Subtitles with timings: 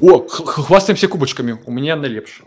[0.00, 2.42] о хвастаемся кубачкамі у меня найлепш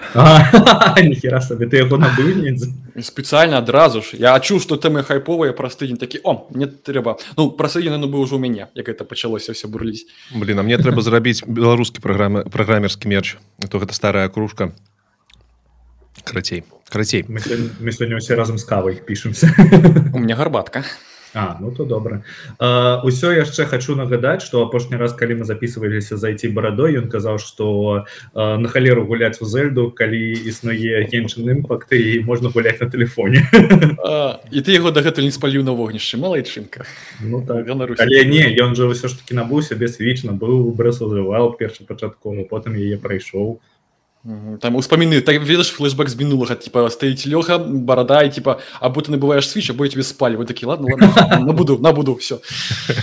[1.40, 2.56] сабе ты яго набы
[2.98, 4.16] спецыяльна адразу ж.
[4.18, 8.24] Я адчуў што тэмы хайповыя праз тыдзень такі о мне трэба ну прасыны ну быў
[8.26, 12.48] ўжо у мяне як это пачалося все бурліць блин а мне трэба зрабіць беларускі праграмы
[12.50, 13.36] праграмерскі мерч.
[13.70, 14.72] То гэта старая кружка.
[16.24, 17.24] Карацей карацей.
[17.28, 19.52] Мы сёння ўсе разам з кавай пішемся
[20.12, 20.82] у меня гарбатка
[21.34, 22.22] А, ну то добра.
[22.58, 28.04] Ўсё яшчэ хочу нагадаць что апошні раз калі мы записываліся зайти барадой ён казаў что
[28.34, 30.18] на халеру гуляць у зельду калі
[30.50, 33.46] існуе генчын імпакты і можна гуляць на телефоне
[34.50, 36.84] і ты яго дагэтуль не спаліў на вогнішчы малайчынка
[37.22, 37.68] ну, так.
[37.70, 42.98] але не ён жа ўсё ж таки набыў сябе свічна быў брэсавал першапачатково потым яе
[42.98, 43.62] прайшоў
[44.60, 49.08] там успаміны так ведаш флешбэк з мінулага типа стаіць лёха барада і типа або ты
[49.08, 52.36] набываеш свіч або тебе спалі вы такі ладно, ладно набуду набуду все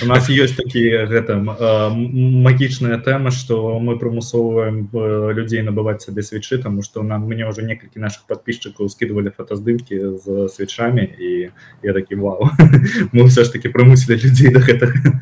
[0.04, 4.94] у нас ёсць такі гэта магічная тэма что мы прымусоўваем
[5.34, 10.54] людзей набываць сабе свечы тому что нам мне ўжо некалькі наших подписчикаў скидывалі фотаздымки з
[10.54, 11.50] свечамі і
[11.82, 12.46] я такі вау
[13.12, 15.18] мы все ж таки прымусілі людзей до гэтага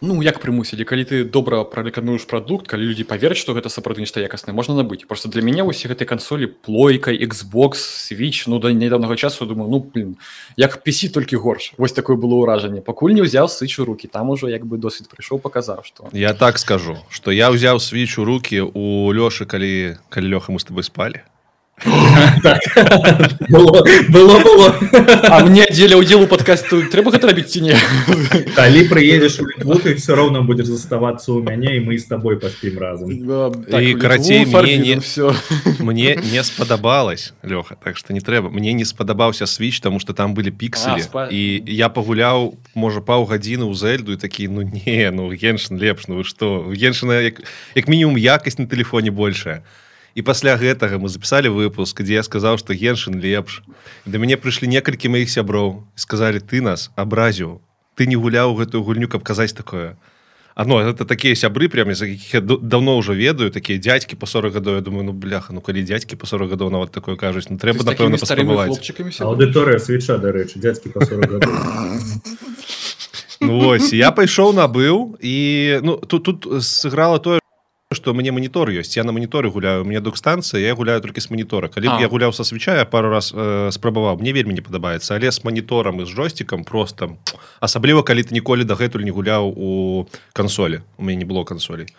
[0.00, 4.24] Ну як прымусілі калі ты добра прарэкануеш прадукт калі людзі паверць што гэта сапраўды нешта
[4.24, 5.04] якасна можна набыць.
[5.04, 9.84] Просто для мяне усе гэтай кансолі плойкай Xbox switch ну да нядаўнага часу думаю ну
[9.84, 10.16] блин
[10.56, 11.76] як пісі толькі горш.
[11.76, 12.80] Вось такое было ўражанне.
[12.80, 16.32] Пакуль не ўзяў сыч у руки там ужо як бы досвід прыйшоў паказаў што я
[16.32, 20.64] так скажу что я ўзяў свіч у руки у лёшы калі калі лёха мы с
[20.64, 21.20] тобой спалі
[23.48, 24.74] было было.
[25.24, 27.76] А мне дзеля удзелу подкасту трэба гэта рабіць ці не?
[28.54, 32.78] Калі прыедзеш у ты все роўно будзеш заставацца ў мяне і мы з тобой паспім
[32.78, 33.08] разам
[33.64, 35.34] так, і карацей не все
[35.78, 40.34] мне не спадабалось лёха так что не трэба мне не спадабаўся свіч тому что там
[40.34, 45.76] былі пікселі і я пагуляў можа паўгадзіны ў зельду і такі ну не ну геншн
[45.76, 46.68] лепш ну вы что?
[46.68, 47.40] Геншына як,
[47.74, 49.62] як мінімум якасць на телефоне большая
[50.14, 53.62] і пасля гэтага мы записали выпуск дзе я сказаў что геншин лепш.
[54.06, 57.60] Да мяне прыйшлі некалькі маіх сяброў сказали ты нас абразіў
[57.94, 59.96] ты не гуляў гэтую гульню каб казаць такое
[60.54, 64.74] оно это такія сябры прям за якіх давно ўжо ведаю такія дядзькі по 40 гадоў
[64.74, 67.84] я думаю ну бляха ну калі дядзькі по 40 гадоў нават такое кажуць ну трэба
[67.84, 70.90] напэўна аўдыторыя свеча дарэчы дядзькі
[73.40, 77.40] Ну, ось я пайшоў набыў і ну тут тут сыграла тое
[77.92, 81.66] что мне монітор ёсць я на моніторы гуляю мне док-станцыя я гуляю толькі з монітора
[81.66, 85.42] калі я гуляў са свечая пару раз э, спрабаваў мне вельмі не падабаецца але з
[85.42, 87.18] моніторам і з жосцікам просто
[87.58, 91.90] асабліва калі ты ніколі дагэтуль не гуляў у кансолі у мяне не было кансолей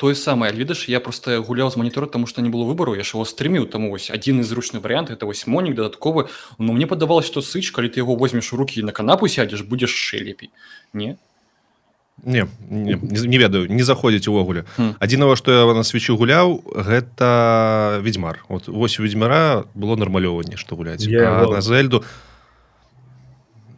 [0.00, 3.12] тое самае ведаш я просто гуляў з монітора тому что не было выбору я ж
[3.12, 7.28] его стрыміў там вось один из зручны вариант это вось монік дадатковы но мне падавалось
[7.28, 10.48] что сыч калі ты яго возьмеш у руки на канапу сядзеш будзеш ше лепей
[10.94, 11.18] не
[12.22, 14.64] не не, не ведаю не заходзіць увогуле.
[15.00, 20.76] Адзінага што я на свечу гуляў гэта ведьмар вот вось у ведьмара было нармалёўванне што
[20.76, 21.06] гуляць.
[21.06, 22.04] На зельду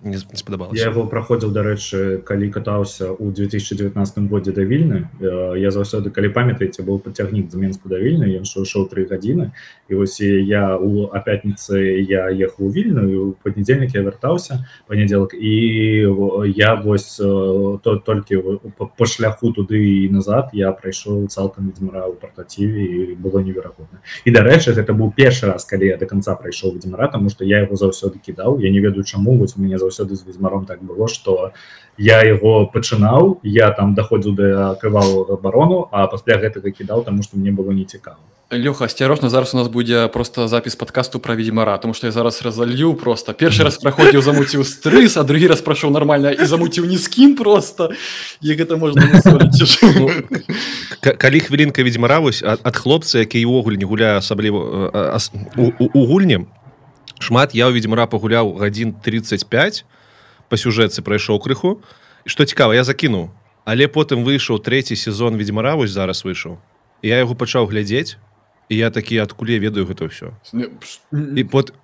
[0.06, 6.10] не спадабалася я его праходзіў дарэчы калі катаўся у 2019 годзе да вільны я заўсёды
[6.14, 9.50] калі памятаеце быў пацягнік з менску да вільны ён шоў три гадзіны
[9.88, 15.54] і вось я у а пятніцы я ехаў у вільную панядзельнік я вяртаўся панядзелак і
[16.54, 18.42] я вось то толькі
[18.78, 24.30] по шляху туды і назад я прайшоў цалкам ведьмара ў партаціве і было неверагодна і
[24.30, 27.74] дарэчы гэта быў першы раз калі я до конца прайшоў ведьмара тому что я его
[27.74, 31.08] заўсёды кідаў я не ведаю чаму вось у мяне заўсёды заўсёды з ведзьмаром так было
[31.08, 31.52] что
[31.98, 37.36] я его пачынаў я там даходзіў да крывалого абарону а пасля гэтага кідаў тому что
[37.36, 38.18] мне было не цікава
[38.52, 42.42] лёха асцярожна зараз у нас будзе просто запіс подкасту про ведьмара тому что я зараз
[42.42, 46.98] разалью просто першы раз праходзіў замуціў стрыс а другі раз прайшоў нормально і замуціў ні
[46.98, 47.90] з кім просто
[48.40, 49.02] як гэта можна
[49.82, 50.10] ну,
[51.00, 54.92] калі хвілінка ведьмара вось ад хлопца які ўвогуле не гуляе асабліва
[55.56, 56.46] у гульні
[57.18, 59.84] шмат я ведьмара пагуляў гадзін 35
[60.48, 61.80] по сюжэтцы прайшоў крыху
[62.26, 63.30] что цікава я закінуў
[63.66, 66.58] але потым выйшаў третий сезон ведьмара вось зараз выйшаў.
[67.02, 68.16] Я яго пачаў глядзець
[68.68, 70.34] і я такі адкуль я ведаю гэта ўсё
[71.12, 71.74] і под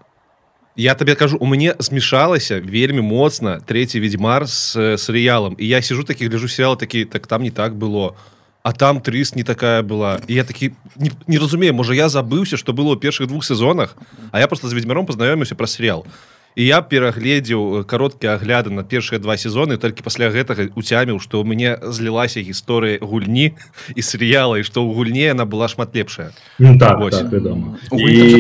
[0.76, 6.02] я табе кажу у мяне змешалася вельмі моцна третий ведьмар с серыялам і я сижу
[6.04, 9.82] такі гляжу сериал такі так там не так было а а там трыс не такая
[9.82, 10.20] была.
[10.28, 13.96] І я такі не, не разумею можа я забыўся что было ў першых двух сезонах
[14.30, 16.06] а я просто з ведьмяром пазнаёміўся пра сериал.
[16.54, 21.48] І я перагледзеў кароткія агляды на першыя два сезоны толькі пасля гэтага уцяміў што ў
[21.48, 23.56] мяне злілася гісторыя гульні
[23.96, 26.30] і серыяла і што ў гульне она была шмат лепшая.
[26.58, 27.30] Ну, так, так,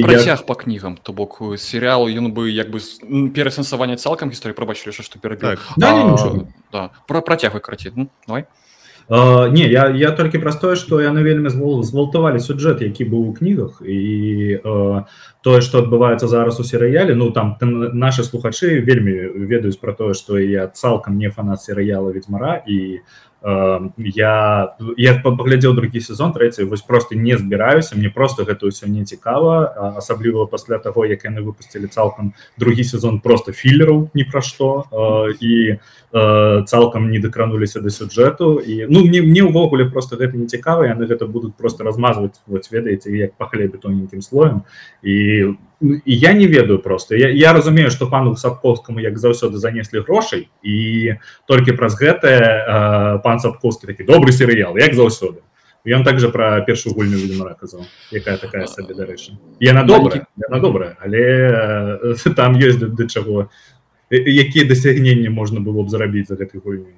[0.06, 0.46] працяг я...
[0.46, 2.78] по кнігам то бок серыялу ён бы як бы
[3.34, 5.58] перасэнсаванне цалкам гісторыі прабачылі што перад так.
[5.76, 6.82] да, да, да.
[7.08, 8.46] пра працягвай карці ну, давай
[9.12, 13.32] Uh, не я я толькі праз тое што яны вельмі згвалтавалі сюджэт які быў у
[13.36, 15.04] кнігах і uh,
[15.44, 17.58] тое што адбываецца зараз у серыяле ну там
[17.92, 19.12] наши слухачы вельмі
[19.52, 23.04] ведаюць пра тое што я цалкам не фанат серыяла ведьмара і
[23.42, 29.02] я я паглядзеў другі сезон трэці вось просто не збіраюся мне просто гэта ўсё не
[29.04, 34.86] цікава асабліва пасля таго як яны выпусцілі цалкам другі сезон просто філераў ні пра што
[35.42, 35.82] і
[36.12, 38.60] цалкам не дакрануліся да сюджэту.
[38.60, 42.70] І ну мне мне ўвогуле просто гэта не цікава яны гэта будуць просто размазваць вось
[42.70, 44.62] ведаеце як па хлебе тоненькім слоем.
[45.02, 50.00] І і я не ведаю просто я, я разумею что пану сапковскому як заўсёды занеслі
[50.00, 51.14] грошай і
[51.48, 55.40] толькі праз гэтае пан сапковскі такі добры серыял як заўсёды.
[55.84, 59.40] Ён также про першую гульню відмара казаў якая такая сабе дарэчы.
[59.60, 63.48] Яна добрая яна добрая але там ёсць да чаго
[64.12, 66.92] якія дасягненні можна было б зарабіць за гэтай гульню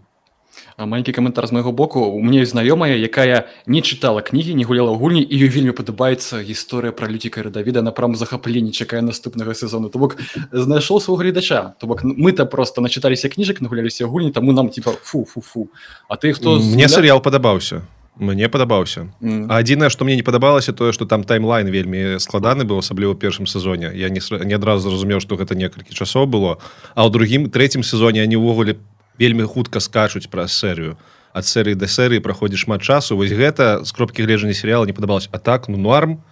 [0.78, 2.00] маленькі каментар з майго боку.
[2.00, 6.42] У мне знаёмая якая не чытала кнігі не гуляла ў гульні і ёй вельмі падабаецца
[6.42, 9.88] гісторыя пра людзіка радавіда на прам захапленні чакае наступнага сезону.
[9.88, 10.18] То бок
[10.50, 15.24] знайшоў свого гледача то бок мы-то просто начыталіся кніжак нагуляліся гульні таму нам типа фу
[15.24, 15.70] фу фу.
[16.08, 17.82] А ты хто мне серыял падабаўся
[18.16, 19.50] мне падабаўся mm.
[19.50, 23.90] адзінае што мне не падабалася тое што там таймлайн вельмі складаны быў асабліва першым сезоне.
[23.94, 26.58] Я не, не адразу зразумеў што гэта некалькі часоў было.
[26.94, 28.78] А ў другім трэцім сезоне они ўвогуле
[29.18, 30.96] вельмі хутка скачуць праз серыю
[31.34, 33.18] ад серыі да серыі праходзіць шмат часу.
[33.18, 35.28] Вось гэта з кропкі гледжання серыяла не падабалось.
[35.34, 36.22] А так ну норм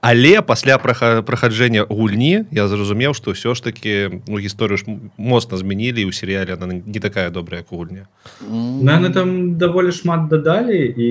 [0.00, 4.84] але пасля праходжэння гульні я зразумеў што ўсё ж таки ну гісторыю ж
[5.16, 8.06] моцна змянілі ў серыяле она не такая добрая гульня
[8.40, 11.08] наверное там даволі шмат дадалі і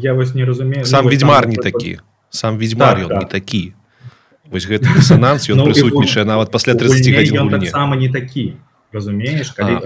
[0.00, 1.98] я вось не разумею сам ну, ведьмар не такі.
[2.30, 3.18] Сам ведьмар так, так.
[3.18, 3.72] не такі.
[4.50, 8.54] Вось гэты рэсананс ён ну, прысутнічае нават пасля 30 гадзін сама не такі
[8.92, 9.78] разумееш калі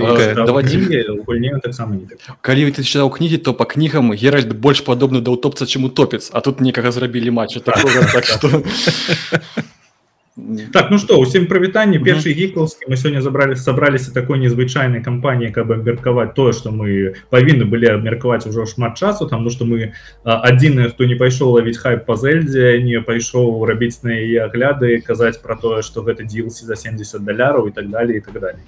[2.40, 6.30] калі ты чытаў кнігі то па кнігам геральд больш падобны да ўтопца чым утопец.
[6.32, 7.58] А тут некага зрабілі матч.
[7.64, 7.78] Так
[10.72, 15.72] так ну что усім прывітанне першы гікаўскі мы сёння забралі сабраліся такой незвычайнай кампаніі каб
[15.72, 19.92] абмеркаваць тое што мы павінны былі абмеркаваць ужо шмат часу там ну што мы
[20.24, 25.42] адзіны хто не пайшоў лавіць хайп па зельдзе не пайшоў рабіць на яе агляды казаць
[25.42, 28.62] пра тое што гэта дзілсі за 70 даляраў і так далее і так далее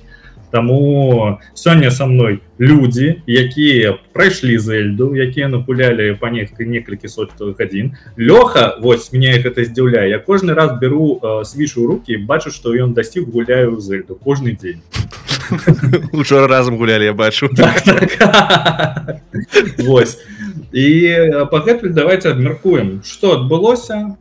[0.52, 7.96] Таму сёння са мной людзі якія прайшлі зельду якія напулялі па некалькі некалькі сотых гадзін
[8.20, 12.92] лёха вось мне гэта здзіўляе я кожны раз беру э, свішу руки бачу што ён
[12.92, 14.84] дасціг гуляю зельду кожны дзень.
[16.12, 17.48] Учора разам гулялі я бачу.
[17.56, 19.20] Так, так.
[19.78, 20.18] вось.
[20.72, 20.86] І
[21.50, 24.16] пагэтуль давайте абмяркуем что адбылося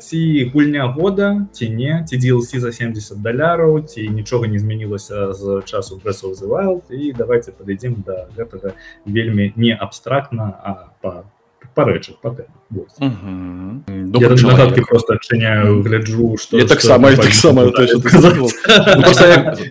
[0.00, 5.62] ці гульня года ці не ці DLC за 70 даляраў ці нічога не змянілася з
[5.66, 8.74] часу прэсвызывал і давайте падыдзем да гэтага
[9.04, 11.14] вельмі не абстрактна а по
[11.74, 12.32] па рэчах па
[14.36, 17.72] загадки просто адчыняю гляджу что таксама таксама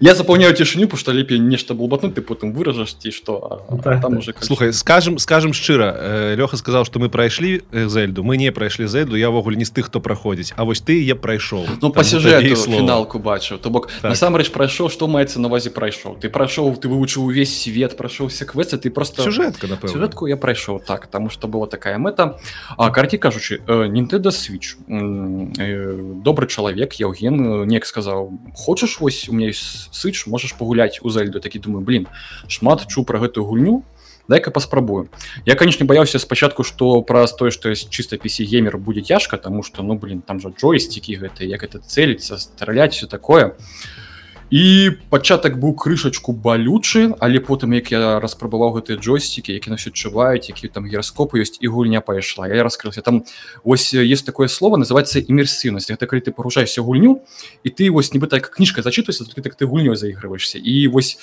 [0.01, 3.65] я запаўняю цішыню потому что лепей нешта булбатну ты потым выражаш ці что?
[3.83, 4.19] Так, там так.
[4.19, 8.23] уже слухай скажем скажем шчыра э, лёха сказал что мы прайшлі зельду.
[8.23, 11.15] Мы не прайшлі зельду я ввогуле не з тых хто праходзіць А вось ты я
[11.15, 14.11] прайшоў ну па сюжэту фіналку бачыў то бок так.
[14.11, 18.77] насамрэч прайшоў што маецца на вазе прайшоў ты прайшоў ты вывучыў увесь свет прайшоўся квесы
[18.77, 22.39] ты просто сюжэтка сюжэтку я прайшоў так таму что было такая мэта
[22.77, 24.75] а карці кажучы Nintendo switch.
[24.87, 31.59] Добры чалавек Евген неяк сказаў хочаш вось у меня сыч можаш пагуляць у зальду такі
[31.59, 32.07] думаю блин
[32.47, 33.83] шмат чу пра гэтую гульню
[34.27, 35.09] дай-ка паспрабую
[35.45, 39.63] я конечно баяўся спачатку что праз тое что есть чыста пісі геймер будзе цяжка тому
[39.63, 43.45] что ну блин там жа джойстикі гэта як это целіцца страляць все такое.
[43.45, 44.04] а
[44.51, 49.89] і пачатак быў крышачку балючы але потым як я распрабаваў гэтыя джойстикі які на все
[49.89, 52.47] адчуваюць які там гіраскопы ёсць і гульня пайшла.
[52.47, 53.01] Я раскрылся.
[53.01, 53.25] Там
[53.63, 55.89] ось есть такое слово называется імерсіўнасць.
[55.89, 57.21] Это калі ты парушаешься гульню
[57.63, 60.59] і ты вось нібыта так кніжка зачытваешься так ты гульнёй заігрываешься.
[60.59, 61.17] І вось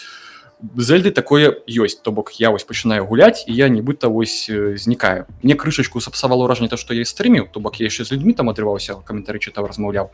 [0.77, 2.03] зельды такое ёсць.
[2.03, 5.27] То бок я вось пачынаю гуляць і я нібыта вось знікаю.
[5.43, 7.51] Мне крышачку сапсавала ўражанне то што я стрыміў.
[7.53, 10.11] То бок я яшчэ з людьми там адрываўся каментары чытаў размаўляў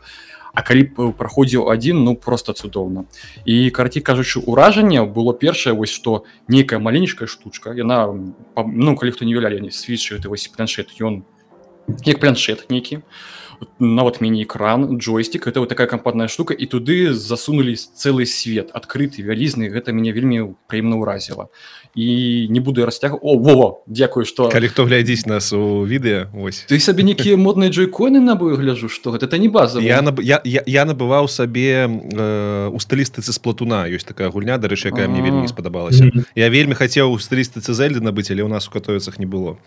[0.53, 3.05] А калі б праходзіў адзін ну просто цудоўна
[3.45, 8.09] і карці кажучы ўражанне было першае вось што нейкая маленечкая штучка яна
[8.57, 11.21] ну калі хто не вяля не сведчы ты вось планшет ён
[12.05, 13.05] як планшет нейкі
[13.79, 19.69] нават міні-экран джойстик это вот такая кампатная штука і туды засунули цэлы свет адкрыты вялізны
[19.69, 21.49] гэта мяне вельмі прыемна ўразіла
[21.95, 26.65] і не буду расцяг О Вова дзякую что калі хто глядзіць нас у відэа ось.
[26.69, 30.21] Ты сабе нейкія модныя джойконы набою гляжу что гэта не база я наб...
[30.21, 33.89] я, я, я набываў сабе э, у стылістыцы з платуна.
[33.89, 36.03] Ёсць такая гульня дарэчы якая мне вельмі спадабалася.
[36.03, 36.23] Mm -hmm.
[36.35, 39.57] я вельмі хацеў у стылістыцы зельды набыць але у нас у катовіцах не было.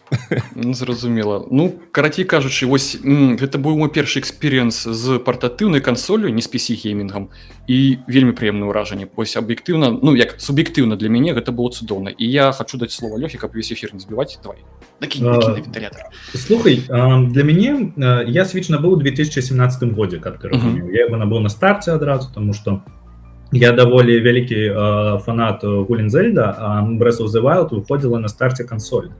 [0.54, 1.46] Ну, зразумела.
[1.50, 7.28] Ну карацей кажучы вось гэта быў мой першы эксперыенс з партатыўнай кансолю не спесі геймінгам.
[7.66, 9.08] І вельмі прыемна ўражанне.
[9.16, 13.17] Вось аб'ектыўна ну як суб'ектыўна для мяне гэта было цудоўна і я хочу даць слова
[13.17, 14.57] лёхі каб весь эфир не збіваць давай
[16.35, 17.93] слухай для мяне
[18.27, 20.49] я свіч набыў 2017 годзе как ты
[20.93, 22.83] я его набыў на старце адразу тому что
[23.52, 24.60] я даволі вялікі
[25.24, 29.12] фанат гулін зельда брэсу зывают выходзіла на старце кансоль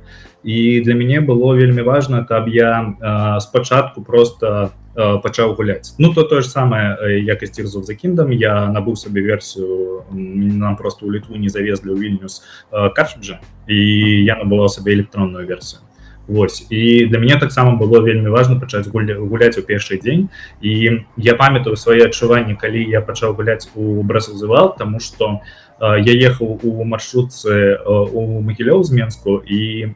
[0.43, 6.23] і для мяне было вельмі важно каб я спачатку просто не пачаў гуляць ну то
[6.23, 11.41] тое ж самае якасці рзов за кіндам я набыў сабе версію нам просто ў літву
[11.41, 12.45] не завезлі ў вільнюс
[12.93, 13.79] карджа і
[14.25, 15.81] я набыла сабе электронную версію
[16.29, 20.29] Вось і для мяне таксама было вельмі важно пачаць гуля, гуляць у першы дзень.
[20.63, 25.41] І я памятаю свае адчуванні калі я пачаў гуляць у брасузывал тому что
[25.81, 29.95] я ехаў у маршрутцы у магілёў з менску і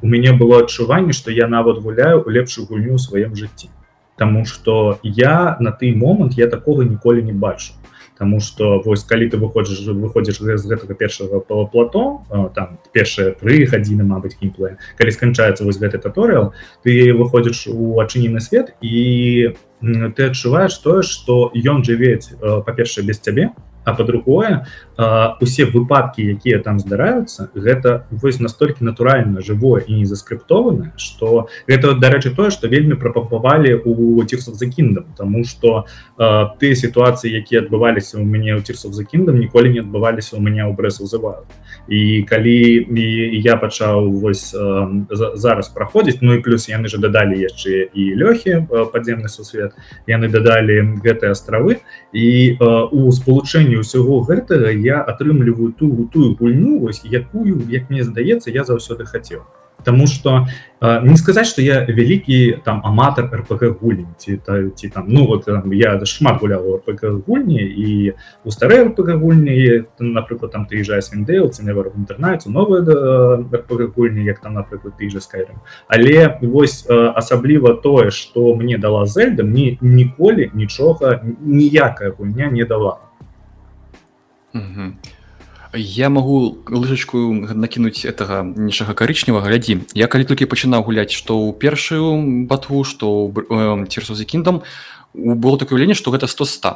[0.00, 3.68] у мяне было адчуванне што я нават гуляю у лепшую гульню ў сваім жыцці.
[4.16, 7.76] Таму что я на той момант я такого ніколі не бачу
[8.18, 12.24] Таму что вось калі ты выходзіш выходзіш з гэтага першага плато
[12.56, 18.40] там першыя тры гадзіны Мабыць геймплея калі сканчаецца вось гэты таторыал ты выходзіш у адчынены
[18.40, 23.52] свет і ты адчуваеш тое что ён жывець па-першае без цябе
[23.86, 24.66] а по-другое
[25.40, 31.94] усе выпадки якія там здараюцца гэта вось настолькі натуральна жывое і не заскрыптованы что гэта
[31.94, 35.86] дарэчы тое что вельмі прапапавалі у тирсов закіндам тому что
[36.58, 40.74] ты сітуацыі якія адбываліся у мяне ў тирсов закіндам ніколі не адбываліся у мяне ў
[40.74, 41.46] брэс узываю
[41.88, 42.86] і калі
[43.42, 44.54] я пачаў вось
[45.34, 49.72] зараз праходзіць ну і плюс яны же дадалі яшчэ і лёхі падземны сусвет
[50.06, 51.78] яны дадалі гэтыя астравы.
[52.12, 58.50] І у спалучэнні ўсяго гэтага я атрымліваю ту тую гульню вось якую як мне здаецца
[58.50, 59.46] я заўсёды хацеў
[59.85, 60.47] Таму что
[60.81, 65.25] э, не сказаць что я вялікі там аматор рпг гульні ці та, ці там ну
[65.25, 68.13] вот там, я шмат гуляў рпг гульні і
[68.45, 72.85] у старыя рпг гульні напрыклад там прыязджае свіндейл ці невер в інтэрнаце новыя
[73.49, 78.77] рпг гульні як там напрыклад ты же скайрым але вось э, асабліва тое что мне
[78.77, 82.99] дала зельда мне ніколі нічога ніякая гульня не дала
[85.76, 87.18] Я магу лыжачку
[87.52, 93.28] накінуць этого нічага карычневага глядзі я калі толькі пачынаў гуляць што ў першую батву што
[93.84, 94.64] церсузі кіндам
[95.12, 96.72] было такое ўленне што гэта 100 100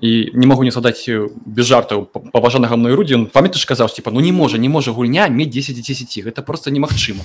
[0.00, 4.32] і не магу не садаць без жартаў паважанага мной рудзі памятаеш казаў типа ну не
[4.32, 7.24] можа не можа гульня мець 10 10 гэта просто немагчыма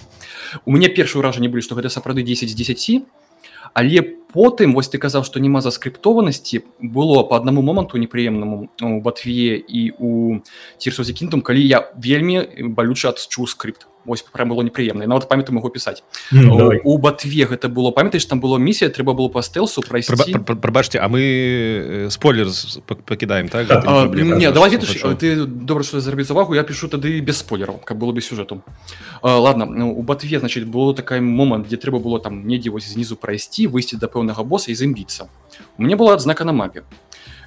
[0.63, 3.03] у мяне першы ўражанне былі што гэта сапраўды 10 10
[3.75, 9.57] але потым вось ты казаў што няма заскрыптованасці было по аднаму моманту непрыемнаму у батве
[9.57, 10.41] і у
[10.79, 12.45] цірсузе кінтум калі я вельмі
[12.76, 17.70] балюча адчуў скрипт Вось прям было непрыемна нават памятаю могу пісаць mm, у батве гэта
[17.70, 22.48] было памятаеш там было місія трэба было па стэлсу прайсці прабачце а мы спойлер
[23.05, 23.70] пакідаем так?
[23.70, 27.98] А, не давай ведаеш, ты добра что зрабіць увагу я пишу тады без спойлераў каб
[27.98, 28.63] было без сюжэту
[29.22, 32.89] а, ладно ну, у батве значит было такая момант дзе трэба было там недзе вось
[32.89, 35.29] знізу прайсці выйсці да пэўнага боса і зімбіцца
[35.77, 36.84] у мне была адзнака на мапе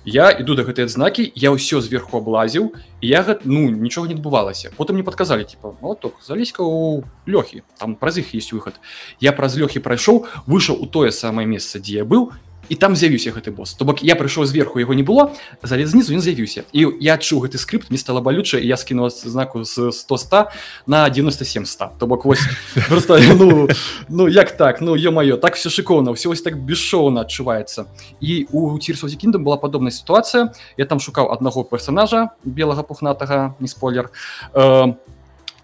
[0.05, 4.15] я іду до гэтай адзнакі я ўсё зверху аблазіў і я гэта ну нічога не
[4.15, 8.77] адбывалася потым мне падказалі типа молоток залезька у лёхі там праз іх есть выход.
[9.21, 12.33] Я праз лёхі прайшоў выйшаў у тое самае месца дзе я быў
[12.69, 16.15] і там з'явіўся гэты босс то бок я прыйшоў зверху яго не было залез знізу
[16.15, 16.65] ён з'явіўся.
[16.73, 20.47] І я адчуў гэты скрипт не стала балюча я скінула знаку з 100 100
[20.87, 22.43] на 97 100 то бок вось
[22.89, 23.69] просто ну,
[24.09, 24.81] ну як так?
[24.81, 27.87] Ну ё-маё так все шыкоўна все вось так бесшоўна адчуваецца.
[28.21, 30.53] І у цірсозе кіндам была падобная сітуацыя.
[30.77, 34.11] Я там шукаў аднаго персонажа белага пухнатага не спойлер.
[34.55, 34.95] Э,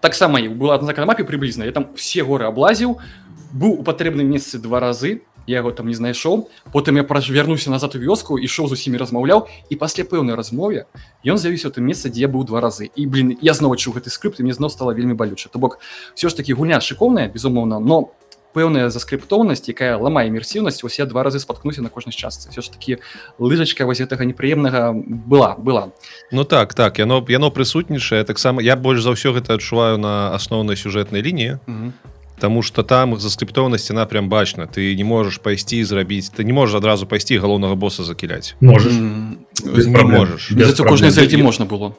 [0.01, 1.65] таксама была на мапе прыблізна.
[1.65, 2.99] Я там все горы аблазіў
[3.53, 7.97] быў у патрэбным месцы два разы я яго там не знайшоў потым я вярнуўся назад
[7.97, 9.49] у вёску ішоў з усімі размаўляў.
[9.71, 10.87] І пасля пэўнай размове
[11.25, 12.91] ён з'явіўся тым месца дзе быў два разы.
[12.95, 15.49] І блин я зноў чуў гэты скрипт мне зноў стала вельмі балюча.
[15.49, 15.79] То бок
[16.15, 18.13] все ж таки гуня шыкоўная безумоўна но
[18.55, 22.51] пэўная заскрыптоўнасць якая ламае імерсіўнасць я два разы спаткнуся на кожнай частцы.
[22.51, 22.99] Все ж таки
[23.39, 25.91] лыжачка вось гэтага непрыемнага была была.
[26.31, 28.25] Ну так так яно яно прысутнічае.
[28.25, 31.59] Таксама я больш за ўсё гэта адчуваю на асноўнай сюжэтнай лініі
[32.41, 34.67] Таму что там заскриптованасць яна прям бачна.
[34.67, 38.95] Ты не можешь пайсці зрабіць ты не можешь адразу пайсці галоўнага босса закіляць можешь.
[39.65, 40.53] Не можешь.
[40.81, 41.95] Кожнай зайдзе можна было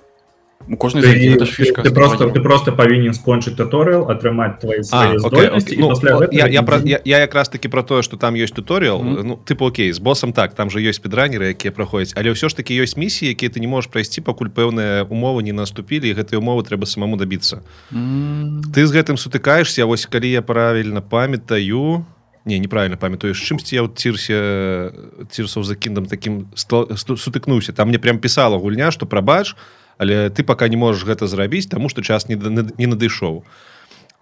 [0.72, 5.16] у кожнай ты, ты, фішка, ты просто ты просто павінен скончыць туторыал атрымаць твои а,
[5.22, 5.78] окей, окей.
[5.78, 5.94] Ну,
[6.32, 9.24] я, я, про, я, я якраз таки про тое что там ёсць туторыал mm -hmm.
[9.24, 12.56] ну тыпу Окей з боссом так там же ёсць педранеры якія праходзяць але ўсё ж
[12.56, 16.64] таки ёсць місіі якія ты не можешь прайсці пакуль пэўныя умовы не наступілі гэтыя умовы
[16.64, 17.62] трэба самому добиться
[17.92, 18.62] mm -hmm.
[18.74, 22.06] ты з гэтым сутыкаешься вось калі я правильно памятаю
[22.46, 24.92] не неправильно памятаеш чымсьці я цірсе
[25.30, 29.58] цірсаў за кіндам таким сутыкнуўся там мне прям писала гульня что прабач то
[30.02, 33.46] але ты пока не можешь гэта зрабіць тому что час не, не надышоў.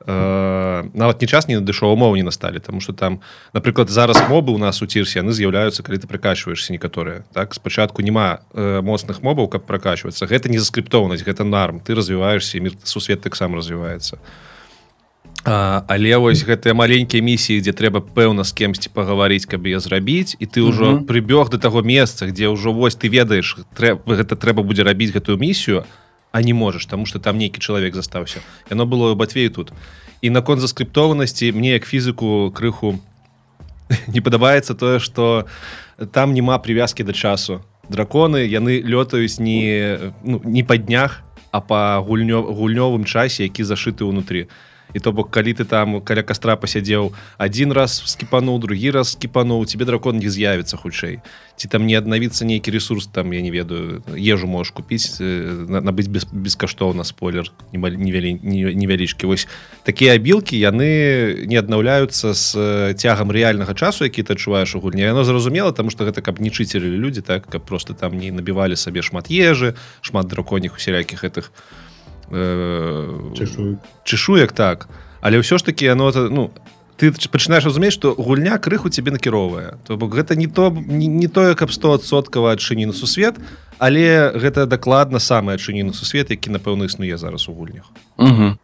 [0.03, 3.21] Э, нават не час не надышоў умоў не насталі тому что там
[3.53, 7.23] напрыклад зараз мобы у нас у цірсе яны з'яўляюцца калі ты прыкачваешься некаторыя.
[7.31, 11.79] Так спачатку няма э, моцных мобаў каб прокачвацца гэта не заскриптоўнасць гэта нарм.
[11.79, 14.19] Ты развіваешься мир сусвет таксама развіваецца.
[14.19, 14.48] то
[15.49, 20.37] А, але вось гэтыя маленькія місіі дзе трэба пэўна з кемсьці пагаварыць каб я зрабіць
[20.37, 21.05] і ты ўжо mm -hmm.
[21.09, 25.41] прыбег до таго месца дзе ўжо вось ты ведаеш трэба гэта трэба будзе рабіць гэтую
[25.41, 25.83] місію
[26.31, 28.39] а не можаш таму что там нейкі чалавек застаўся.
[28.69, 29.73] Яно было батвею тут.
[30.21, 32.99] І наконт заскриптованасці мне як фізіку крыху
[34.07, 35.45] не падабаецца тое что
[36.11, 37.61] там няма привязки да часу.
[37.89, 44.05] Драконы яны лётаюць не ну, не па днях а па гульнё гульнёвым часе які зашыты
[44.05, 48.91] ўнутрі то і то бок калі ты там каля кастра пасядзеў один раз скіпануў другі
[48.91, 51.21] раз скіпануў тебе дракон не з'явіцца хутчэй.
[51.55, 56.25] Ці там не аднавіцца нейкі ресурс там я не ведаю ежу можешь купіць набыць без
[56.25, 59.27] бескаштоўна спойлер невялічкі.
[59.27, 59.47] Вось
[59.83, 65.05] такія абілкі яны не аднаўляюцца з цягам рэальнага часу які ты адчуваеш у гульні.
[65.05, 68.75] Яно зразумела тому что гэта каб не чыцілі людзі так каб просто там не набівалі
[68.75, 71.88] сабе шмат ежы шмат драконіх усялякіх гэтых у
[73.35, 73.79] чешуек.
[74.51, 74.87] так.
[75.21, 76.51] Але ўсё ж таки оно ну
[76.99, 81.27] ты пачынаешь разумець что гульня крыху тебе накіровая то бок гэта не то не, не
[81.27, 83.35] тое каб 100соткава адчыніну сусвет
[83.79, 87.87] але гэта дакладна самая адчыніну сусвет які напэўна існуе зараз у гульнях.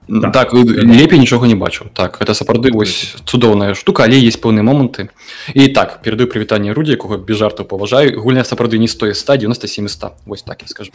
[0.07, 0.29] Да.
[0.29, 5.07] так лепей нічога не бачу так это сапраўды вось цудоўная штука але есть пэўныя моманты.
[5.55, 8.19] І так перадаю прывітанне рудзі якога без жарту паважаю.
[8.19, 10.91] Гульня сапраўды не стое 100 97 100 вось так я скажу.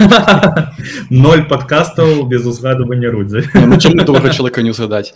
[1.10, 3.46] Ноль подкастаў без узгадывання рудзі.
[3.54, 5.14] Ну, чалавека не узгадаць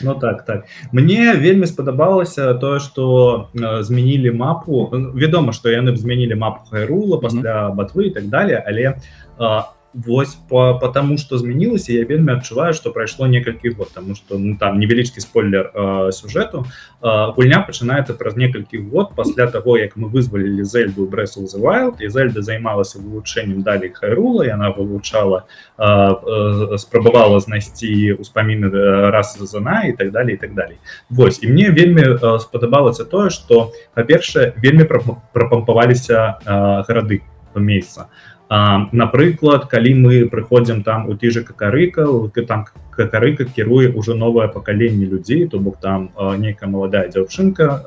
[0.00, 0.64] Ну так так.
[0.92, 4.90] Мне вельмі спадабалася тое что э, змянілі мапу.
[4.92, 9.00] Вядома что яны б змянілі мапу хайрула пасля батвы і так далее але
[9.38, 9.62] э,
[9.94, 14.56] Вось по потому что змянілася я вельмі адчуваю что прайшло некалькі год тому что ну
[14.56, 16.66] там невялічкі спойлер э, сюжэту
[17.00, 22.08] э, гульня пачынаецца праз некалькі год пасля того як мы вызвалілі зельду брэсу wild і
[22.08, 25.46] зельда займалася вывучэннем далей хайрула яна вывучала
[25.78, 28.68] э, э, спрабавала знайсці успаміны
[29.10, 30.76] раз зана і так далее і так далей
[31.08, 34.84] Вось і мне вельмі э, спадабалася тое что па-першае вельмі
[35.32, 37.22] прапампаваліся э, гарады
[37.54, 42.08] месяца а напрыклад калі мы прыходзім там у ті же какарыка
[42.48, 42.64] там
[42.96, 47.84] какарыка кіруе уже новае пакаленне людзей то бок там нейкая маладая дзяўчынка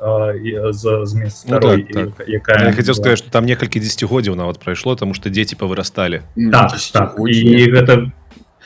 [0.70, 2.28] з змест ну, так, так.
[2.28, 6.22] якая я хотел сказать что там некалькі десятгоддзяў нават прайшло тому что дзеці павырасталі
[6.52, 7.18] так, так.
[7.26, 8.12] і гэта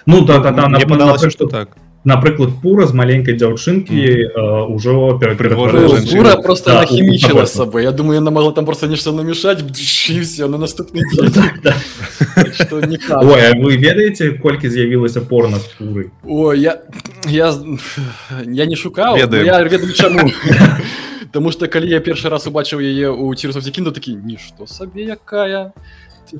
[0.05, 4.31] ну да, да, да, мне падалася что так напрыклад пура з маленькай дзяўчынкі
[4.71, 9.63] ўжо пура просто да, хімічыла с сабой Я думаю яна могла там просто нешта намешаць
[9.63, 11.03] все на наступны
[13.59, 16.83] вы ведаеце колькі з'явілася порна з пуры О я
[17.27, 17.55] я
[18.47, 20.31] я не шукаў ведаю чаму
[21.33, 25.73] Таму что калі я першы раз убачыў яе у цірусовці кінду такі нішто сабе якая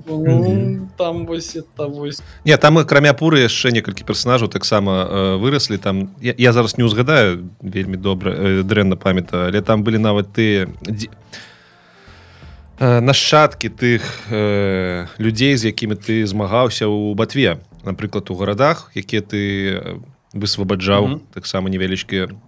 [0.07, 5.79] ну, там вось это вось не там акрамя пуры яшчэ некалькі персонажаў таксама э, выраслі
[5.79, 10.33] там я, я зараз не ўзгадаю вельмі добра э, дрэнна памята але там былі нават
[10.33, 11.09] ты дзе...
[12.79, 19.23] э, нашчадкі тых э, людзей з якімі ты змагаўся ў батве напрыклад у гарадах якія
[19.23, 19.41] ты
[20.35, 21.21] высвабаджаў mm -hmm.
[21.35, 22.46] таксама невялічкі Э,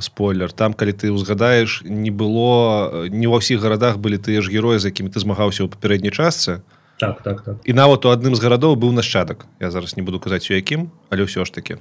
[0.00, 0.52] спойлер.
[0.52, 4.90] Там калі ты ўзгадаеш не было не ва ўсіх гарадах былі тыя ж героі з
[4.90, 6.60] якімі ты змагаўся ў папярэдняй частцы
[7.00, 7.56] так так так.
[7.64, 9.48] І нават у адным з гарадоў быў нашчадак.
[9.60, 11.80] Я зараз не буду казаць у якім але ўсё ж таки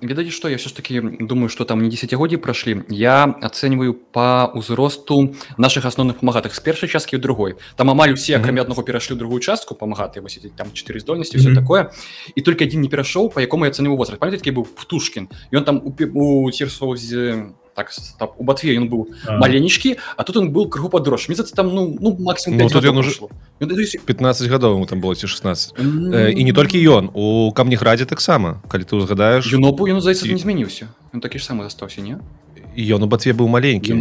[0.00, 2.82] ведаце што я все ж таки думаю что там не десятгоддзі прайшлі.
[2.88, 7.54] Я ацэньваю по ўзросту наших асноўных памагатых з першай часткі ў другой.
[7.76, 9.74] Там амаль усе акрамя аднаго перашлі другую частку.
[9.74, 11.92] Памагаты вось там чатыры здольнасці все такое.
[12.34, 14.20] І только адзін не перайшоў по якому я цэню возраст.
[14.20, 15.28] Памяткі быў птушкін?
[15.52, 19.38] Ён там у цірсоў з так там, у батве ён быў А.
[19.38, 22.72] маленечкі а тут он был крыху падрож мне здаецца, там ну ну максимум Ну, 5
[22.72, 23.30] тут гадоў ён уже- прайшло.
[23.58, 27.10] То есть, 15 гадоў ему там было ці 16 м, э, і не толькі ён
[27.14, 31.44] у камнеградзе таксама калі ты узгадаеш юнопу ён здаецца І- не змяніўся ён такі ж
[31.50, 32.18] самы застаўся не?
[32.76, 33.92] Ён у батве быў маленькі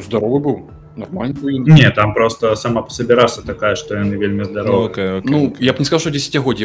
[0.00, 0.56] здоровы быў
[0.96, 1.64] ён.
[1.66, 5.30] Не там просто сама по сабе раса такая што яны вельмі Ну, здаровы окей, окей,
[5.32, 5.66] Ну окей.
[5.66, 6.00] я б не сказал,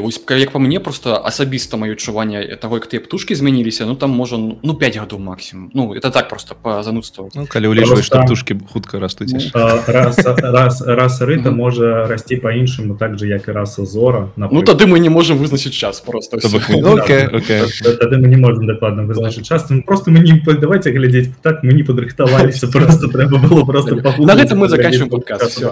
[0.02, 3.96] вось ка- як па мне просто асабіста маё адчуванне таго як тыя птушки змяніліся ну
[3.96, 5.72] там можа ну 5 гадоў максимум.
[5.74, 9.40] Ну это так просто по занудству Ну, калі ўлічваеш Просто- што птушкі хутка растуць Ну.
[9.54, 14.46] А, раса, рас, раса рыта можа расці па-іншаму так же як і раса зора Ну
[14.46, 14.66] напрыклад.
[14.66, 19.66] тады мы не можем вызначыць час просто ну, тады мы не можем дакладна вызначыць час
[19.70, 24.34] Ну, просто мы не давайте глядзець так мы не падрыхтаваліся просто трэба было просто на
[24.34, 25.42] пагугліць, гэта мы заканчиваем час.
[25.52, 25.66] все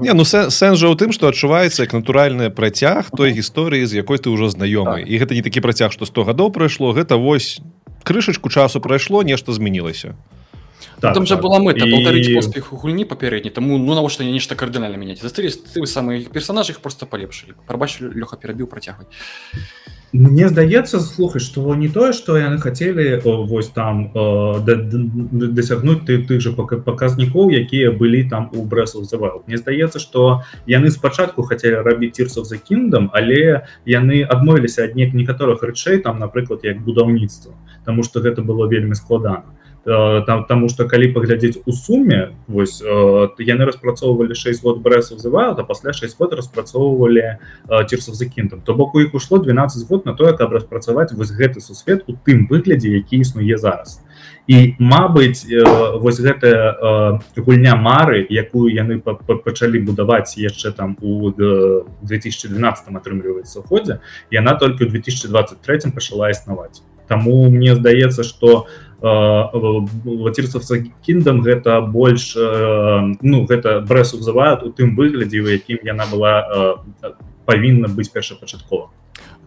[0.00, 3.94] Не, ну сэ- сэнс жа ў тым што адчуваецца як натуральны працяг той гісторыі з
[4.00, 5.08] якой ты ўжо знаёмы Так.
[5.08, 7.60] і гэта не такі працяг што 100 гадоў прайшло гэта вось
[8.04, 10.14] крышачку часу прайшло нешта змянілася
[11.00, 11.44] Так, там жа так.
[11.44, 15.48] была мэта І- паўтарыць поспех гульні папярэдні таму ну навошта не нешта кардынальна мяняць застылі
[15.48, 19.06] ты самыя персонажы іх просто палепшылі прабач лёха перабіў працягвай
[20.12, 25.06] Мне здаецца слухай што не тое што яны хацелі о, вось там э, да- да-
[25.14, 30.02] да- дасягнуць ты тых жа пака- паказнікоў якія былі там у брэсу завал Мне здаецца
[30.02, 36.02] што яны спачатку хацелі рабіць цірсов за кіндам але яны адмовіліся ад нек некаторых рэчэй
[36.02, 37.54] там напрыклад як будаўніцтва
[37.86, 39.46] Таму што гэта было вельмі складана.
[39.46, 45.18] Э, там тому что калі паглядзець у суме вось э, яны распрацоўвалі 6 год брэсов
[45.18, 47.38] завал а пасля 6 год распрацоўвалі
[47.88, 51.32] цірсов за кінтам то бок у іх ушло 12 год на тое каб распрацаваць вось
[51.32, 54.00] гэты сусвет у тым выглядзе які існуе зараз.
[54.46, 55.62] І Мабыць э,
[56.02, 61.84] вось гэтая э, гульня мары якую яны па- па- пачалі будаваць яшчэ там у э,
[62.02, 66.82] 2012 атрымліваецца годзе яна толькі ў 2023 пачала існаваць.
[67.06, 68.66] Таму мне здаецца што
[69.00, 76.04] вацірцавца кіндам гэта больш э, ну гэта брэс узываюць у тым выглядзе у якім яна
[76.04, 77.12] была э,
[77.48, 78.90] павінна быць першапачаткова.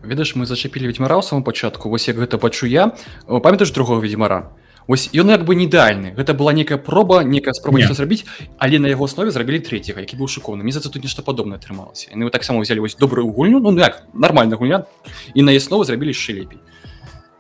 [0.04, 2.98] Ведаеш мы зачапілі ведьмара ў самом пачатку вось як гэта пачу я.
[3.28, 4.50] О, памятаеш другого ведьмара?
[4.88, 7.88] Вось ён як бы не ідэальны гэта была некая проба некая спроба Не.
[7.88, 8.26] зрабіць
[8.58, 12.10] але на яго основе зрабілі третьего які быў шыкоўны за тут нешта падобнае атрымалася.
[12.12, 14.86] Яны таксама взяли вось добрую гульню ну як нормальная гульня.
[15.34, 16.60] І на аснову зрабілі яшчэ лепей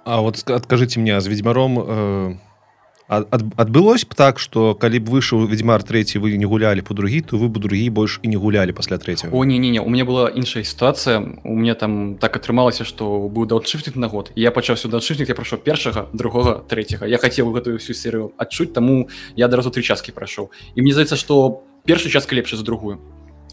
[0.05, 2.35] А вот адкажыце мне з ведьмаром э,
[3.07, 6.93] ад- ад- адбылось б так что калі б выйшаў ведьмар третий вы не гулялі по
[6.93, 9.31] другі то вы бы другі больш і не гулялі пасля третьего.
[9.37, 13.29] О не не не у меня была іншая сітуацыя у меня там так атрымалася што
[13.29, 14.31] быў даутшыфтинг на год.
[14.35, 17.05] Я пачаў сюда даутшыфтинг я прайшоў першага другога третьего.
[17.05, 21.15] Я хацеў гэтую всю серыю адчуць таму я адразу три часткі прайшоў і мне здаецца
[21.15, 22.99] што першая частка лепшая за другую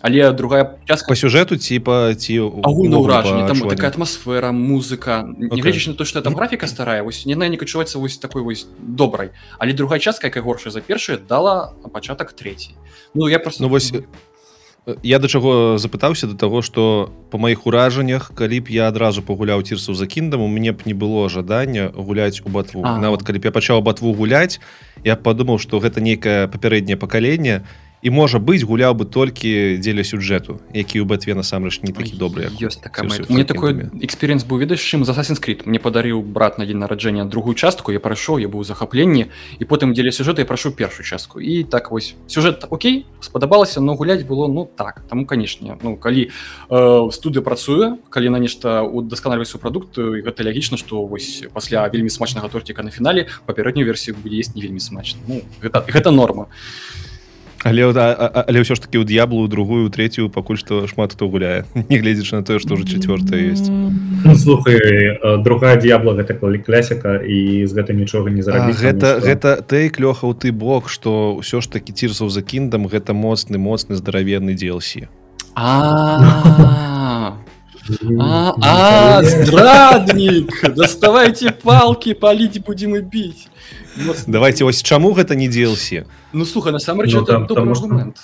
[0.02, 5.62] але другая частка по сюжэту типа ці агульна ўражанне там такая атмасфера музыка не Окей.
[5.62, 9.30] гледзячы на то что там графіка старая вось не не адчуваецца вось такой вось добрай
[9.58, 12.74] але другая частка якая горшая за першая дала пачатак третий
[13.14, 13.92] ну я просто Ну вось
[15.02, 19.62] я да чаго запытаўся до таго что по маіх уражаннях калі б я адразу пагуляў
[19.62, 22.82] цірсу за кіндам у мяне б не было жадання гуляць у батву.
[22.84, 22.98] А.
[22.98, 24.60] нават калі б я пачаў батву гуляць
[25.04, 27.66] я падумаў что гэта нейкае папярэдняе пакаленне
[28.02, 32.48] і можа быць гуляў бы толькі дзеля сюджэту які ў батве насамрэч не такі добры
[32.48, 32.80] за
[33.28, 35.62] мне такой эксперыенс быў ведаеш чым за Creed.
[35.64, 39.64] Мне падарыў брат на дзень нараджэння другую частку я прайшоў я быў у захапленні і
[39.64, 44.24] потым дзеля сюжэта я прашу першую частку і так вось сюжэт Окей спадабалася но гуляць
[44.24, 46.30] было ну так таму канешне ну калі
[46.70, 52.08] э, студыя працуе калі на нешта удасканальваць у прадукт гэта лягічна што вось пасля вельмі
[52.08, 56.48] смачнага торціка на фінале папярэднюю версію будзе есть не вельмі смачна ну, гэта, гэта норма
[57.64, 61.64] але а, але ўсё ж таки у д'яблу другую третью пакуль што шмат хто гуляе
[61.92, 63.68] нягледзячы на тое што ўжо чавёртая есть.
[63.68, 68.76] Ну, слухай э, другая д'ябла гэта калі клясіка і з гэтым нічога не А, зрабіць
[68.80, 72.88] гэта што- гэта тэйк лёха ў ты бок што ўсё ж такі цірсаў за кіндам
[72.88, 75.08] гэта моцны моцны здаравенны DLC
[75.54, 77.36] а
[78.18, 80.74] А, не а, здрадник!
[80.74, 83.48] Доставайте палки, палить будем и бить.
[83.96, 87.74] Ну, с- давайте вось чаму гэта не DLC Ну, слухай, насамрэч, Ну, это там, добрый
[87.74, 88.16] что- аргумент.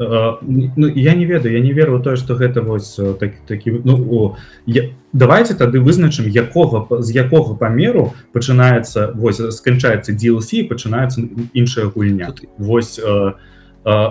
[0.00, 3.80] Э, ну, я не ведаю я не веру тое што гэта вось э, так, такі
[3.84, 10.68] ну о, я, давайте тады вызначым якога з якога памеру пачынаецца вось сканчаецца DLC і
[10.70, 11.20] пачынаецца
[11.52, 13.32] іншая гульня Тут- вось э,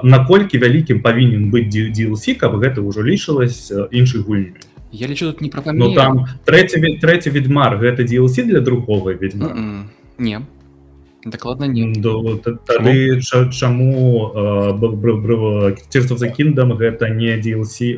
[0.03, 4.53] наколькі вялікім павінен быць DLC каб гэта ўжо лічылась э, іншай гульню
[4.91, 9.11] Я лечу тут не про Ну там трэці ве- трэці ведьмар гэта DLC для другого
[9.13, 9.51] ведьмара?
[9.53, 10.41] М-м, Не.
[11.25, 11.93] Дакладна не
[12.65, 14.31] тады чаму
[15.89, 17.97] Tears of the Kingdom гэта не DLC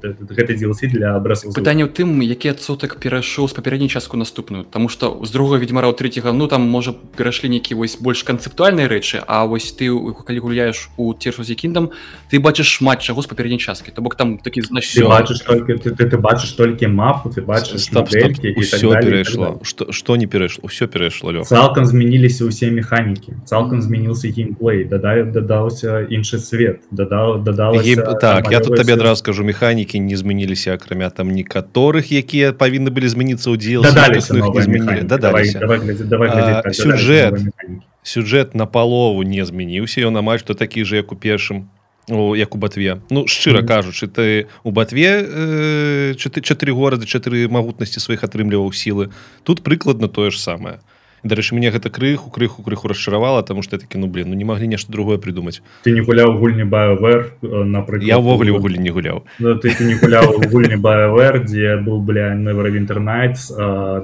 [0.00, 4.64] гэта DLC для абраза пытанне ў тым які адсотак перайшоў з папярэдняй частку наступную.
[4.64, 8.86] Таму што з другого ведьмара ў третьего ну там можа перайшлі нейкі вось больш канцэптуальныя
[8.86, 11.90] рэчы А вось ты калі гуляеш у the Kingdom
[12.30, 13.90] ты бачыш шмат чаго з папярэдняй часткі.
[13.90, 17.90] То бок там такі значит бачыш только ты, ты, ты бачыш толькі мапу ты бачыш
[17.90, 19.60] перайшло.
[19.62, 20.68] что что не перайшло?
[20.68, 27.40] Все перайшло цалкам змяніліся ўсе ўсе механікі цалкам змяніўся геймплей дадай дадаўся іншы свет дадаў
[27.40, 27.72] дадал
[28.20, 33.08] так я тут табе адразу скажу механікі не змяніліся акрамя там некаторых якія павінны былі
[33.08, 33.80] змяніцца ў дзел
[36.76, 37.40] сюжэт
[38.02, 41.72] сюжэт на палову не змяніўся ён амаль што такі же як у першым
[42.10, 48.00] О, як у батве ну шчыра кажучы ты у батве э, чатыры горады чатыры магутнасці
[48.02, 49.12] сваіх атрымліваў сілы
[49.44, 50.80] тут прыкладна тое ж самае
[51.24, 54.66] дарэчы мне гэта крыху крыху крыху расчаравала тому что такі ну блин ну не маглі
[54.66, 58.08] нешта другое придумаць ты не гуляў гульні байвер напрыклад?
[58.08, 59.24] Я ўвогуле ў гулі не гуляў.
[59.38, 63.36] Ну, ты, ты не гуляў гульні байвер дзе быў бля інтернет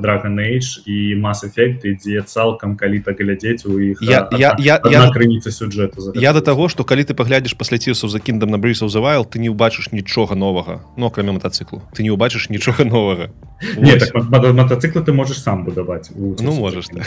[0.00, 4.80] драгон эйдж і мас эфекты дзе цалкам калі так глядзець у іх я я я,
[4.84, 8.58] я крыніца сюжэту я до того что калі ты паглядзіш пасля цісу за кіндам на
[8.58, 10.84] брысаў завайл ты не ўбачыш нічога новага.
[10.96, 13.30] Но ну, кроме мотоциклу ты не ўбачыш нічога новага.
[13.76, 17.05] Не так мотоциклы ты можешь сам будаваць ну можешь так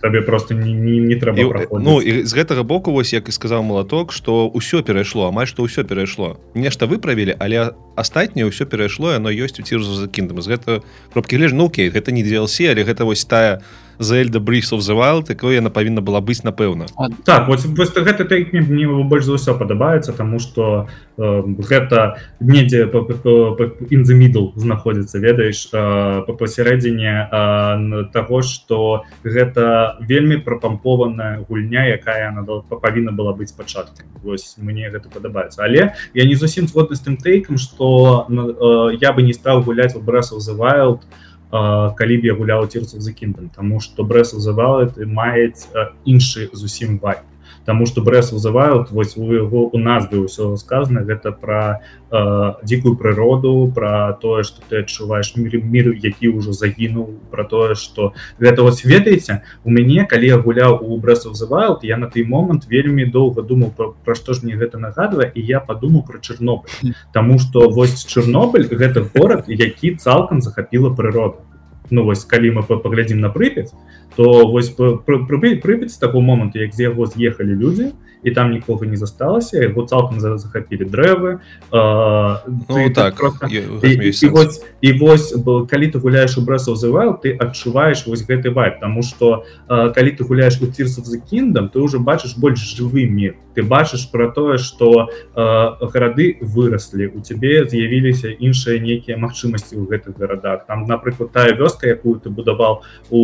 [0.00, 3.32] табе просто не, не, не трэба і, ну і з гэтага боку вось як і
[3.32, 6.38] сказаў малаток что ўсё перайшло амаль што ўсё перайшло.
[6.54, 10.70] Нешта выправілі але астатняе ўсё перайшло яно ёсць у цірзу за кіндам з гэта
[11.12, 13.62] кропкі леж ну окей гэта не DLC але гэта вось тая
[13.98, 16.86] зельда брис of the wild такое яна павінна была быць напэўна
[17.24, 22.86] так вот, вот гэта так, мне, больш за ўсё падабаецца тому что э, гэта недзе
[22.86, 32.28] in the middle знаходзіцца ведаеш э, пасярэдзіне э, того что гэта вельмі прапампованая гульня якая
[32.28, 37.00] она павінна была быць пачаткам Вось мне гэта падабаецца але я не зусім згодны з
[37.00, 41.27] тым тейкам что э, я бы не стаў гуляць у брас of the wild то
[41.50, 45.68] калі б я гуляў цірцах за кіндам Таму што брэс вызывала маюць
[46.04, 47.24] іншы зусім бай
[47.68, 52.20] Таму што брэс вызываюць вось у яго у бы ўсё сказана гэта пра э,
[52.64, 58.14] дзікую прыроду пра тое што ты адчуваеш мір мір які ўжо загінуў пра тое што
[58.40, 62.64] гэта вось ведаеце у мяне калі я гуляў у брэс вызываюць я на той момант
[62.72, 66.96] вельмі доўга думаў пра, пра што ж мне гэта нагадвае і я падумаў пра Чорнобыль
[67.12, 71.44] Таму што вось Чорнобыль гэта горад які цалкам захапіла прыроду
[71.90, 73.72] ну вось калі мы паглядзім на прыпяць
[74.16, 78.96] то вось прыпяць з таго моманту як з яго з'ехалі людзі і там нікога не
[78.96, 81.38] засталася яго цалкам захапілі дрэвы
[81.70, 83.46] ну, так просто...
[83.46, 85.34] і, і, і, вось, і вось
[85.70, 90.24] калі ты гуляеш у брэсаў зываў ты адчуваеш вось гэты вайп тому что калі ты
[90.24, 94.56] гуляеш у цірсов за кіндам ты уже бачыш больш жывы мир ты бачыш про тое
[94.58, 100.62] что гарады выраслі у цябе з'явіліся іншыя нейкія магчымасці ў гэтых гарадах.
[100.70, 103.22] Там напрыклад тая вёска якую ты будаваў у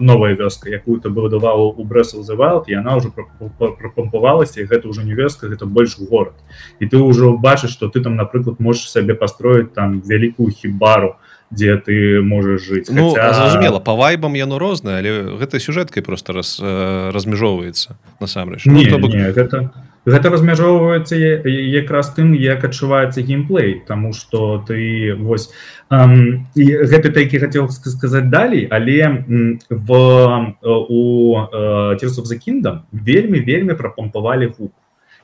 [0.00, 5.12] новая вёска якую ты будаваў у брэсаў зывал і она уже прапампавалася гэта ўжо не
[5.12, 6.32] вёска гэта больш горад.
[6.80, 11.76] І ты ўжо бачыш что ты там напрыклад можешь сабе пастроіць там вялікую хібару дзе
[11.78, 13.32] ты можаш жыць ну, Хаця...
[13.34, 19.14] зразумела па вайбам яно рознае але гэта сюжэткай просто раз э, размяжоўваецца насамрэч ну, бок...
[19.14, 19.70] гэта
[20.06, 25.50] гэта размяжоўваецца якраз тым як адчуваецца геймплей тому что ты вось
[25.90, 29.26] эм, гэты такі хацеў сказаць далей але
[29.70, 29.90] в
[30.62, 31.02] у
[31.98, 34.74] цірсов за кіндам вельмі вельмі прапампавалі гуку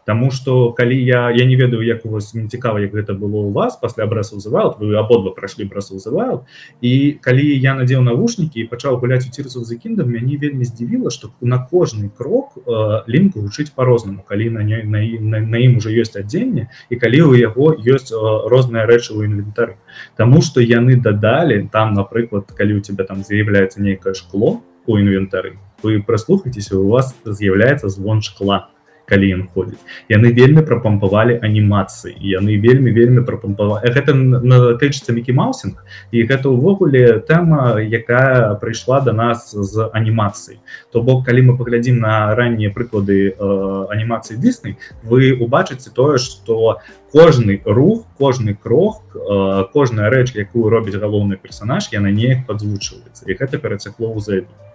[0.04, 3.36] Таму что калі я я не ведаю як у вас не цікава як гэта было
[3.36, 6.42] у вас пасля абрасу вызывают вы абодва прайшлі брасу вызывают
[6.80, 11.10] і калі я надзел навушнікі і пачаў гуляць у цірсу за кіндам мяне вельмі здзівіла
[11.10, 15.94] что на кожны крок э, лінку гучыць по-рознаму калі на на, на, на ім уже
[15.94, 19.76] ёсць адзенне і калі у яго ёсць э, розныя рэчы ў інвентары.
[20.16, 25.58] Таму что яны дадалі там напрыклад калі у тебя там з'яўляецца нейкае шкло у інвентары
[25.82, 28.68] вы праслухайцеся у вас з'яўляецца звон шкла
[29.12, 29.84] калі ён ходзіць.
[30.08, 33.92] Яны вельмі прапампавалі анімацыі яны вельмі вельмі прапампавалі.
[33.92, 35.84] Гэта натычыцца мікі маусинг
[36.16, 40.56] і гэта ўвогуле тэма якая прыйшла до нас з анімацыі.
[40.88, 46.80] То бок калі мы паглядзім на раннія прыклады э, анімацыі дысны вы убачыце тое что
[47.12, 53.28] кожны рух кожны крок э, кожная рэч якую робіць галоўны персонаж яна неяк падзвучваецца.
[53.28, 54.71] І гэта перацякло ў зэбе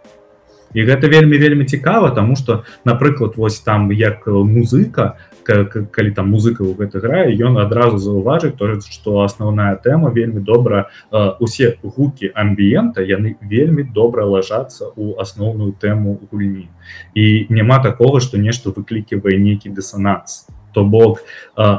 [0.74, 6.64] і гэта вельмі вельмі цікава тому что напрыклад вось там як музыка калі там музыка
[6.64, 10.92] ў гэта грае ён адразу заўважыць то что асноўная тэма вельмі добра
[11.40, 16.68] усе гукі амбіента яны вельмі добра лажацца у асноўную тэму гульні.
[17.16, 21.26] І няма такого что нешта выкліківае нейкі дысананс то бок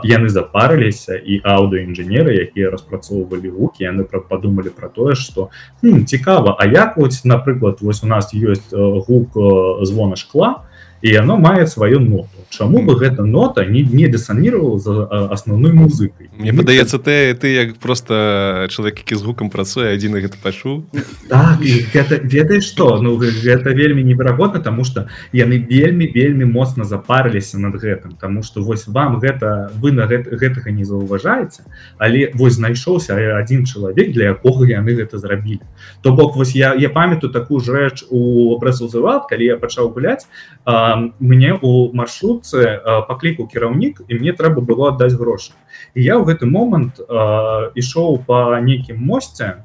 [0.03, 5.55] яны запарыліся і аўдыоінжынеры якія распрацоўвалі гукі яны падумалі пра тое что
[5.87, 9.39] цікава А як вось напрыклад вось у нас ёсць гук
[9.87, 10.67] звона шкла
[11.03, 12.39] і яно мае сваю ноту.
[12.51, 16.31] Чаму бы гэта нота не, не дысанировал за асноўной музыкай?
[16.33, 20.89] Мне падаецца ты ты як просто чалавек які з гукам працуе адзін гэта пачу
[21.29, 21.61] так,
[21.93, 27.77] гэта ведаеш что ну гэта вельмі неверагодна тому что яны вельмі вельмі моцна запарыліся над
[27.77, 28.17] гэтым.
[28.19, 31.63] Тому что вось вам гэта вы на гэта, гэтага не заўважаеце
[31.99, 35.63] але вось знайшоўся один чалавек для якога яны гэта зрабілі.
[36.03, 40.25] То бок вось я я памятаю такую ж рэч у брэсузывал калі я пачаў гуляць
[41.19, 45.53] мне у маршрут інструкцыя по кліку кіраўнік і мне трэба было аддаць грошы
[45.95, 47.01] і я ў гэты момант
[47.75, 49.65] ішоў по нейкім мосце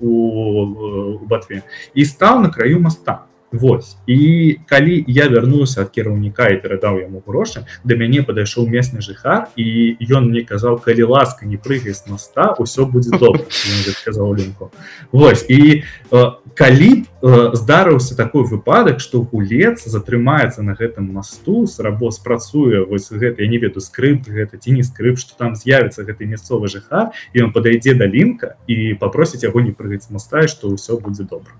[0.00, 1.62] у батве
[1.94, 7.20] і стаў на краю моста Вось і калі я вярнуўся ад кіраўніка і перадаў яму
[7.26, 12.08] грошы да мяне падайшоў месны жыхар і ён мне казаў калі ласка не прыгай з
[12.08, 13.44] моста ўсё будзе добра
[14.00, 14.72] сказал лінку
[15.12, 15.84] Вось і
[16.56, 23.44] калі здарыўся такой выпадак што гулец затрымаецца на гэтым масту с рабо спрацуе вось гэта
[23.44, 27.44] я не веду скрып гэта ці не скрып што там з'явіцца гэты мясцовы жыхар і
[27.44, 31.52] он падайдзе да лінка і папросіць яго не прыгаць моста што ўсё будзе добра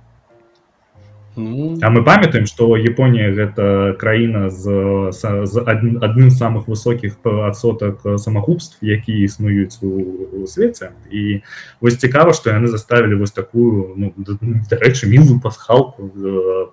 [1.37, 1.79] Ну...
[1.81, 8.05] А мы памятаем что Японія гэта краіна з, з, з адным з самых высокіх адсотак
[8.19, 9.89] самагубств які існуюць у,
[10.43, 11.41] у свеце і
[11.81, 14.13] вось цікава што яны заставілі вось такую ну,
[14.69, 16.13] дарэчы мілую пасхалку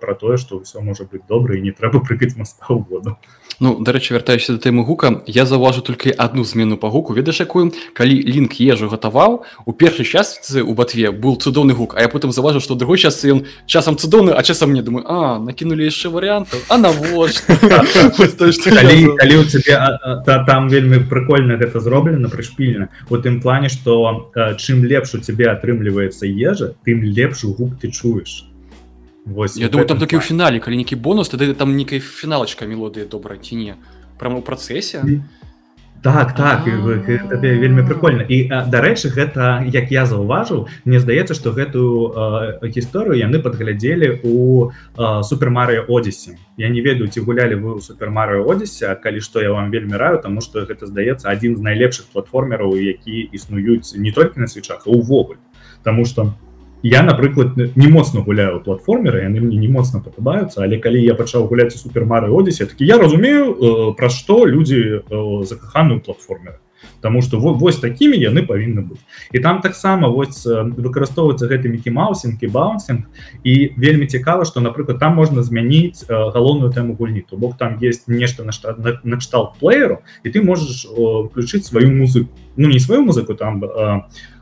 [0.01, 3.15] про тое што ўсё можа быць добра і не трэба прыкаць моста ў воду
[3.59, 7.13] Ну дарэчы вяртаюся да тэмы гука я заўважу толькі одну змену па гуку.
[7.13, 7.71] Ведаеш якую?
[7.93, 12.31] Калі лінк ежу гатаваў у першай частцы у батве был цудоўны гук А я потым
[12.31, 16.59] заважу што другой час ён часам цудоўны а часам мне думаю а накінулі яшчэ варыянтаў.
[16.69, 17.59] А навошта?
[19.19, 19.75] Калі у цябе
[20.47, 26.23] там вельмі прыкольна гэта зроблена прышпільна у тым плане што чым лепш у цябе атрымліваецца
[26.23, 28.48] ежа тым лепш гук ты чуеш
[29.25, 33.05] Вось, я думаю там такі ў фінале калі нейкі бонус тады там нейкай фіналачка мелодыя
[33.05, 33.75] добра ці не
[34.17, 35.03] прямо ў працэсе
[36.01, 36.63] так так
[37.29, 38.23] табе вельмі прикольно.
[38.23, 45.83] І дарэчы гэта як я заўважыў мне здаецца што гэтую гісторыю яны падглядзелі у супермарыя
[45.83, 49.99] одесе я не ведаю ці гулялі вы у супермарыя одесе калі што я вам вельмі
[49.99, 54.87] раю тому что гэта здаецца адзін з найлепшых платформераў які існуюць не толькі на свечах
[54.87, 55.39] а увогуле
[55.83, 56.48] Таму что у
[56.83, 61.47] я напрыклад не моцна гуляю платформеры яны мне не моцна падабаюцца але калі я пачаў
[61.47, 66.59] гуляць у супермары одесе такі я разумею э, пра што людзі э, закаханую платформеры
[67.01, 72.39] Таму что вось такімі яны павінны быць і там таксама вось выкарыстоўваецца гэты мікі маусінг
[72.43, 73.07] і баунсинг
[73.43, 77.23] і вельмі цікава што напрыклад там можна змяніць галоўную тэму гульні.
[77.29, 81.91] То бок там есть нешта на штат на кшталт плееру і ты можаш включыць сваю
[81.91, 82.31] музыку.
[82.55, 84.01] Ну не сваю музыку там Э,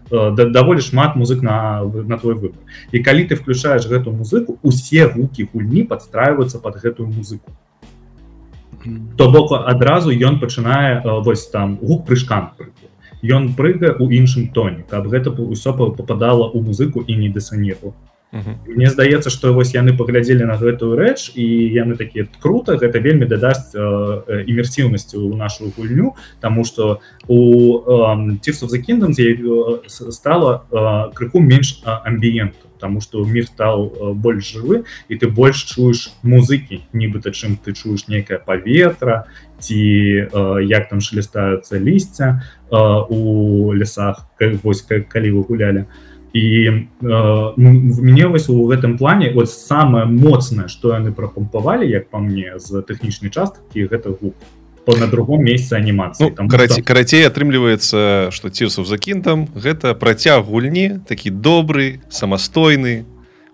[0.10, 2.60] даволі шмат музык на на твой выбор.
[2.92, 7.52] І калі ты включаешь гэту музыку усе гукі гульні подстраиваются под гэтую музыку.
[9.18, 12.52] То бок адразу ён пачынае э, вось там гук прыжкан
[13.24, 17.94] ён прыгае у іншым тоне каб гэта ўсё попадала у музыку і не дысаніру
[18.32, 23.24] Мне здаецца што вось яны паглядзелі на гэтую рэч і яны такія круто гэта вельмі
[23.24, 26.12] дадасць імерсіўнасці ў нашу гульню
[26.44, 27.00] Таму што
[27.32, 27.40] у
[28.44, 29.16] цісу за кіндам
[29.88, 30.68] стала
[31.16, 33.88] крыху менш амбіенту Таму што мір стал
[34.20, 39.24] больш жывы і ты больш чуеш музыкі нібыта чым ты чуеш некае паветра
[39.64, 39.80] ці
[40.68, 44.28] як там шелестаюцца лісця у лясах
[44.68, 45.88] вось калі вы гулялі.
[45.88, 52.10] то і э, мне вось у гэтым плане вот самое моцнае что яны прапампавалі як
[52.10, 54.36] по мне з тэхнічнай часткі гэта гук.
[54.88, 56.30] На другом месяце анімацыі.
[56.30, 56.88] Ну, там карацей, что...
[56.88, 63.04] карацей атрымліваецца что цірсов закінтам гэта працяг гульні такі добры самастойны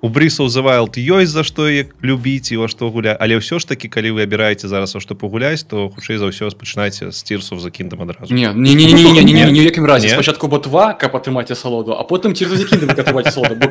[0.03, 3.55] у брисаў за вайлд ёсць за што як любіць і во што гуля але ўсё
[3.55, 7.63] ж таки калі вы абіраеце зараз што пагуляць то хутчэй за ўсё спачынаце з цірсов
[7.63, 8.27] за кіндам адразу.
[8.27, 10.11] Не не не не не не якім разе.
[10.11, 12.43] Спачатку ботва каб атрымаць салоду а потым ці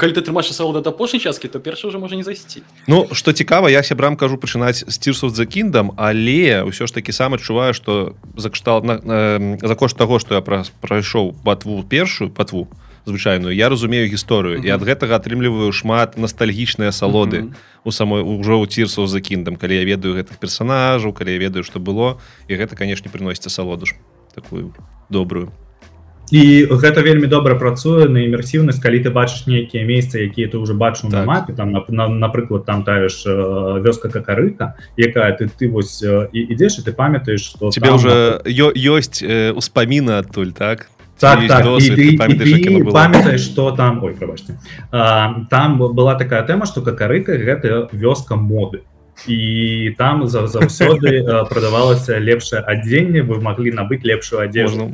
[0.01, 2.64] калі ты трымаеш салода да апошняй часткі то першы уже можа не зайсці.
[2.88, 7.12] Ну што цікава я сябрам кажу пачынаць з цірсов за кіндам але ўсё ж таки
[7.12, 9.18] сам адчуваю что за кшталт на, на,
[9.61, 12.73] за кошт таго што я праз прайшоў батву першую патву
[13.07, 13.55] звычайную.
[13.55, 14.62] Я разумею гісторыю.
[14.62, 17.53] І ад гэтага атрымліваю шмат ностальгічныя асалоды
[17.85, 21.67] у самой ужо ў цірсу за кіндам калі я ведаю гэтых персонажаў калі я ведаю
[21.67, 22.23] што было.
[22.47, 23.99] І гэта канешне приносіць асалоду ж
[24.35, 24.71] такую
[25.11, 25.51] добрую.
[26.33, 30.73] І гэта вельмі добра працуе на імерсіўнасць калі ты бачыш нейкія месцы якія ты уже
[30.73, 31.12] бачыў так.
[31.12, 31.53] на мапе.
[31.53, 37.43] Там напрыклад там таеш вёска какарыка якая ты ты вось і ідзеш і ты памятаеш
[37.43, 37.97] что тебе там...
[37.97, 39.21] уже ёсць
[39.53, 41.64] успаміна адтуль так так, так.
[42.93, 44.59] памятаеш что там ой прабачце
[44.91, 48.82] там была такая тэма что какарыка гэта вёска моды
[49.27, 54.91] і там заўсёды прадавалася лепшае адзенне вы маглі набыць лепшую адзежу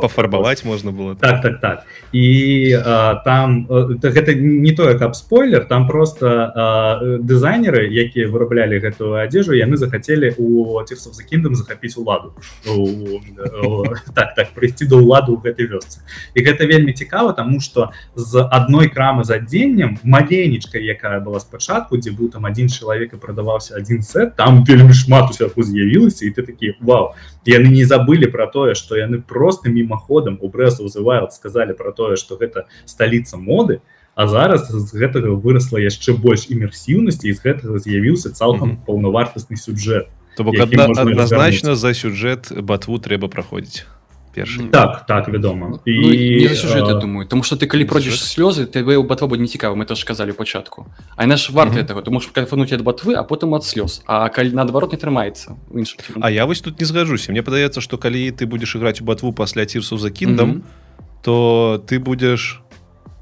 [0.00, 1.86] пафарбаваць можна было так так так.
[2.12, 3.66] І а, там
[4.02, 5.64] гэта не тое каб спойлер.
[5.64, 12.34] Там просто дызайнеры якія выраблялі гэтую адзежу яны захацелі у цісов за кіндам захапіць уладу.
[14.14, 16.02] Так так прыйсці да ўладу ў гэтай вёсцы
[16.34, 21.96] і гэта вельмі цікава тому что з адной крамы з адзеннем маленечка якая была спачатку
[21.96, 26.26] дзе быў там один чалавек і прадаваў атрымаўся один сет там вельмі шмат усяку з'явілася
[26.26, 30.84] і ты такі Вау яны не забылі про тое что яны просто мімаходам у брэсу
[30.84, 33.80] узывают сказали про тое что гэта сталіца моды
[34.14, 38.86] а зараз з гэтага выросла яшчэ больш імерсіўнасці і з гэтага з'явіўся цалкам mm -hmm.
[38.86, 43.84] паўнавартасны сюджэт то бок адназначна за сюжэт батву трэба праходзіць
[44.34, 46.94] першы так так вядома і ну, ну сюжет а...
[46.94, 47.26] думаю.
[47.26, 50.86] Тому что ты калі пройдзеш слёзы тебе у батва не цікава это ж казалі пачатку
[51.16, 54.52] а наш варт этого ты можешь кайфануть ад батвы а потым ад слёз а калі
[54.52, 55.56] наадварот не трымаецца
[56.20, 59.32] А я вось тут не згажуся мне падаецца что калі ты будешь іграць у батву
[59.32, 61.22] пасля цірсу за кіндам mm -hmm.
[61.22, 62.62] то ты будешь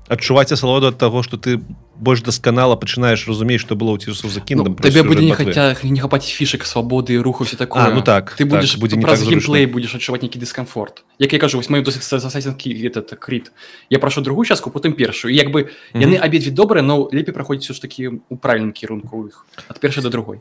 [0.08, 1.60] адчуваць асалоду ад таго что ты
[1.96, 5.76] больш дасканала пачынаеш разумець што было ў цірсу за кіндам ну, табе будзе не хаця
[5.82, 7.82] не хапаць фішек свабоды руху все такое.
[7.82, 11.04] А, ну так ты будешь так, будзе не праз так геймплей будешь адчуваць нейкі дыскамфорт
[11.18, 13.52] як я кажу вось маю засасенкі этот крит
[13.90, 15.34] я прашу другую частку потым першую.
[15.34, 16.24] Як бы яны mm -hmm.
[16.24, 20.38] абедзве добрыя но лепей праходзіць ж такі у правільным кірунку іх ад першай да другой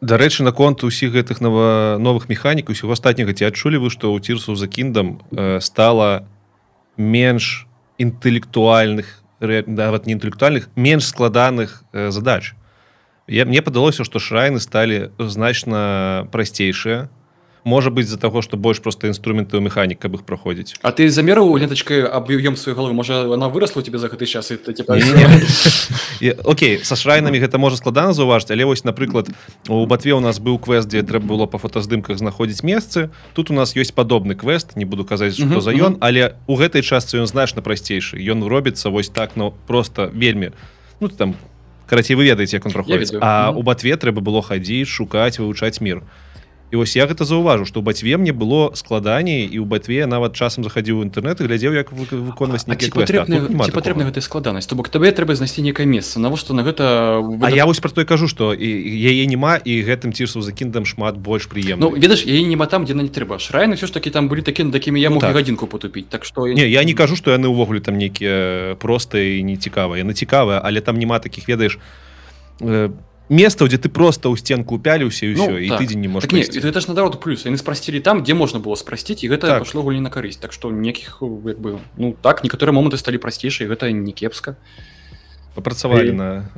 [0.00, 4.56] дарэчы наконт усіх гэтых нова новых механік усяго астатняга ці адчулі вы што ў цірсу
[4.56, 6.26] за кіндам э, стала
[6.96, 7.67] менш
[7.98, 12.54] інтэлектуальных нават не інтэлектуальных менш складаных э, задач.
[13.28, 17.08] Я мне падалося што шрайны сталі значна прасцейшыя
[17.64, 21.08] можа быть з-за таго што больш просто інструменты ў механік каб іх праходзіць А ты
[21.10, 24.52] замеру лентачкай аб'ём сваю галавы можа она выросла тебе за гэты час
[26.44, 29.28] Окей са шрайнамі гэта можа складана заўважыць але вось напрыклад
[29.68, 33.54] у батве у нас быў квест дзе трэба было па фотаздымках знаходзіць месцы тут у
[33.54, 37.26] нас ёсць падобны квест не буду казаць што за ён але у гэтай частцы ён
[37.26, 40.50] значна прасцейшы ён робіцца вось так но просто вельмі
[41.00, 41.36] ну там
[41.86, 46.00] карацей вы ведаеце як он праходзіць а у батве трэба было хадзіць шукаць вывучаць мир.
[46.00, 46.27] то
[46.70, 50.36] і вось я гэта заўважу што ў бацьве мне было складаней і ў бацьве нават
[50.36, 54.68] часам захадзіў інтэрнэт і глядзеў як выконваць патрэбна гэта складанасць?
[54.68, 56.20] То бок табе трэба знайсці некае месца.
[56.20, 60.12] Навошта на гэта А я вось про той кажу што і яе няма і гэтым
[60.12, 61.88] цірсу за кіндам шмат больш прыемна.
[61.88, 63.40] Ну, ведаш яе нема там дзе на не трэба.
[63.40, 65.32] Шрайны все ж такі там былі такімі такімі я мог так.
[65.32, 69.42] гадзінку потупіць так што не я не кажу што яны ўвогуле там нейкія простыя і
[69.42, 71.78] не цікавыя яны цікавыя але там няма такіх ведаеш
[72.58, 72.90] по
[73.28, 75.80] место где ты просто у стенку упяліўся і ўсё ну, і так.
[75.80, 77.46] тыдзень не можешь так, это ж наоборот плюс.
[77.46, 79.58] Яны спрасцілі там где можна было спрасціць і гэта так.
[79.60, 83.68] пошло гулі на карысць так что некіх як бы ну так некаторыя моманты сталі прасцейшай
[83.68, 84.56] гэта не кепска
[85.54, 86.48] папрацавалі на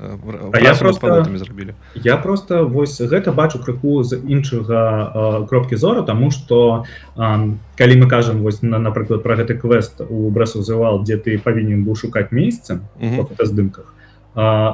[0.61, 6.85] я просто зрабілі я просто вось гэта бачу крыку з іншага кропкі зору тому что
[7.17, 11.85] калі мы кажам вось на напрыклад про гэты квест у брэсу завал дзе ты павінен
[11.85, 12.81] быў шукаць месца
[13.41, 13.95] здымках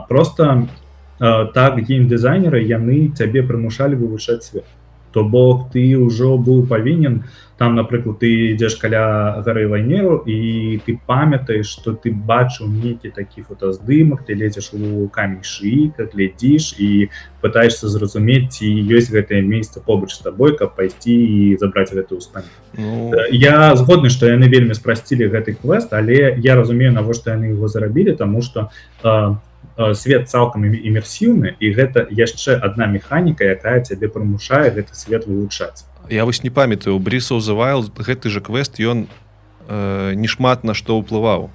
[0.08, 0.85] просто у
[1.18, 4.66] так гейм-дызайнеры яны цябе прымушалі вывучаць свет.
[5.12, 7.24] То бок ты ўжо быў павінен
[7.56, 13.42] там напрыклад ты ідзеш каля гары вайнеру і ты памятаеш что ты бачыў нейкі такі
[13.42, 17.08] фотаздымак ты лезеш у камень шы как глядзіш і
[17.40, 22.44] пытаешься зразумець ці ёсць гэтае месца побач з табой каб пайсці і забраць гэтую стан
[22.76, 23.12] ну...
[23.32, 28.12] я згодны что яны вельмі спрасцілі гэты квест але я разумею навошта яны его зарабілі
[28.12, 28.68] тому что
[29.02, 29.34] Э,
[29.94, 36.24] свет цалкам імерсіўны і гэта яшчэ одна механіка якая цябе прымушае гэты свет вывучаць я
[36.24, 39.06] вось не памятаю брисаў завайл гэты же квест ён
[39.68, 41.50] э, не шмат на што ўплываў.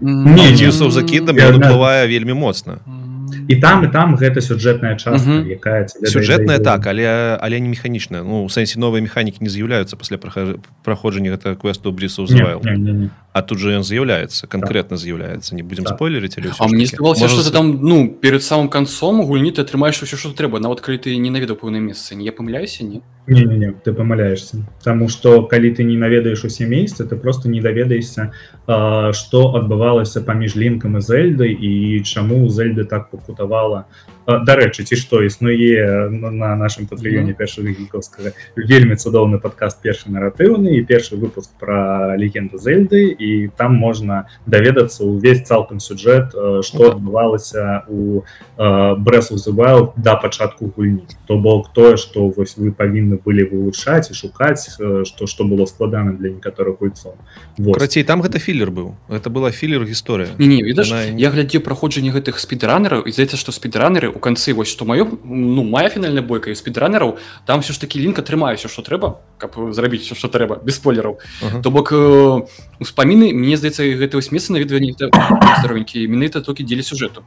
[0.00, 2.80] Недзісаў закідам уплывае вельмі моцна.
[3.48, 8.22] І там і там гэта сюджэтная частка якая сюжэтная так але але не механічная.
[8.22, 10.18] Ну у сэнсе новыя механікі не з'яўляюцца пасля
[10.84, 12.60] праходжання гэтага квесту брисаў завайл
[13.36, 15.96] а тут же ён з'яўляецца канкрэтна з'яўляецца не будзем Так.
[15.96, 20.00] спойлерить или А мне здавалося что ты там ну перед самым канцом гульні ты атрымаеш
[20.00, 23.44] усё што трэба нават калі ты не наведаў пэўнае месцы не я памыляюся не не,
[23.44, 27.60] не, не ты памыляешься Таму что калі ты не наведаеш усе месцы ты просто не
[27.60, 28.32] даведаешься
[28.66, 33.84] а, что адбывалася паміж лінкам і зельдай і чаму зельды так пакутавала
[34.26, 40.74] дарэчы ці што існуе на- на нашым патрыёне першага гікаўскага вельмі цудоўны падкаст першы наратыўны
[40.76, 47.84] і першы выпуск про легенду зельды і там можна даведацца увесь цалкам сюжэт што адбывалася
[47.88, 48.22] у
[48.56, 51.06] брэс узываў да пачатку гульні.
[51.26, 54.74] То бок тое што вось вы павінны былі вывучаць і шукаць
[55.06, 57.14] што што было складана для некаторых гульцоў.
[57.58, 57.76] Вот.
[57.76, 58.94] крацей там гэта філер быў.
[59.08, 60.28] Это была філер гісторыя.
[60.38, 64.54] Не не відаш Яна- я глядзеў праходжанне гэтых спідранераў і здаецца што спідранеры у канцы
[64.56, 68.56] вось што маё ну мая фінальная бойка і спідранераў там все ж таки лінк атрымаю
[68.56, 71.60] все што трэба каб зрабіць все што трэба без спойлераў Ага.
[71.60, 72.40] то бок э,
[72.80, 74.96] успаміны мне здаецца гэта вось месца наведвання
[75.60, 77.20] здаровенькі менавіта толькі дзеля сюжэту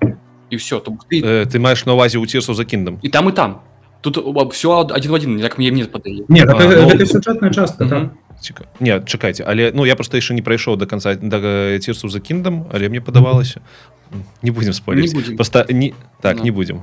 [0.50, 3.30] і все то бок ты Э, ты маеш на увазе уцірсу за кіндам і там
[3.30, 3.62] і там
[4.02, 4.18] тут
[4.54, 7.84] все адзін в адзін як мне мне падае Не, А, гэта, ну, гэта сюжэтная частка
[7.86, 7.90] Мгм.
[7.90, 8.10] так.
[8.42, 8.66] Ціка...
[8.80, 12.68] не чакайце але ну я просто яшчэ не прайшоў до конца да цірсу за кіндам
[12.74, 13.62] але мне падавалася
[14.42, 16.44] не будем не спорить будзем просто не так Ну.
[16.44, 16.82] не будем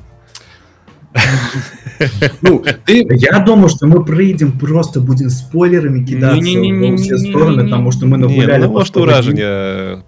[2.43, 7.93] ну ты Я думаю что мы прыйдзем просто будем спойлерами кидаться во все стороны потому
[7.93, 9.49] что мы Не, нагуляли ну, по может 100 ўражанне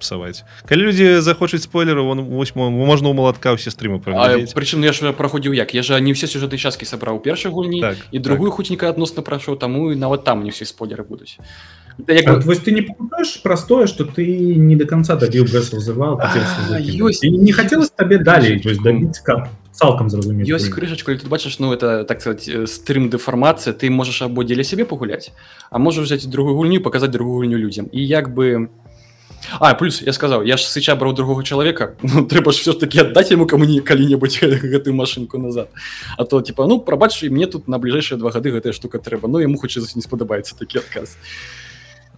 [0.01, 4.93] псаваць калі людзі захочуць спойлеры вон восьмо можна ў малатка ўсе стрымы праглядзець прычым я
[4.93, 8.51] ж праходзіў як я же не все сюжэты часткі сабраў першай гульні Так, і другую
[8.51, 11.39] хутенька адносна прайшоў таму і нават там не ўсе спойлеры будуць
[11.99, 14.25] Гэта як Вот, вось ты не памятаешь простое что ты
[14.55, 17.23] не до конца добил брэс вызывал А, ёсць.
[17.23, 18.69] не хотелось табе далей Крышечку.
[18.69, 20.75] вось добить как цалкам зразумець ёсць гульню.
[20.75, 24.63] крышачка і тут бачыш ну это так сказать э, стрым дэфармацыя ты можаш або дзеля
[24.65, 25.31] сябе пагуляць
[25.71, 28.69] а можаш взять другую гульню і паказаць другую гульню людзям і як бы
[29.61, 32.79] А плюс я сказаў я ж сыча браў другого чалавека ну, трэба ж все ж
[32.79, 35.69] таки аддаць яму каму не калі-небудзь гэтую машинку назад
[36.17, 39.29] а то типа ну прабач і мне тут на бліжэйшыя два гады гэтая штука трэба
[39.29, 41.17] ну яму хоча не спадабаецца такі адказ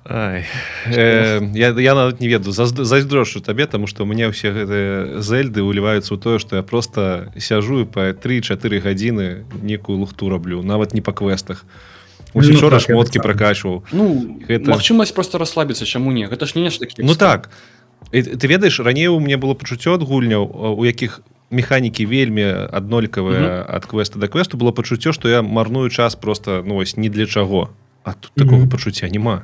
[0.04, 0.44] Ай,
[0.86, 5.20] э, я, я нават не ведаю зазд- зайздрошу табе тому что у меня ўсе гэтыя
[5.20, 10.62] зельды уліваюцца ў тое что я просто сяжу і па 3-4 гадзіны некую лухту раблю
[10.62, 11.66] нават не па квестах.
[12.32, 13.22] Ну, учора так, я шмотки так.
[13.22, 13.34] само.
[13.34, 17.50] пракачваў Ну Гэта- магчымасць просто расслабіцца чаму не гэта ж не нешта такі Ну так.
[18.10, 20.48] І ты ведаеш раней у мне было пачуццё ад гульняў
[20.80, 21.20] у якіх
[21.50, 26.80] механікі вельмі аднолькавыя ад квеста да квесту было пачуццё што я марную час просто ну
[26.80, 27.68] вось ні для чаго
[28.04, 28.68] а тут такого Мгм.
[28.70, 29.42] пачуцця няма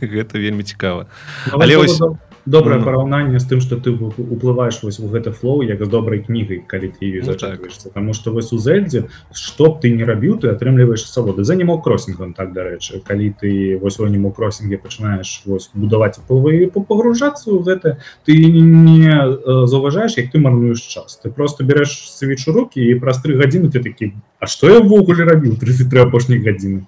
[0.00, 1.06] гэта вельмі цікава
[1.52, 2.84] Ну, Але ось- доб- добрае Ну.
[2.84, 6.90] параўнанне з тым что ты уплываешь вось у гэты флоу як з добрай кнігай калі
[7.00, 11.04] ты Ну, зачатваешься потому что вось у зельдзе што б ты не рабіў ты атрымліваеш
[11.06, 16.18] саводы за немо кроссингом так дарэчы калі ты вось у нему кроссинге пачынаеш вось будаваць
[16.28, 21.20] пылы погружацца ў гэта ты не э, заўважаеш як ты марнуеш час.
[21.22, 24.80] Ты просто берешь свеч у руки і праз тры гадзіны ты такі А што я
[24.80, 26.86] ўвогуле рабіў 33 апошніх гадзіны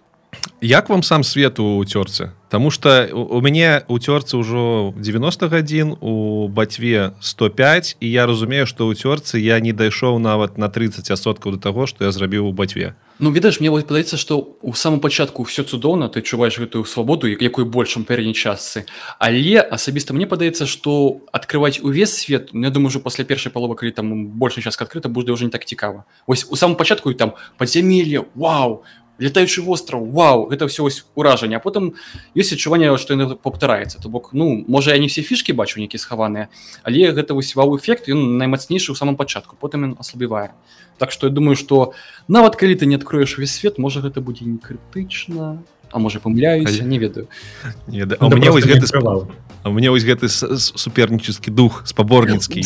[0.61, 5.97] Як вам сам свет у цёрцы Таму что у мяне у цёрцы ўжо 90 гадзін
[6.01, 11.11] у бацьве 105 і я разумею што ў цёрцы я не дайшоў нават на 30
[11.11, 14.73] асоткаў до таго што я зрабіў у бацьве Ну ведаеш мне вось падаецца што у
[14.75, 18.87] самом пачатку все цудоўна ты чуваеш гэтую свабоду як- якой большым пярэдняй частцы.
[19.19, 23.75] Але асабіста мне падаецца што адкрываць увесь свет ну, я думаю уже пасля першай паловы
[23.77, 26.05] калі там большая частка адкрыта будзе ўжо не так цікава.
[26.27, 28.83] Вось у самом пачатку і там падзямелье Вау
[29.19, 31.95] летаючы востраў Вау гэта все вось уражанне а потым
[32.35, 35.99] ёсць адчуванне што яно паўтараецца то бок ну можа я не все фішки бачу нейкі
[35.99, 36.49] схаваныя
[36.83, 40.55] але гэта вось вау-эфект ён наймацнейшы ў самом пачатку потым ён аслабівае
[40.99, 41.95] Так што я думаю што
[42.29, 45.63] нават калі ты не адкроеш увесь свет можа гэта будзе не крытычна
[45.95, 47.29] а можа памыляюся не ведаю.
[47.87, 49.31] Не, да, а мяне вось гэты сп- адкрываў.
[49.63, 52.61] а у мяне вось гэты с- с- суперніческі дух спаборніцкі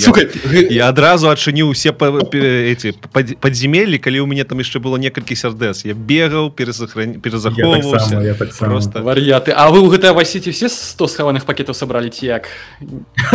[0.72, 5.84] я, адразу адчыніў усе эти пад- падземеллі калі ў мяне там яшчэ было некалькі сярдэц
[5.86, 8.72] я бегаў перезахран перезахоўваўся я таксама.
[8.72, 12.48] просто вар'яты А вы ў гэта васіце все 100 схаваных пакетаў сабралі ці як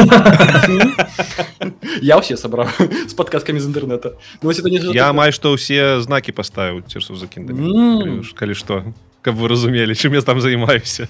[2.01, 2.67] я ўсе сабраў
[3.07, 4.51] з падказкамі з інтэрнэта Ну,
[4.93, 8.23] я амаль што ўсе знакі паставіў церсу закіндамі М.
[8.35, 8.83] калі што
[9.23, 11.07] каб вы разумелі чым я там займаюся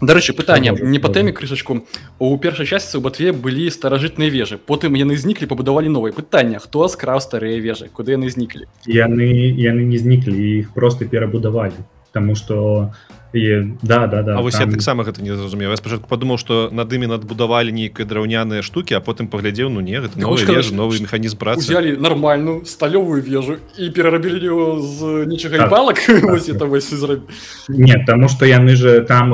[0.00, 1.82] Дарэчы пытанне не па тэме крышачку
[2.18, 6.86] у першай частцы у батве былі старажытныя вежы потым яны зніклі пабудавалі новыя пытання хто
[6.86, 12.90] скраў старыя вежы куды яны зніклі яны яны не зніклі іх просто перабудавалі Таму что
[13.34, 15.68] і да да да А вось там- я таксама гэта не зразумеў.
[15.70, 20.00] Я спачатку падумаў што над імі надбудавалі нейкія драўняныя штукі а потым паглядзеў ну не
[20.00, 21.58] гэта Ну, кажа, вежа, новы што- механізм працы.
[21.58, 25.98] Узяли нормальную сталёвую вежу і перарабілі его з нічага Так, палак.
[26.24, 27.28] Вось это вось і зраб-
[27.68, 29.28] нет таму что яны же там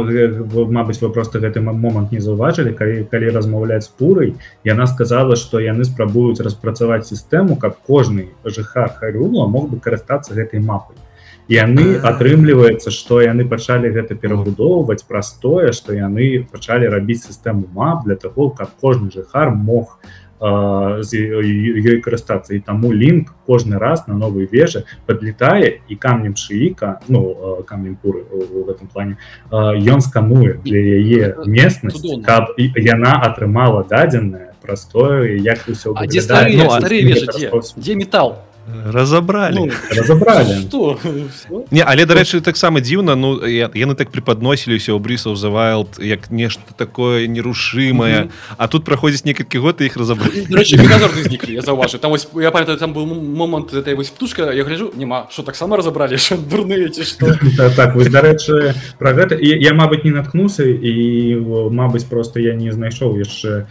[0.74, 5.60] Мабыць вы просто гэты момант не заўважылі калі калі размаўляць з пурай яна сказала что
[5.60, 10.96] яны спрабуюць распрацаваць сістэму каб кожны жыхар харюла мог бы карыстацца гэтай мапай
[11.48, 18.04] яны атрымліваецца что яны пачалі гэта перабудоўваць праз тое что яны пачалі рабіць сістэму мап
[18.04, 19.98] для того каб кожны жыхар мог
[21.00, 22.52] з ёй- карыстацца.
[22.54, 28.24] І таму лінк кожны раз на новой вежы подлетае і камнем шыіка ну камнем пуры
[28.30, 29.16] у, гэтым плане
[29.50, 35.58] ён скануе для яе местнасць каб яна атрымала дадзенае праз тое як
[36.20, 36.68] старыя
[37.52, 38.36] Ну, дзе метал
[38.86, 40.98] разабралі Ну, разабралі что?
[41.04, 41.64] Всё?
[41.70, 46.30] Не але дарэчы таксама дзіўна ну я- яны так преподносіліся ў брисаў за вайлд як
[46.30, 48.28] нешта такое нерушимае.
[48.56, 52.28] А тут праходзіць некалькі год і іх разабралі Дарэчы, мегазорды зніклі я заўважу там вось
[52.36, 56.16] я памятаю там был м- момант этой вось птушка я гляжу няма что таксама разабралі
[56.50, 61.36] дурныя ці што Та- так вось дарэчы про гэта і я мабыць не наткнуся і
[61.70, 63.66] мабыць просто я не знайшоў яшчэ не-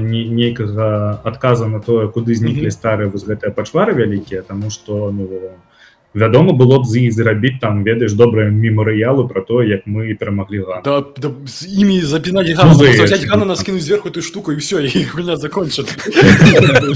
[0.00, 5.28] нейкага адказа на тое куды зніклі старыя вось гэтыя пачвары вялікія тому что ну
[6.14, 10.64] вядома было б з іх зрабіць там ведаеш добрыя мемарыялы про то як мы перамаглі
[10.84, 13.04] да, да з імі запінаць Ну, гана здаецца.
[13.04, 15.88] взять гана нас скинуть зверху эту штуку і все і гульня закончена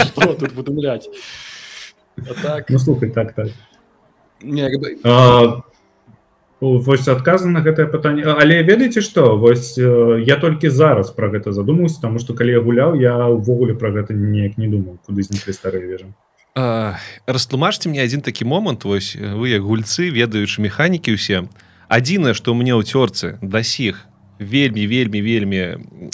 [0.05, 1.09] что тут выдумлять
[2.19, 2.71] А так.
[2.71, 3.49] Ну слухай так так.
[4.43, 4.69] Не
[5.05, 5.63] А,
[6.63, 8.23] вось адказа на гэтае пытанне.
[8.23, 9.37] Але ведаеце што?
[9.37, 13.75] Вось э, я толькі зараз про гэта задумаўся тому что калі я гуляў я ўвогуле
[13.75, 16.07] про гэта неяк не думаў куды зніклі старыя вежы.
[16.55, 21.51] А, растлумачце мне адзін такі момант вось э, вы як гульцы ведаючы механікі ўсе.
[21.91, 24.07] Адзінае што мне ў цёрцы да сіх
[24.39, 25.61] вельмі вельмі вельмі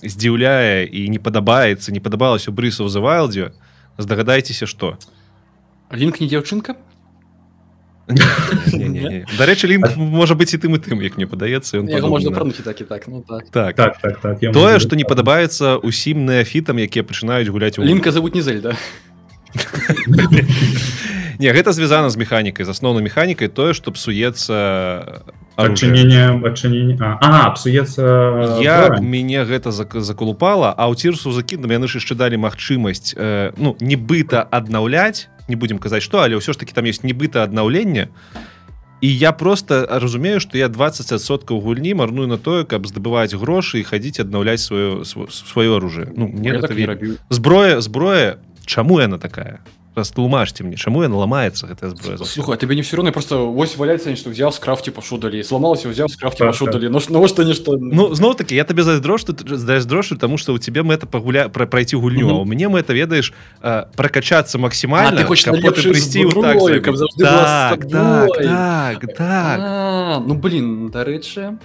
[0.00, 3.52] здзіўляе і не падабаецца не падабалася брысу за вайлдзе
[4.00, 4.96] здагадайцеся што?
[5.92, 6.80] Лінк не дзяўчынка
[8.08, 12.36] дарэчы лінк можа быць і тым і тым як мне падаецца ён можна падобны на-
[12.36, 13.44] прануць і так і так ну так.
[13.52, 13.76] Так.
[13.76, 18.34] Так так так тое што не падабаецца ўсім неафітам якія пачынаюць гуляць у лінка зовут
[18.34, 18.76] не зельда
[21.38, 24.54] не гэта звязана з механікай з асноўнай механікай тое што псуецца
[25.56, 25.90] оружие.
[25.90, 28.02] адчыненне адчыненне а, а псуецца
[28.62, 29.00] як зброя?
[29.02, 33.76] мяне гэта зак- заколупала а ў цірсу закідам яны ж яшчэ далі магчымасць э, ну
[33.80, 38.08] нібыта аднаўляць не будем казаць што але ўсё ж таки там есть нібыта аднаўлення
[39.00, 43.86] і я просто разумею что я 20соткаў гульні марную на тое каб здабываць грошы і
[43.86, 48.36] хадзіць аднаўляць сваё св- сваё оружие ну мне так рабіў зброя зброя
[48.66, 49.62] чаму яна такая
[49.98, 53.76] растлумачце мне чаму яна ламаецца гэтая зброя слухай а тебе не все равно просто вось
[53.76, 56.74] валяецца нешта взял скрафті пашу далі сломалася взял скрафті Так, пашу так.
[56.74, 60.58] далі ну ж- ну нешта Ну зноў таки я табе зайздрошу зайздрошу тому что у
[60.58, 62.36] тебе мэта пагуля пра пройти гульню Мгм.
[62.36, 63.32] а у мяне мэта ведаеш
[63.96, 66.24] прокачаться максімальна ты прыйсці
[67.18, 71.58] так так, так, так, ну блин дарэчы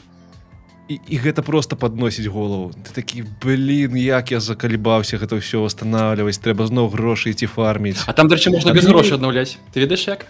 [0.90, 2.76] І, і гэта просто подносіць голову.
[2.84, 8.04] Ты такі блин як я закалібаўся гэта ўсё восстанавливаць трэба зноў грошы ці фарміць.
[8.04, 9.56] А там дарэчы можна без грошай аднаўляць.
[9.72, 10.28] Ты ведаеш як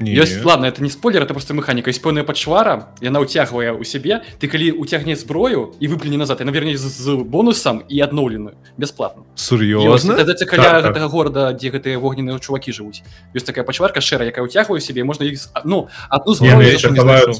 [0.00, 0.16] Не.
[0.16, 4.24] ёсць ладно это не спойлер это просто механіка ёсць пэўная пачвара яна ўцягвае ў сябе
[4.40, 6.40] ты калі уцягне зброю і выплюне назад.
[6.40, 10.16] Яна верне з, з бонусам і адноўленую бясплатна сур'ёзна
[10.48, 10.96] каля Так, так.
[10.96, 13.04] гэтага горада дзе гэтыя вогненыя чувакі жывуць
[13.36, 15.36] ёсць такая пачварка шэра якая ўцягвае ў сябе можна іх
[15.68, 15.88] ну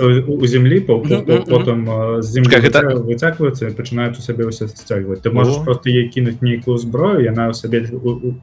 [0.05, 0.21] Ой,
[1.09, 1.79] ну, у- потым
[2.21, 6.77] землі гэта- выця- выцягваюцца пачынаюць у сябе ўсе сцягваць ты можаш просто ей кінуць нейкую
[6.77, 7.89] зброю яна ў сабе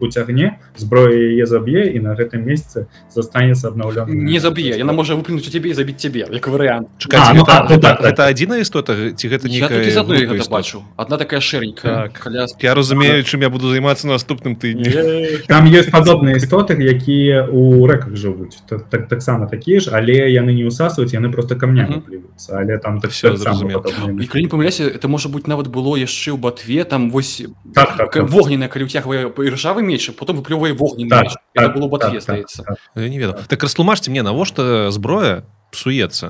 [0.02, 5.48] уцягне зброя яе заб'е і на гэтым месяцы застанецца абнаўлёна не заб'е яна можа выплюнуць
[5.48, 7.98] у цябе і забіць цябе як варыянт Чакайце, А, ну, гэта, а, ну, гэта, так,
[7.98, 8.06] так.
[8.08, 10.52] гэта адзіная істота ці гэта я некая тут з адной група гэта істот?
[10.52, 12.14] бачу одна такая шэренькая Так.
[12.24, 17.86] каля я разумею чым я буду займацца наступным тыдні там ёсць падобныя істоты якія у
[17.88, 22.02] рэках жывуць так так таксама такія ж але яны не ўсасваюць яны просто камнямі Мгм.
[22.02, 24.24] плююцца але там так падобныя.
[24.24, 27.42] І калі не памыляся это можа быць нават было яшчэ ў батве там вось
[27.74, 28.30] Так, так, так.
[28.30, 32.20] вогненная калі ўцягвае іржавы меч потом выплёвае вогненны Так, меч это так, было ў батве
[32.20, 33.04] так, здаецца так, так.
[33.04, 33.64] Я не ведаў так
[33.98, 36.30] растлумачце мне навошта зброя псуецца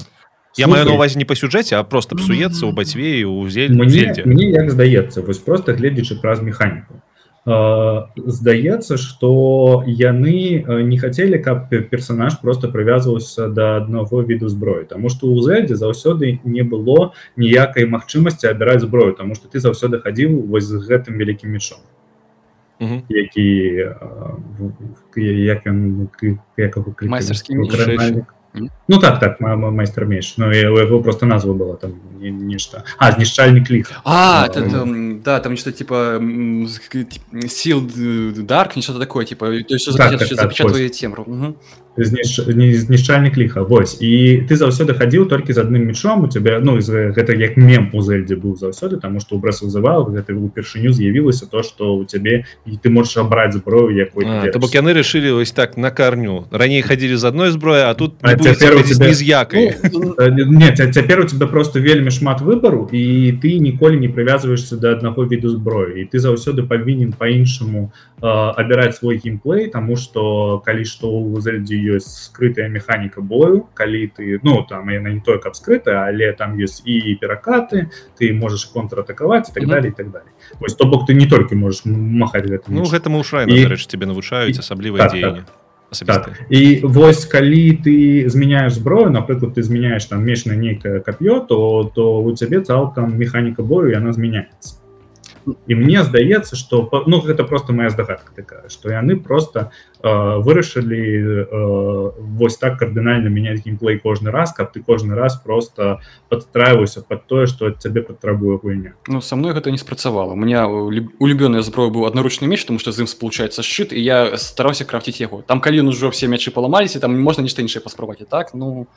[0.57, 3.75] я маю на увазе не па сюжэце а просто псуецца ў бацьве і ў зель
[3.75, 7.01] мне, мне як здаецца вось просто гледзячы праз механіку
[7.47, 14.83] здаецца что яны э, не хацелі каб пе- персонаж просто прывязваўся да аднаго віду зброі
[14.83, 19.99] Таму что у зельдзе заўсёды не было ніякай магчымасці абіраць зброю тому что ты заўсёды
[19.99, 21.79] хадзіў вось з гэтым вялікім мечом
[22.79, 23.01] Мгм.
[23.09, 23.95] які э,
[24.59, 24.71] в-
[25.15, 27.09] в- як ён к- як яго клікалі?
[27.09, 27.75] Майстарскі меч.
[27.75, 28.33] Кранальнік.
[28.53, 30.37] Ну так так майстер меч.
[30.37, 34.47] Но его просто назва была там нешта а знішчальнік лих а,
[35.25, 36.21] да там что типа
[37.47, 37.81] сил
[38.35, 41.23] дарк не что-то такое типа то есть так, так, запечатывает темру.
[41.23, 41.55] Угу.
[41.97, 47.33] знішчальнік ліха вось і ты заўсёды хадзіў толькі з адным мечом у тебя ну гэта
[47.33, 51.63] як мем у зельдзе быў заўсёды таму што ў брэс вызываў гэта упершыню з'явілася то
[51.63, 55.77] што у цябе і ты можаш абраць зброю якой то бок яны решили вось так
[55.77, 59.13] на карню раней хадзілі з адной зброі а тут а цяпер тебя...
[59.13, 60.15] з якай ну,
[60.51, 65.25] нет цяпер у тебя просто вельмі шмат выбару і ты ніколі не прывязваешься до аднаго
[65.25, 71.39] віду зброі і ты заўсёды павінен по-іншаму абіраць свой геймплей тому что калі што у
[71.41, 76.57] зельдзе ёсць скрытая механіка бою калі ты ну там яна не только скрытая але там
[76.57, 79.71] ёсць і перакаты ты можешь контратакаваць и так mm -hmm.
[79.71, 83.87] далее так далее Вось, то бок ты не толькі можешь махаць гэтым ну гэтаму рэч
[83.87, 85.45] тебе навучаюць асаблівыя так, дзеянні так.
[85.45, 85.66] Так.
[86.49, 92.21] І вось калі ты змяняешь зброю напрыклад ты змяняешь там мечна нейкае кап'ё то то
[92.21, 94.76] у цябе цалкам механіка бою яна змяняется
[95.67, 99.71] і мне здаецца что ну гэта просто моя здагадка такая что яны просто
[100.03, 106.01] э, вырашылі э, вось так кардынальна мяняць геймплей кожны раз каб ты кожны раз просто
[106.29, 110.67] подстраивайся под тое что цябе патрабуе гульня ну со мной гэта не спрацавала у меня
[110.67, 115.21] улюбёная зброя быў аднаручны меч тому что з ім спалучаецца шчыт і я стараўся крафціць
[115.21, 118.87] яго там калі ён ужо все мячы паламаліся там можна нешта іншае паспрабаваць так ну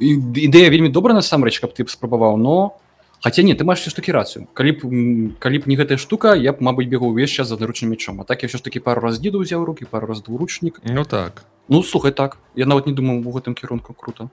[0.00, 2.87] ідэя вельмі добра насамрэч каб ты спрабаваў но у
[3.22, 4.78] Хаця не ты маеш все ж таки рацыю калі б
[5.38, 8.20] калі б не гэтая штука я б мабыць бегу ўвесь час за наручным мечом.
[8.20, 11.04] А так я все ж таки пару раз дзеду ўзяў руки пару раз двуручнік Ну
[11.04, 11.44] так.
[11.68, 12.38] Ну слухай так.
[12.54, 14.30] Я нават не думаю у гэтым кірунку круто.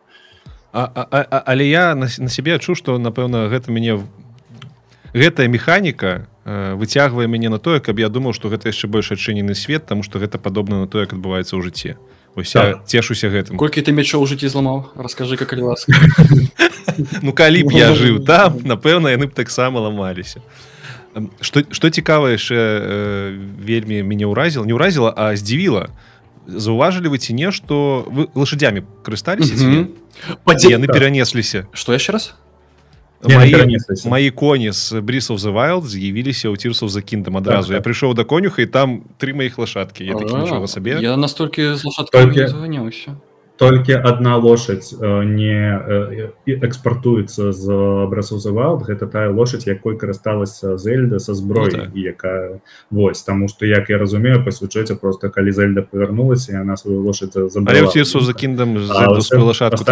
[0.72, 4.06] А, а, а, але я на, на сябе адчу что напэўна гэта мяне
[5.16, 9.56] гэтая механіка э, выцягвае мяне на тое каб я думаў что гэта яшчэ больш адчынены
[9.56, 11.96] свет тому что гэта падобна на то як адбываецца ў жыцці.
[12.36, 12.68] Ось так.
[12.68, 13.56] я цешуся гэтым.
[13.56, 14.92] Колькі ты мячоў у жыцці зламаў?
[15.00, 15.96] Расскажы как калі ласка
[17.22, 20.42] ну калі б я жыў там напэўна яны б таксама ламаліся
[21.42, 22.60] что что цікава яшчэ
[23.60, 25.90] вельмі мяне ўразіла не ўразіла а здзівіла
[26.48, 29.56] заўважылі вы ці не што вы лошадзямі карысталіся
[30.70, 32.36] яны перанесліся что яшчэ раз?
[34.06, 38.14] Мои коні з брисов за wild з'явіліся ў тирсов за кіндам адразу так, я прыйшоў
[38.14, 40.04] да конюха і там тры моих лошадки.
[40.04, 43.18] Я нічога сабе я настолькі заганяўся
[43.58, 45.80] толькі одна лошадь э, не
[46.46, 47.72] экспартуецца з
[48.04, 51.96] абразов завал гэта тая лошадь якой карысталася зельда со зброй ну, так.
[51.96, 52.60] якая
[52.92, 57.34] вось тому что як я разумею па сюжэце просто калі зельда павярнулася яна сваю лошадь
[58.24, 59.84] за кіндам лошадку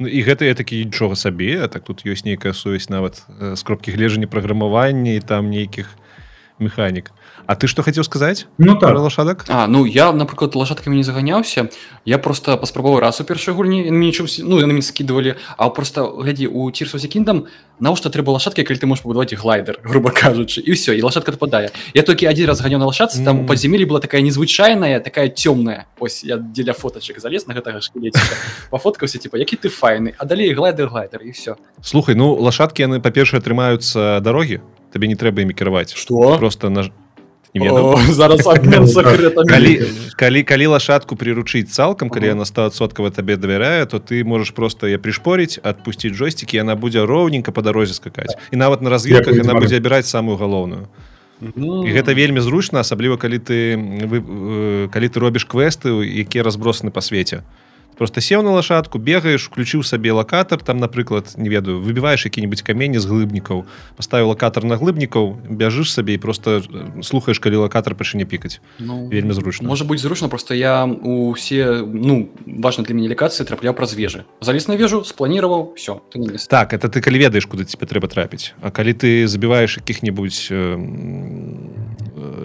[0.00, 3.90] Ну, і гэта я такі нічога сабе так тут ёсць нейкая сувязь нават з кропкі
[3.90, 5.90] гледжання праграмавання і там нейкіх
[6.58, 7.10] механік
[7.48, 8.92] А ты что хацеў сказаць ну так.
[8.92, 11.72] Лошадак А ну я напрыклад лошадкамі не заганяўся
[12.04, 17.08] я просто паспрабаваў раз у першай гульні ну яны скидывалі а просто глядзі у тирсосе
[17.08, 17.48] кіндам
[17.80, 21.72] навошта трэба лошадкі калі ты можешь пабудаваць глайдер грубо кажучы і все і лошадка адпадае
[21.96, 25.88] я толькі адзін раз ганяў на лошадцы там у падземелі была такая незвычайная такая цёмная
[25.98, 27.80] ось я дзеля фотачек залез на гэтага
[28.70, 33.00] пафоткаўся типа які ты файны а далей глайдер глайдер і все слухай ну лошадкі яны
[33.00, 34.60] па-першае атрымаюцца дарогі
[34.92, 36.36] табе не трэба імі кіраваць что?
[36.36, 36.84] Просто на
[38.08, 38.42] зараз
[39.48, 39.80] калі,
[40.16, 44.98] калі калі лошадку приручыць цалкам калі яна стасоткава табе давяряе то ты можешь просто я
[44.98, 49.76] пришпорить отпусціць джойстики яна будзе роўненько по дарозе скакаць і нават на разведках яна будзе
[49.76, 50.88] абіраць самую галоўную
[51.40, 56.90] і гэта вельмі зручна асабліва калі ты вы, э, калі ты робіш квесты якія разбросаны
[56.90, 57.42] па свеце
[57.98, 62.98] просто сеў на лошадку бегаеш включыў сабе лакатор там напрыклад не ведаю выбіваеш які-нибудь камені
[62.98, 63.66] з глыбнікаў
[63.98, 69.08] поставіў лакатор на глыбнікаў бяжыш сабе і просто э, слухаеш калі лакатор пачыне пікаць ну,
[69.10, 73.94] вельмі зручна можа быть зручна просто я усе ну важно для мяне лекацыі трапляў праз
[73.98, 76.00] вежы залез на вежу спланироваў все
[76.48, 80.78] так это ты калі ведаеш куды тебе трэба трапіць А калі ты забіваеш якіх-нибудь э,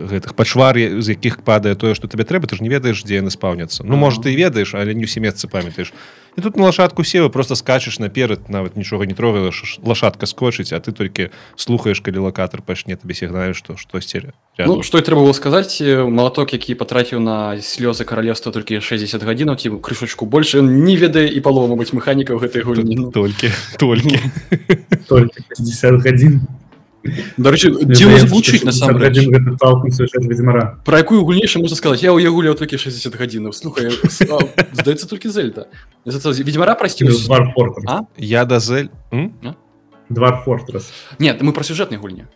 [0.10, 3.30] гэтых пачвар з якіх падае тое што тебе трэба ты ж не ведаеш дзе яны
[3.30, 5.94] спаўняцца Ну может ты ведаеш але не ўсе месцы памятаеш
[6.36, 10.80] і тут на лошадку севы просто скачаш наперад нават нічога не трогаеш лошадка скочыць а
[10.80, 15.82] ты толькі слухаеш калі лакатор пачне табе сігнаю што штосьці ну, што трэба было сказаць
[15.82, 21.40] малаток які патраціў на слёзы каралевства толькі 60 гадзінаў ці крышачку больше не ведае і
[21.42, 24.18] палова быць механікаў гэтай гульні толькі толькі
[25.10, 26.42] 50 гадзін
[27.38, 29.28] дарэчы дзе гучыць насамрэч
[30.88, 33.92] про якую гульнейшую можна сказаць я ў я гуляў толькі 60 гадзінаў слухай
[34.72, 35.68] здаецца толькі зельда.
[36.06, 37.08] Ведьмара прасці
[38.18, 38.90] я да зель
[40.10, 42.28] два фортрас нет мы про сюжэтнай гульні.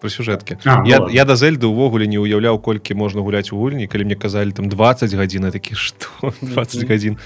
[0.00, 4.04] Про сюжэткі я, я да зельды ўвогуле не ўяўляў колькі можна гуляць у гульні калі
[4.04, 7.16] мне казалі там 20 гадзін такі што 20 гадзін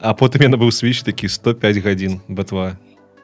[0.00, 2.76] а потым яна быў свіч такі 105 гадзін батва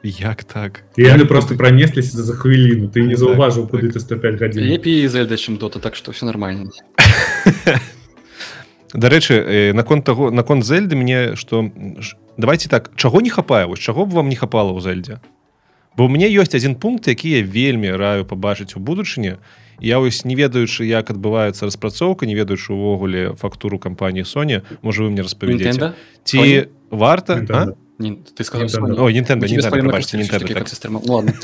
[0.07, 0.83] як так?
[0.97, 3.71] Яны просто пронесліся за хвіліну ты не Так, заўважыў так.
[3.81, 6.71] куды ты 105 гадзін лепей зельда чым дота так что все нормально.
[8.93, 11.69] Дарэчы наконт таго наконт зельды мне что
[12.37, 15.19] давайте так чаго не хапае вось чаго б вам не хапала ў зельдзе
[15.97, 19.35] бо у мне ёсць один пункт які я вельмі раю пабачыць у будучыні.
[19.79, 25.09] Я вось не ведаючы як адбываецца распрацоўка не ведаючы увогуле фактуру кампаніі Соня можа вы
[25.11, 25.93] мне распавядзеце
[26.23, 26.67] ці Sony?
[26.91, 27.75] варта Nintendo.
[27.75, 27.84] а?
[27.97, 28.95] Не, ты сказал Nintendo.
[28.95, 29.01] Sony.
[29.01, 30.67] Ой, Nintendo, Nintendo, прабачце, Nintendo, так.
[30.69, 31.01] система.
[31.03, 31.33] Ну ладно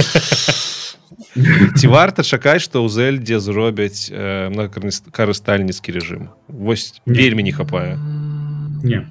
[1.77, 7.95] ці варта чакаць што ў зельдзе зробяць э, многакарыстальніцкі рэжым вось вельмі не хапае
[8.83, 9.07] не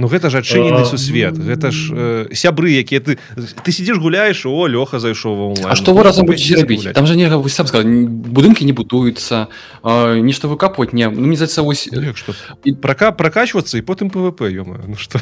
[0.00, 1.36] Ну гэта ж адчынены сусвет.
[1.36, 5.68] гэта ж э, сябры якія ты ты сидзіш гуляеш о лёха зайшоў ва онлайн.
[5.68, 6.80] А что вы разом Ну, будете рабіць?
[6.88, 6.94] гуляць.
[6.96, 9.48] там же не вы сам сказал будынкі не будуюцца
[9.84, 12.32] а, нешта выкапывать не ну, мне здаецца вось Ну, што?
[12.64, 15.20] І- прака пракачвацца і потым пвп ёма ну что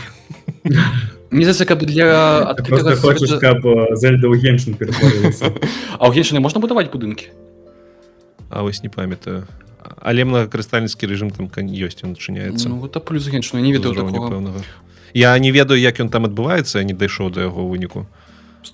[1.35, 5.51] мне здаецца каб для адкрытага хочаш каб э, зельда ў геншин ператварылася
[5.99, 7.35] а ў геншыны можна будаваць будынкі
[8.51, 9.43] А вось не памятаю
[9.79, 14.31] але многакарыстальніцкі рэжым там ёсць ён адчыняецца ну это плюс геншыну не ведаю такого.
[14.31, 14.63] пэўнага.
[15.15, 18.07] я не ведаю як ён там адбываецца не дайшоў да яго выніку.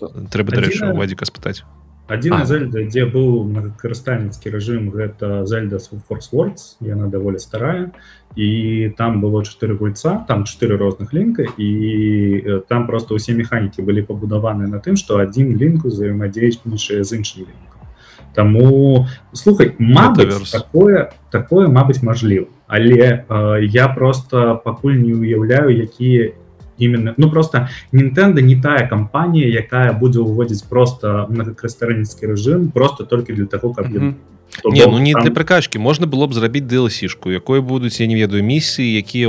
[0.01, 1.63] Трэба дарэчы вадзіка спытаць.
[2.09, 7.93] адзіна зельда дзе быў многакарыстальніцкі рэжым гэта зельда форсвордс яна даволі старая.
[8.37, 11.47] І там было чатыры гульца там чатыры розных лінка.
[11.57, 17.49] І там просто ўсе механікі былі пабудаваны на тым што адзін лінку взаемадзейнічае з іншым
[17.49, 17.74] лінкам
[18.35, 26.33] Таму слухай Мабыць такое такое Мабыць мажліва але э, я просто пакуль не уяўляю якія
[26.79, 33.33] именно ну просто Nintendo не тая кампанія якая будзе ўводзіць просто многакарыстальніцкі рэжым просто толькі
[33.33, 34.15] для того каб ён- Мгм.
[34.63, 38.07] То Не, ну не там- для пракачкі можна было б зрабіць DLC-шку якой будуць я
[38.07, 39.29] не ведаю місіі якія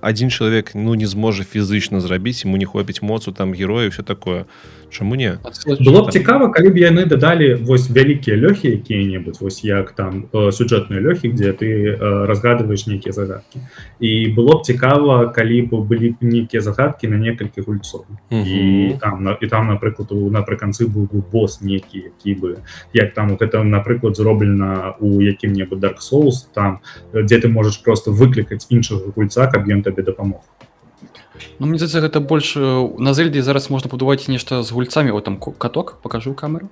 [0.00, 4.44] адзін чалавек ну не зможа фізычна зрабіць ему не хопіць моцу там героя все такое
[4.90, 5.38] Чаму не
[5.84, 10.48] было б цікава калі б яны дадалі вось вялікія лёхі якія-небудзь вось як там э,
[10.50, 13.60] сюжэтныя лёхі дзе ты э, разгадываешь нейкія загадкі
[14.00, 18.98] і было б цікава калі б былі нейкія загадкі на некалькі гульцоў і Мгм.
[18.98, 22.56] там на- і там напрыклад у- напрыканцы быў бы босс нейкі які бы
[22.94, 26.78] як там гэта напрыклад зроблена у якім-небудзь dark souls там
[27.12, 30.40] дзе ты можаш просто выклікаць іншага гульца каб ён табе дапамог
[31.58, 32.62] Ну, мне здаецца гэта больш э,
[32.98, 36.70] на зельдзе зараз можна будаваць нешта з гульцамі о там каток покажу камеру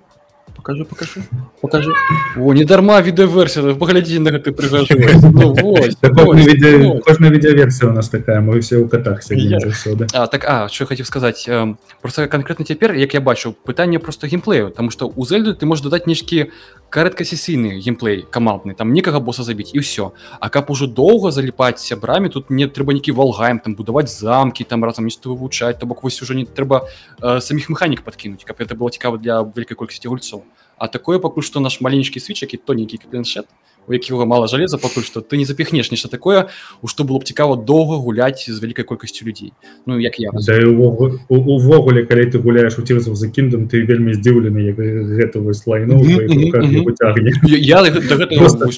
[0.67, 1.21] покажу покажу.
[1.63, 1.93] Покажу
[2.37, 4.99] о не дарма відэаверсія паглядзі на гэты прыгажу
[5.31, 7.05] ну, вось, Так, кожная вось, відео- вось.
[7.05, 10.69] кожная відеаверсія у нас такая мы все ў катах сядзім Я- заўсёды А, так а
[10.69, 14.91] що я хацеў сказаць эм, просто конкретно цяпер як я бачу пытанне просто геймплею тому
[14.91, 16.51] что у зельды ты можешь дадаць нешкі
[16.91, 20.11] карэткасесійны геймплей камандны там некага боса забіць і ўсё
[20.41, 24.85] А каб ужо доўга заліпаць сябрамі тут не трэба нейкі валгаем там будаваць замкі там
[24.85, 26.89] разам нешта вывучаць то бок вось уже не трэба
[27.23, 30.43] э, саміх механік подкінуць каб это было цікава для вялікай колькасці гульцоў
[30.77, 33.47] А такое пакуль што наш маленечкі свіч які тоненькі планшет
[33.89, 36.49] у якога мала жалеза пакуль што ты не запіхнеш нешта такое
[36.83, 39.53] у што было б цікава доўга гуляць з вялікай колькасцю людзей.
[39.87, 40.31] Ну як я.
[40.33, 41.57] Да увогуле- у-
[42.07, 45.99] калі ты гуляеш у of the Kingdom ты вельмі здзіўлены як гэта вось лайну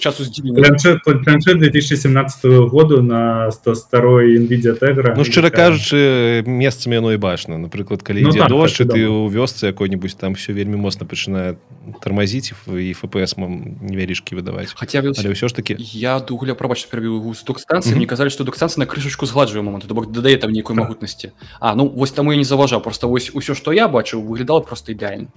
[0.01, 0.63] часу здзівлены.
[0.63, 5.15] планшет планшет 2017 году на 100 старой Nvidia Tegra.
[5.17, 7.59] Ну шчыра кажучы месцамі яно і бачна.
[7.59, 11.07] Напрыклад калі Ну ідзе так, дождж і ты ў вёсцы якой-нибудь там все вельмі моцна
[11.07, 11.57] пачынае
[12.01, 14.73] тармазіць і фпс невялічкі выдаваць.
[14.75, 15.77] Хаця вось але ўсё ж таки.
[15.79, 17.99] Я дугуля прабач перабіў з док-станцыі Мгм.
[17.99, 20.85] мне казалі што док-станцыя на крышачку згладжвае момант то бок дадае там нейкой Так.
[20.85, 24.61] магутнасці А ну вось таму я не заўважаў просто вось усё што я бачыў выглядала
[24.61, 25.29] просто ідэальна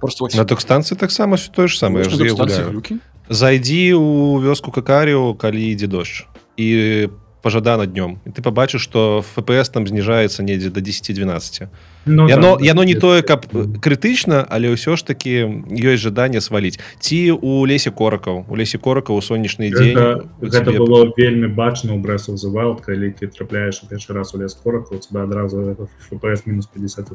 [0.00, 2.04] просто вось на док-станцыі таксама тое ж самае
[3.30, 7.08] зайдзі ў вёску какарыо калі ідзе дождж і
[7.42, 8.18] пажадана днём.
[8.26, 11.68] І ты пабачыш што фпс там зніжаецца недзе до 10-12
[12.06, 13.00] Ну, яно да, яно не да.
[13.00, 13.44] тое каб
[13.80, 19.16] крытычна але ўсё ж таки ёсць жаданне сваліць ці у лесе коракаў у лесе коракаў
[19.16, 22.80] у сонечны дзень Гэта, у гэта цябе- было вельмі бачна ў Breath of the Wild
[22.84, 25.76] калі ты трапляеш у першы раз у лес корака у тебя адразу
[26.10, 27.08] FPS мінус 50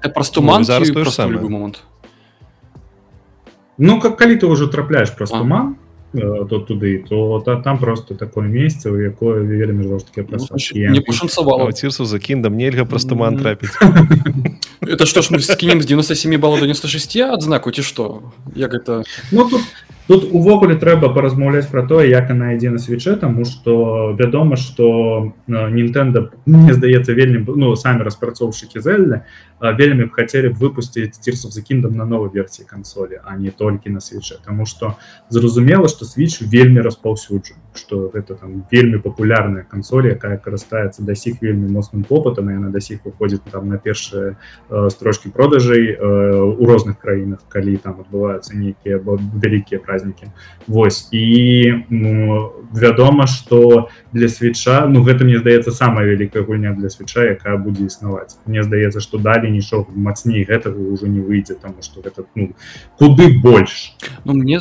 [0.00, 1.36] Гэта праз Ну, туман зараз ў самае.
[1.40, 1.82] любы момант
[3.78, 8.15] Ну как калі ты ўжо трапляеш праз туман э, то туды то та, там просто
[8.15, 12.19] такое месца у якое вельмі жорсткія Ну, значит, прасадкі не А пашанцавала ў цірсу за
[12.19, 13.43] кіндам нельга праз туман Мгм.
[13.43, 13.75] трапіць
[14.81, 19.03] это што ж мы скінем з 97 балла до 96 адзнаку ці што як это
[19.31, 19.61] Ну тут
[20.10, 25.32] тут увогуле трэба паразмаўляць про тое як она ідзе на свече тому что вядома что
[25.46, 29.22] Нтэнда мне здаецца вельмі ну самі распрацоўшчыкі зельля
[29.62, 33.94] вельмі б хацелі б выпусціць цірсов за кіндам на новой версіі кансолі а не толькі
[33.94, 34.96] на свече тому что
[35.28, 41.38] зразумела что switch вельмі распаўсюджан что это там вельмі популярная кансоль якая карыстаецца да сіх
[41.40, 44.34] вельмі моцным попытам яна да сіх выходзіць там на першыя
[44.70, 50.26] э, строчки продажай э, у розных краінах калі там адбываюцца нейкія вялікія празднікі
[50.66, 51.08] Вось.
[51.12, 57.24] І ну, вядома что для свеча ну гэта мне здаецца самая вялікая гульня для свеча
[57.24, 58.38] якая будзе існаваць.
[58.46, 62.52] Мне здаецца что далі нічога мацней гэтага ўжо не выйдзе там что гэта ну,
[62.98, 63.96] куды больш.
[64.24, 64.60] Ну мне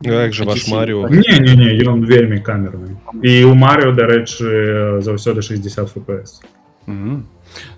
[0.00, 2.96] як же ваш Марыо не, не, не ён вельмі камерны.
[3.22, 6.40] І у Марыо дарэчы заўсёды 60 фпс
[6.86, 7.22] mm -hmm.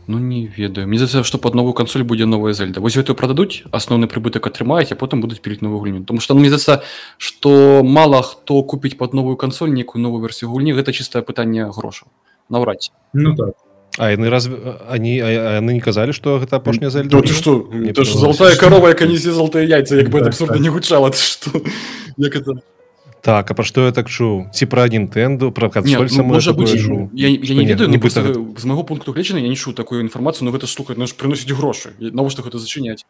[0.06, 0.88] Ну не ведаю.
[0.88, 2.80] Мне за што под новую кансоль будзе новая зельда.
[2.80, 6.50] Вось гэтую прададуць асноўны прыбытак атрымаюць а потым будуць перед новую гульню тому что мне
[6.50, 6.82] за
[7.18, 12.08] что мало хто купіць под новую кансоль некую новую версію гульні гэта чыстае пытанне грошаў
[12.48, 13.54] наўрад ну так
[13.98, 14.48] А яны раз
[14.88, 17.20] они яны не казалі что гэта апошняя зельда?
[17.20, 17.68] ну, что?
[18.04, 19.96] Золотая корова яка не золотыя яйца.
[19.96, 20.62] Як бы так, абсурда так.
[20.62, 21.60] не гучала что?
[22.16, 22.56] Як это
[23.22, 26.74] так а пра што я так чуў ці пра нінтэнду пра кансоль ну, можа быть
[26.74, 28.34] я, я не ведаю не ну, гэта...
[28.58, 31.94] з майго пункту гледжання я не чу такую інфармацыю но гэта слухаць наш прыносіць грошы
[31.98, 33.06] навошта гэта зачыняць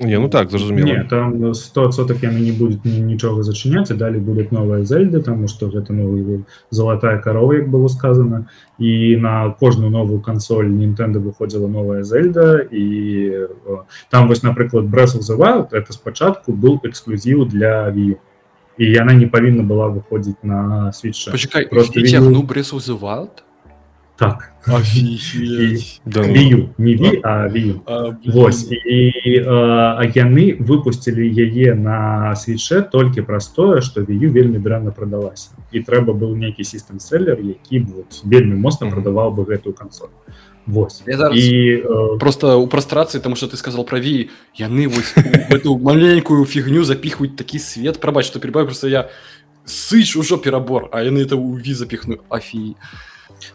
[0.00, 4.52] не ну так зразумела там 100 соток яны не будет нічога зачыняць і далі будет
[4.52, 8.46] новая зельда тому что гэта новый золотая корова як было сказано.
[8.78, 13.46] І на кожную новую кансоль нинтэнда выходзіла новая зельда і
[14.10, 18.16] там вось напрыклад бресл завают это спачатку был эксклюзіў для ві
[18.78, 21.28] і яна не павінна была выходзіць на свеч
[21.70, 23.44] просто ну брес вызывают
[24.18, 24.52] так.
[26.04, 27.80] Да, вію, не ві, а вію.
[27.86, 34.58] А, Вось і а, яны выпусцілі яе на свече толькі праз тое што вію вельмі
[34.58, 39.72] дрэнна прадалася і трэба быў нейкі сістэм селлер які вот, вельмі моцна прадаваў бы гэтую
[39.72, 40.12] кансоль
[40.68, 41.02] Вось.
[41.32, 42.18] і э...
[42.18, 45.14] просто у прастрацыі тому что ты сказал про ві яны вось
[45.50, 49.08] эту маленькую фігню запихваюць такі свет прабач что перебаю просто я
[49.64, 52.18] сыч ужо перабор а яны это у ві запихну.
[52.28, 52.76] Афі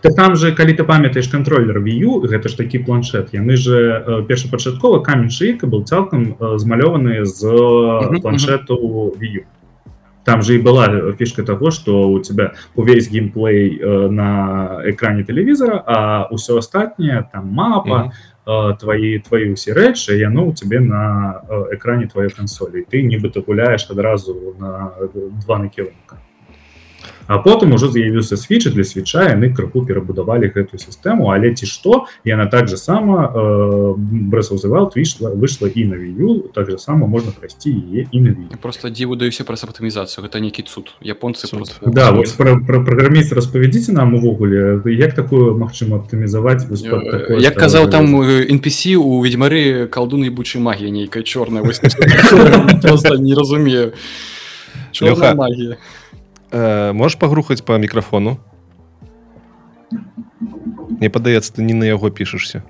[0.02, 4.26] так там же калі ты памятаеш контроллер вю гэта ж такі планшет яны же э,
[4.26, 7.46] першапачаткова камень шейка был цалкам э, змалёваны з
[8.22, 9.46] планшету вю
[10.24, 15.84] там же и была фишка того что у тебя увесь геймплей э, на экране телевизора
[15.86, 18.12] а ўсё астатняе там мапа mm
[18.46, 18.78] -hmm.
[18.80, 24.56] твои твои усе рэчы яно у тебе на экране твоей кансолі ты нібыта гуляешь адразу
[24.60, 24.92] на
[25.46, 26.18] два накірунка
[27.28, 31.32] А потым ужо з'явіўся свечы для свеча яны крыху перабудавалі гэтую сістэму.
[31.32, 36.72] Але ці што яна так же сама э, брэсаўзывал выйшла выйшла і на вію так
[36.72, 40.64] же сама можна прайсці яе і на вію просто дзіву даюся праз аптымізацыю гэта нейкі
[40.64, 40.94] цуд.
[41.02, 41.80] Японцы просто...
[41.88, 47.90] да, вось, пра, пра праграміст распавядзіце нам увогуле як такую магчыма аптымізаваць э, як казаў
[47.90, 51.64] там NPC у ведьмары калдуны бучай магія нейкая чорная
[53.24, 53.94] не разумею
[55.36, 55.78] магія
[56.54, 58.38] э, можешь пагрухаць по мікрафону?
[61.02, 62.64] Мне падаецца ты не на яго пішешься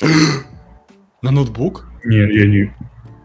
[1.22, 1.90] на ноутбук?
[2.04, 2.70] Не, я не...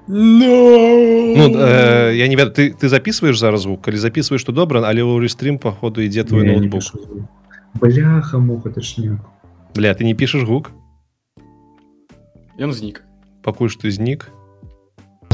[0.10, 1.38] No!
[1.38, 3.82] Ну, э, я не ведаю ты ты записываешь зараз звук?
[3.86, 6.84] Калі записываешь что добра але ў рестрим походу ідзе твой ноутбук?
[7.74, 9.20] бляха муха точнее
[9.76, 10.72] бля ты не пішешь гук
[12.58, 13.04] ён знік
[13.44, 14.32] пакуль что знік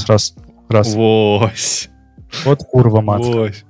[0.07, 0.35] раз
[0.69, 0.93] раз.
[0.95, 1.89] Вось.
[2.45, 3.65] вот курва мать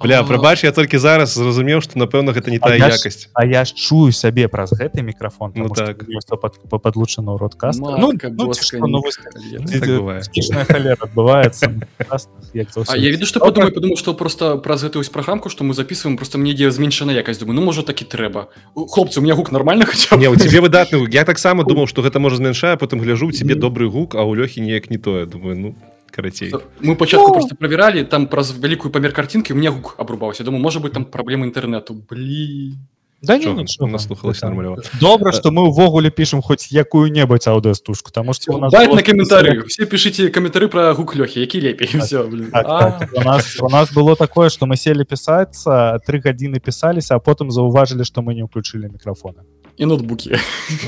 [0.00, 3.74] Бля, прабач я толькі зараз зразумеў што напэўна гэта не тая якасць А я ж
[3.74, 6.04] чую сябе праз гэты мікрафон ну, так.
[6.68, 8.12] падлучана ў родкаст ну, ну,
[10.98, 11.72] адбываецца
[12.54, 16.52] я веду што падумаю падумаў што просто праз гэтую праграмку што мы записываем просто мне
[16.52, 20.28] ідзе зменшана якасць думаю ну можа такі трэба хлопцы у меня гук нормально хаця не
[20.28, 24.14] у тебе выдатны я таксама думаў што гэта можа змяншае потым гляжу тебе добры гук
[24.18, 25.74] а ў лёхі неяк не тое думаю ну
[26.14, 30.62] карацей мы пачатку просто правяралі там праз вялікую памер картинки у меня гук абрубаўся думаю
[30.62, 32.78] можа быть там праблемы інтэрнету блі
[33.22, 34.82] да не наслухалася нормально.
[35.00, 40.68] добра что мы увогуле пішем хоць якую-небудзь аўдыастужку там что на каментары все пішыце каментары
[40.68, 42.08] про гук лёхі які лепей так,
[42.52, 43.10] так, так.
[43.14, 47.50] у нас у нас было такое что мы сели пісацца три гадзіны пісаліся а потым
[47.50, 49.42] заўважылі что мы не ўключылі мікрафона
[49.76, 50.36] і ноутбукі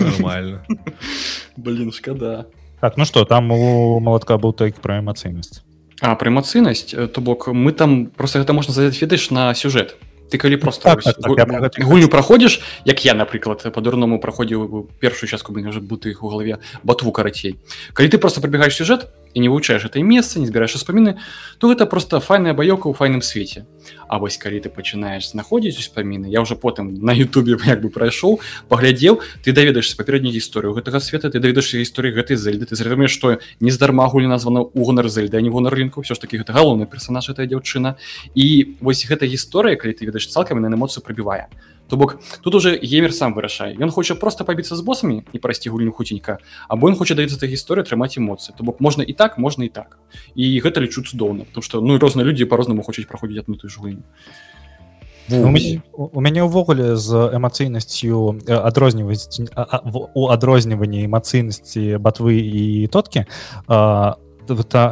[0.00, 0.64] нормально.
[1.56, 2.46] Блин шкада
[2.80, 5.62] Так, ну что там у малатка быў толькі пра эмацыйнасць
[6.00, 9.96] а пра эмацыйнасць то бок мы там просто гэта можна задаць ведаеш на сюжэт
[10.30, 15.52] ты калі просто так, так, так, гульню праходзіш як я напрыклад по-дурному праходзіў першую частку
[15.52, 17.56] уже буты іх у галаве батву карацей
[17.94, 21.20] калі ты просто прыбегаеш сюжэт і не вывучаеш этой месца не збіраеш успаміны
[21.60, 23.68] то гэта просто файная баёка ў файным свеце
[24.08, 28.40] А вось калі ты пачынаеш знаходзіць успаміны я уже потым на Ютубе як бы прайшоў
[28.72, 32.64] паглядзеў ты даведаешься папярэдняй гісторыю гэтага света ты даведаешься гісторыі гэтай зельды.
[32.64, 36.56] Ты зразумееш што нездарма гулі названа угонар зельда не гонар рынку все ж таки гэта
[36.56, 38.00] галоўны персонаж этой дзяўчына
[38.34, 41.52] і вось гэта гісторыя калі ты ведаеш цалкам на эмоцыю прабівае
[41.88, 43.76] то бок тут уже геймер сам вырашае.
[43.76, 47.50] Ён хоча просто пабіцца з босамі і прайсці гульню хуценька або ён хоча даецца этой
[47.52, 48.56] гісторыі атрымаць эмоцыі.
[48.56, 49.98] То бок можна і так можна і так.
[50.34, 53.70] І гэта лічу цудоўна потому что ну і розныя людзі по-рознаму хочуць праходзіць адну тую
[53.70, 54.02] ж гульню.
[55.30, 59.42] У мяне, у мяне ўвогуле з эмацыйнасцю адрозніваць
[60.14, 63.26] у адрозніванні эмацыйнасці батвы і тоткі
[63.66, 64.14] та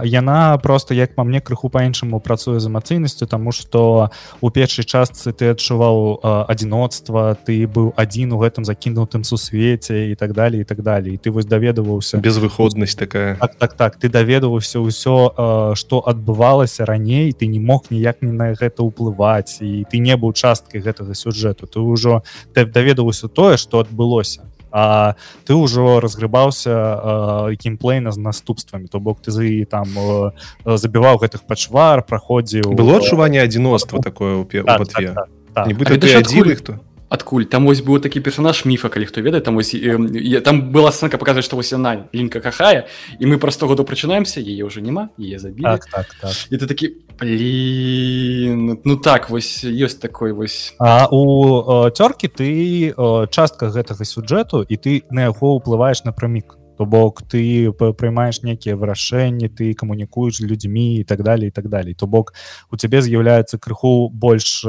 [0.05, 5.33] яна просто як па мне крыху по-іншаму працуе з эмацыйнасцю тому что у першай частцы
[5.33, 10.83] ты адчуваў адзіноцтва ты быў адзін у гэтым закінутым сусвеце і так далее і так
[10.83, 12.19] далее і ты вось даведаваўся.
[12.19, 13.37] Безвыходнасць такая.
[13.37, 13.97] Так так так.
[13.97, 19.85] Ты даведаваўся ўсё что адбывалася раней ты не мог ніяк не на гэта ўплываць і
[19.91, 21.67] ты не быў часткай гэтага сюжэту.
[21.67, 22.23] Ты ўжо
[22.55, 24.43] ты даведаваўся тое что адбылося
[24.75, 25.15] а
[25.47, 29.87] ты ўжо разгрыбаўся геймплейна з наступствамі то бок ты за там
[30.67, 35.67] забіваў гэтых пачвар праходзіў было адчуванне адзіноцтва такое ў пер так, так, так, так.
[35.71, 39.55] нібыта ты адзін хто адкуль там вось быў такі персонаж міфа калі хто ведае там
[39.55, 42.87] вось, э, э, там была сценка показаць што вось яна лінка кахае
[43.21, 46.35] і мы праз 100 году прачынаемся яе ўжо няма е забі так, так, так.
[46.51, 46.87] і ты такі
[47.21, 52.49] блин, ну так вось ёсць такой вось а у цёркі ты
[53.31, 59.49] частка гэтага сюджэту і ты на яго ўплываеш напрамік то бок ты прыймаеш нейкія вырашэнні
[59.49, 62.35] ты камунікуеш людзьмі і так далее і так далее то бок
[62.71, 64.65] у цябе з'яўляецца крыху больш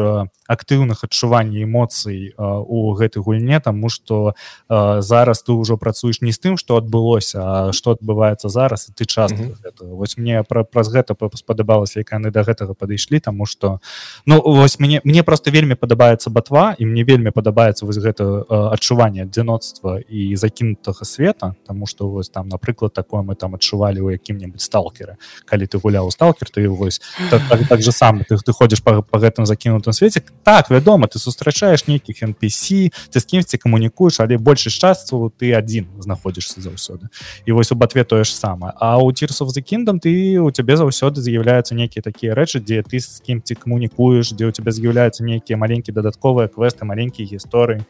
[0.47, 4.35] актыўных адчуванняў эмоцый у гэтай гульне тому что
[4.69, 9.37] зараз ты ўжо працуеш не з тым что адбылося что адбываецца зараз ты час mm
[9.37, 9.95] -hmm.
[9.95, 13.79] вось мне пра праз гэта спадабалася як яны до гэтага падышлі тому что
[14.25, 19.23] ну вось мне мне просто вельмі падабаецца батва і мне вельмі падабаецца вось гэта адчуванне
[19.23, 24.09] адзіноцтва і закінутага света тому что что вось там напрыклад такое мы там адчувалі у
[24.11, 28.51] якім-небудзь сталкера калі ты гуляў сталкер ты вось так, так, так же сам ты, ты
[28.51, 33.57] ходзіш по, по гэтым закінутым свеце так вядома ты сустрачаеш нейкіх NPC ты з кімсьці
[33.57, 37.07] камунікуеш але большасць часцу ты адзін знаходзішся заўсёды.
[37.45, 38.73] І вось у батве тое ж самае.
[38.79, 42.99] А у тирсов за кіндам ты у цябе заўсёды з'яўляюцца нейкія такія рэчы дзе ты
[42.99, 47.85] з кімці камунікуеш дзе у тебя з'яўляюцца нейкія маленькія дадатковыя квесты маленькія гісторыі.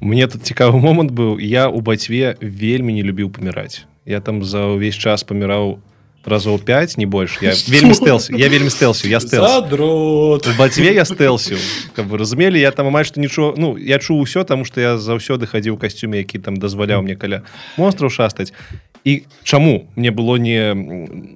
[0.00, 1.38] Мне тут цікавы момант быў.
[1.38, 3.86] Я у бацьве вельмі не любіў паміраць.
[4.04, 5.80] Я там за ўвесь час паміраў
[6.24, 9.20] разоў 5 не больш я вельмі стэлся я вельмі стэлсю я
[10.58, 11.56] бацьве я стэлсю
[11.94, 14.96] каб вы разумелі я там амаль што нічого ну я чуў усё таму што я
[14.96, 17.44] заўсёды хадзіў касцюме які там дазваляў мне каля
[17.76, 18.52] монстраў шастаць
[19.04, 20.72] і чаму мне было не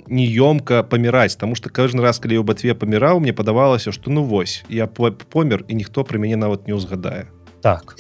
[0.09, 4.65] неёмка паміраць тому что кожны раз калі ў бацьве паміраў мне падавалася што ну вось
[4.69, 7.29] я помер і ніхто пры мяне нават не ўзгадае
[7.61, 7.97] так.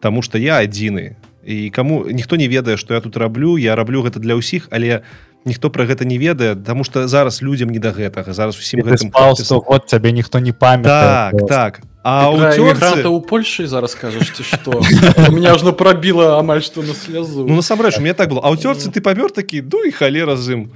[0.00, 4.02] Таму что я адзіны і кому ніхто не ведае что я тут раблю я раблю
[4.02, 5.02] гэта для ўсіх але
[5.44, 8.32] ніхто про гэта не ведае тому что зараз людям не до гэтага.
[8.32, 11.80] Зараз усім вот цябе ніхто не памятае так так.
[12.04, 14.82] А у Польшы зараз кажаш что
[15.30, 18.40] меня ажно пробіла амаль что на слезу ну, насамрэч мне так было.
[18.42, 20.72] А ў цёрцы ты памёр такі ду і халера зым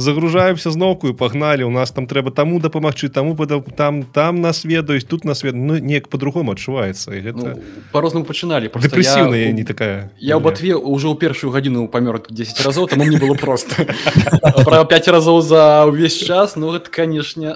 [0.00, 3.36] загружаемся зноўку і пагналі у нас там трэба таму дапамагчы таму
[3.76, 8.72] там там нас ведаюць тут на свет ну неяк по-другому адчуваецца гэта ну, по-рознаму пачыналі
[8.72, 9.52] дэпрэсіўная я...
[9.52, 13.34] не такая я ў батве ўжо ў першую гадзіну памёр 10 разоў там мне было
[13.34, 13.86] просто
[14.64, 17.54] про 5 разоў за ўвесь час ну гэта канешне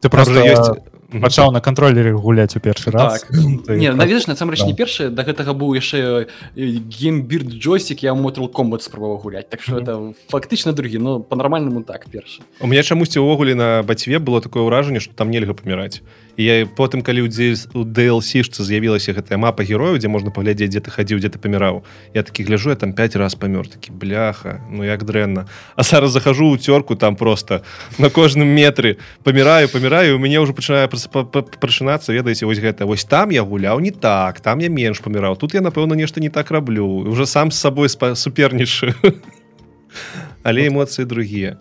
[0.00, 3.22] ты просто ёсць пачаў на кантроллеры гуляць у першы раз.
[3.22, 3.30] Так.
[3.76, 6.26] не наведаш насамрэч не першы да гэтага быў яшчэ
[6.56, 12.10] геймбірд джойстик я мотал комбат спрабаваў гуляць так что это фактычна другі но по-нармальнаму так
[12.10, 12.42] першы.
[12.60, 16.02] У меня чамусьці ўвогуле на бацьве было такое ўражанне что там нельга паміраць
[16.36, 20.92] я потым калі ў у DLC-шцы з'явілася гэтая мапа герою дзе можна паглядзець дзе ты
[20.92, 24.84] хадзіў дзе ты паміраў я такі гляжу я там 5 раз памёр такі бляха ну
[24.84, 27.64] як дрэнна а зараз захожу у цёрку там просто
[27.98, 33.30] на кожным метры паміраю паміраю у мяне ўжо пачынае прачынацца ведаеце вось гэта вось там
[33.30, 37.08] я гуляў не так там я менш паміраў тут я напэўна нешта не так раблю
[37.08, 38.94] уже сам з сабой супернічаю
[40.44, 41.56] але эмоцыі другія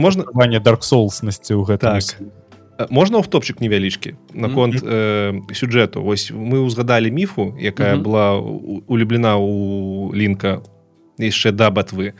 [0.00, 0.24] можна
[0.60, 2.39] дарк соуснасці ў гэтым так
[2.90, 5.48] можна ў топчык невялічкі наконт mm -hmm.
[5.48, 8.04] э, сюджэту Вось мы ўзгадалі міфу якая mm -hmm.
[8.04, 8.26] была
[8.86, 10.62] улюблена у лінка
[11.18, 12.12] яшчэ да батвы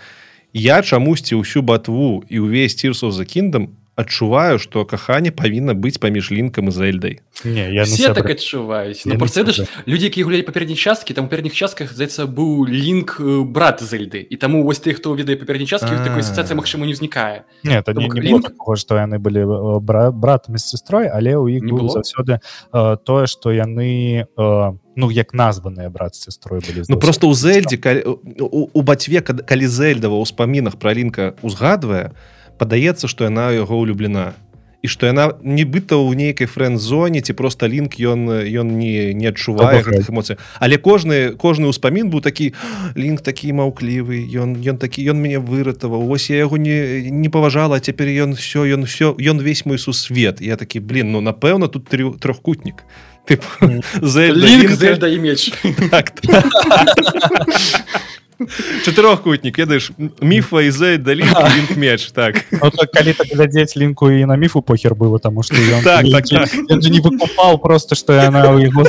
[0.52, 3.68] я чамусьці ўсю батву і ўвесь цірсу за кіндам
[4.00, 9.18] адчуваю что каханне павінна быць паміж лінкам і зельдай не я все так адчуваюць ну,
[9.18, 13.82] просто ж людзі які гулялі папярэдні часткі там перніх частках здаецца быў лінк э, брат
[13.82, 17.84] зельды і таму вось ты хто ведае папярэдні часткі такой асацыяцыя магчыма не ўзнікае нет
[18.76, 19.44] што яны былі
[19.80, 22.00] бра братам з сестрой але ў іх не было.
[22.00, 22.40] заўсёды
[23.04, 24.26] тое што яны
[24.96, 27.76] ну як названыя брат з сестрой былі ну просто ў зельдзе
[28.40, 32.12] у бацьве калі зельдава ў ўспамінах пра лінка узгадвае
[32.60, 34.36] падаецца што яна яго ўлюблена.
[34.80, 39.84] І што яна нібыта ў нейкай фрэнд-зоне ці просто лінк ён ён не не адчувае
[39.84, 40.36] гэтых эмоцый.
[40.56, 42.56] Але кожны кожны ўспамін быў такі
[42.96, 47.80] лінк такі маўклівы ён ён такі ён мяне выратаваў ось я яго не не паважала
[47.80, 51.92] цяпер ён все ён все ён весь мой сусвет я такі блин ну напэўна тут
[51.92, 52.84] трохкутнік
[54.02, 55.52] зельда і меч.
[55.90, 56.44] Так, так.
[58.84, 59.92] чатырохкутнік ведаеш
[60.22, 61.24] міфа і за далі
[61.76, 62.44] меч так.
[62.52, 66.24] Ну, так калі так глядзець лінку і на міфу похер было тому что так, так,
[66.28, 66.52] так.
[66.68, 68.84] не выкупал просто что яна у яго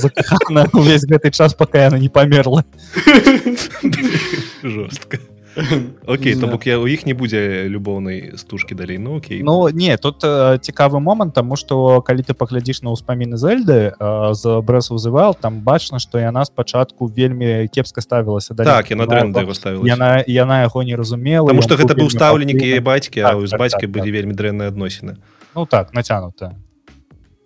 [0.73, 2.63] увесь гэты час пока яна не памерла
[4.63, 5.19] жорстка
[6.07, 8.97] Окей то бок я у іх не будзе любоўнай стужкі далей.
[8.97, 9.43] Ну окей.
[9.43, 14.33] Ну не тут э, цікавы момант тому что калі ты паглядзіш на ўспаміны зельды э,
[14.33, 19.53] з брэс узывал там бачна что яна спачатку вельмі кепска ставілася да так яна дрэнда
[19.53, 23.51] ставіла яна яна яго не разумела потому что гэта быў стаўленік і бацькі а з
[23.57, 25.17] бацькай былі вельмі дрэнныя адносіны.
[25.55, 26.55] Ну так нацянута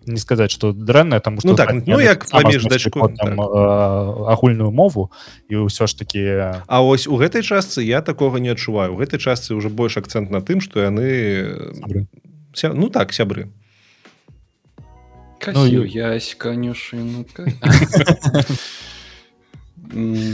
[0.07, 3.33] не сказаць что дрэнная там ну, так, ну як паміж дачку так.
[3.37, 5.11] агульную мову
[5.49, 6.21] і ўсё ж таки
[6.67, 8.93] А ось у гэтай частцы я такого не адчуваю.
[8.93, 12.07] У гэтай частцы уже больш акцэнт на тым что яны
[12.53, 12.73] Ся...
[12.73, 13.51] ну так сябры.
[15.45, 17.25] Ну, ясь канюшыну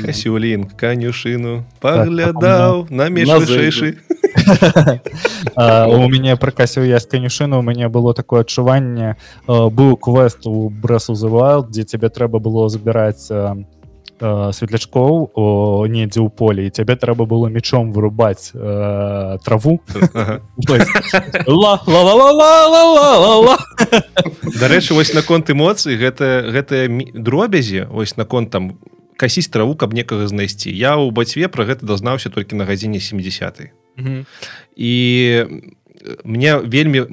[0.05, 3.97] касюлін канюшыну паглядаў на мешэйшы
[5.97, 9.17] у мяне пракасіў я з канюшыну у мяне было такое адчуванне
[9.47, 13.29] быў квест у брэсу завал дзе цябе трэба было забіраць
[14.21, 19.81] светлячкоў о недзе ў полі і цябе трэба было мечом вырубаць э, траву.
[24.61, 26.85] Дарэчы вось наконт эмоцый гэта гэтыя
[27.17, 28.77] дробязі вось наконт там
[29.21, 30.73] касіць траву каб некага знайсці.
[30.73, 33.69] Я ў бацьве пра гэта дазнаўся толькі на гадзіне 70
[34.75, 34.91] і
[36.23, 37.05] мне вельмі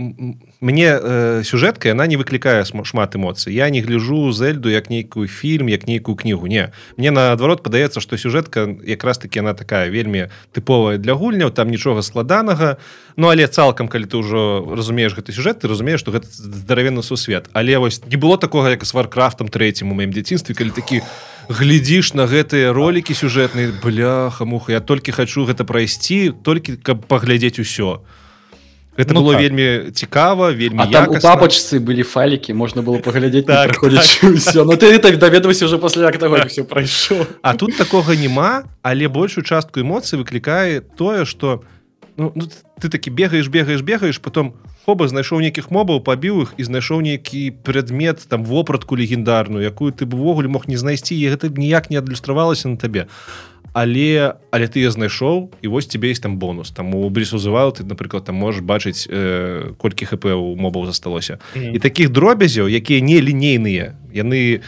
[0.60, 3.55] мне э, сюжэтка яна не выклікае шмат эмоцый.
[3.55, 6.72] Я не гляжу зельду як нейкую фільм як нейкую кнігу не.
[6.97, 12.02] Мне наадварот падаецца што сюжэтка якраз таки она такая вельмі тыповая для гульняў там нічога
[12.02, 12.78] складанага.
[13.16, 17.47] Ну але цалкам калі ты ўжо разумееш гэты сюжэт ты разумееш што гэта здаравенны сусвет.
[17.52, 21.02] Але вось не было такога як з варкрафтам трэцім у маім дзяцінстве калі такі
[21.48, 27.58] глядзіш на гэтыя ролики сюжэтныя бляха муха я толькі хочу гэта прайсці толькі каб паглядзець
[27.58, 28.04] усё.
[28.98, 29.42] Это ну, было так.
[29.42, 30.82] вельмі цікава вельмі
[31.22, 33.82] папачцы былі фалікі можна было паглядзець так, так.
[34.54, 39.44] Ну, ты так даведвайся уже пасля того все прайшоў А тут такога няма але большую
[39.44, 41.62] частку эмоцый выклікае тое что
[42.16, 42.50] ну, ну,
[42.82, 47.05] ты такі бегаеш бегаеш бегаеш потом у хоба знайшоў нейкіх мобаў пабіў іх і знайшоў
[47.05, 52.01] нейкі предмет там вопратку легендарную якую ты бывогуле мог не знайсці і гэта ніяк не
[52.01, 53.05] адлюстравалася на табе.
[53.77, 56.73] Але але ты я знайшоў і вось тебе есть там бонус.
[56.73, 61.36] Там у брисузывал ты напрыклад там можешь бачыць э, колькі хп у мобаў засталося.
[61.52, 61.77] Mm -hmm.
[61.77, 64.65] і таких дробязяў якія не лінейныя яны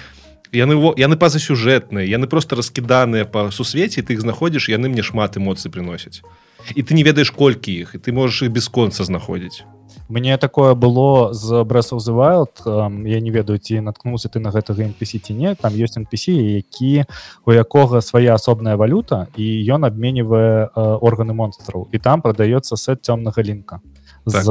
[0.52, 5.72] яны яны пазасюжэтныя яны просто раскіданыя по сусвеце ты іх знаходзіш яны мне шмат эмоцый
[5.72, 6.20] приносяць
[6.74, 9.64] і ты не ведаеш колькі іх і ты можешь их бесконца знаходзіць
[10.08, 15.22] мне такое было з the wild я не ведаю ці наткнуўся ты на гэтага NPC
[15.22, 17.04] ці не там ёсць NPC які
[17.46, 21.88] у якога свая асобная валюта і ён абменьвае органы монстраў.
[21.92, 23.80] І там прадаецца сет цёмнага лінка.
[24.26, 24.44] Так.
[24.44, 24.50] з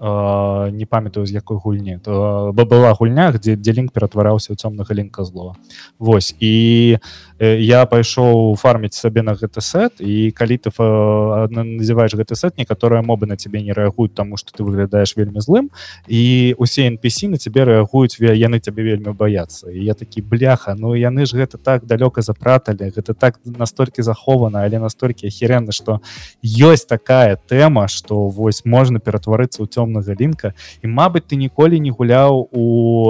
[0.00, 1.98] не памятаю з якой гульні.
[1.98, 5.60] То была гульня дзе дзе лінк ператвараўся ў цёмнага лінка злова
[5.98, 6.96] Вось і
[7.40, 13.26] я пайшоў фарміць сабе на гэты сет і калі ты называешь гэты сет некаторыя мобы
[13.26, 15.70] на цябе не рэагуюць таму што ты выглядаеш вельмі злым
[16.06, 20.94] і усе NPC на цябе рэагуюць яны цябе вельмі баяцца і я такі бляха Ну
[20.94, 26.00] яны ж гэта так далёка запраталі гэта так настолькі захована але настолькі херенна што
[26.44, 30.52] ёсць такая тэма што вось можна ператварыцца ў цём цёмнага лінка
[30.82, 32.64] і Мабыць ты ніколі не гуляў у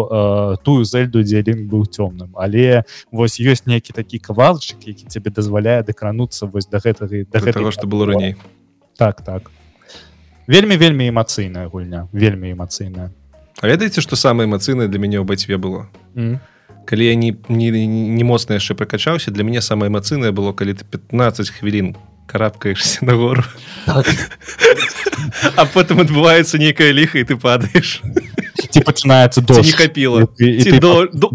[0.07, 5.31] э, тую зельду дзе лінк быў цёмным але вось ёсць нейкі такі кавалчык які цябе
[5.31, 8.37] дазваляе дакрануцца вось да гэтага да гэтага што было раней.
[8.97, 9.51] Так так.
[10.47, 13.11] Вельмі вельмі эмацыйная гульня вельмі эмацыйная.
[13.63, 15.89] Ведаеце што самае эмацыйнае для мяне ў бацьве было?
[16.15, 16.41] Mm.
[16.91, 20.85] калі я не, не, не моцна яшчэ пракачаўся для мяне самае эмацыйнае было калі ты
[20.85, 21.95] 15 хвілін
[22.27, 23.45] карабкаешься на гору
[23.87, 24.07] Так.
[25.57, 28.03] а потым адбываецца нейкая ліха і ты падаеш
[28.55, 30.29] ці пачынаецца Ці дождь не хапіла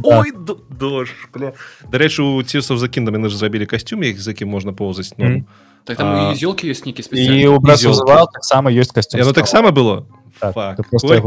[0.04, 1.54] ой до- дождь бля.
[1.92, 5.46] дарэчы у цісов за кіндам яны ж зрабілі касцюм як за якім можна поўзаць ну.
[5.86, 10.06] Так там зёлкі ёсць нейкі і у таксама ёсць касцюм яно таксама было
[10.40, 10.80] Так,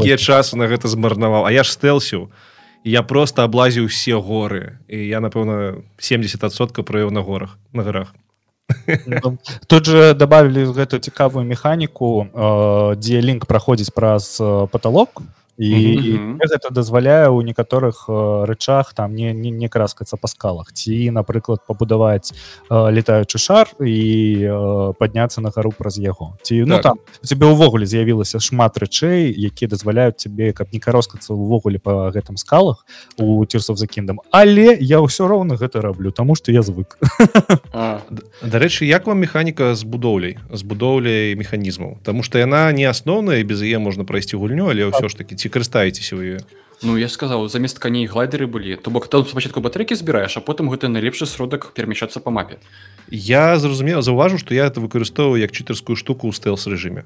[0.05, 2.29] я часу на гэта змарнаваў А я ж стэлсіў
[2.83, 8.13] і я просто аблазіў усе горы і я напэўна 70соткаў правёў на горах на гарах
[9.07, 9.37] Ну,
[9.67, 14.37] тут же добавили гэту цікавую механіку э, дзе лінк праходзіць праз
[14.71, 15.21] потолок
[15.59, 15.69] і
[15.99, 16.39] Мгм.
[16.39, 20.71] мне гэта дазваляе ў некаторых э, рэчах там не, не, не краскацца па скалах.
[20.71, 23.99] Ці напрыклад пабудаваць э, летаючы шар і
[24.39, 26.83] э, падняцца на гару праз яго ці ну Так.
[26.83, 32.07] там у тебе ўвогуле з'явілася шмат рэчэй якія дазваляюць тебе каб не кароскацца ўвогуле па
[32.15, 32.85] гэтым скалах
[33.19, 36.95] у цірсов за кіндам але я ўсё роўна гэта раблю тому что я звык.
[37.73, 38.01] А,
[38.41, 41.97] Дарэчы як вам механіка з будоўляй з будоўляй механізмаў?
[42.03, 45.35] Таму што яна не асноўная і без яе можна прайсці гульню але ўсё ж таки
[45.35, 46.41] ці карыстаецеся вы ёю?
[46.81, 50.41] Ну я ж сказаў замест каней глайдеры былі то бок там спачатку батарэкі збіраеш а
[50.41, 52.63] потым гэта найлепшы сродак перамяшчацца па мапе
[53.11, 57.03] Я зразумеў заўважу што я это выкарыстоўваю як чытарскую штуку ў стэлс рэжыме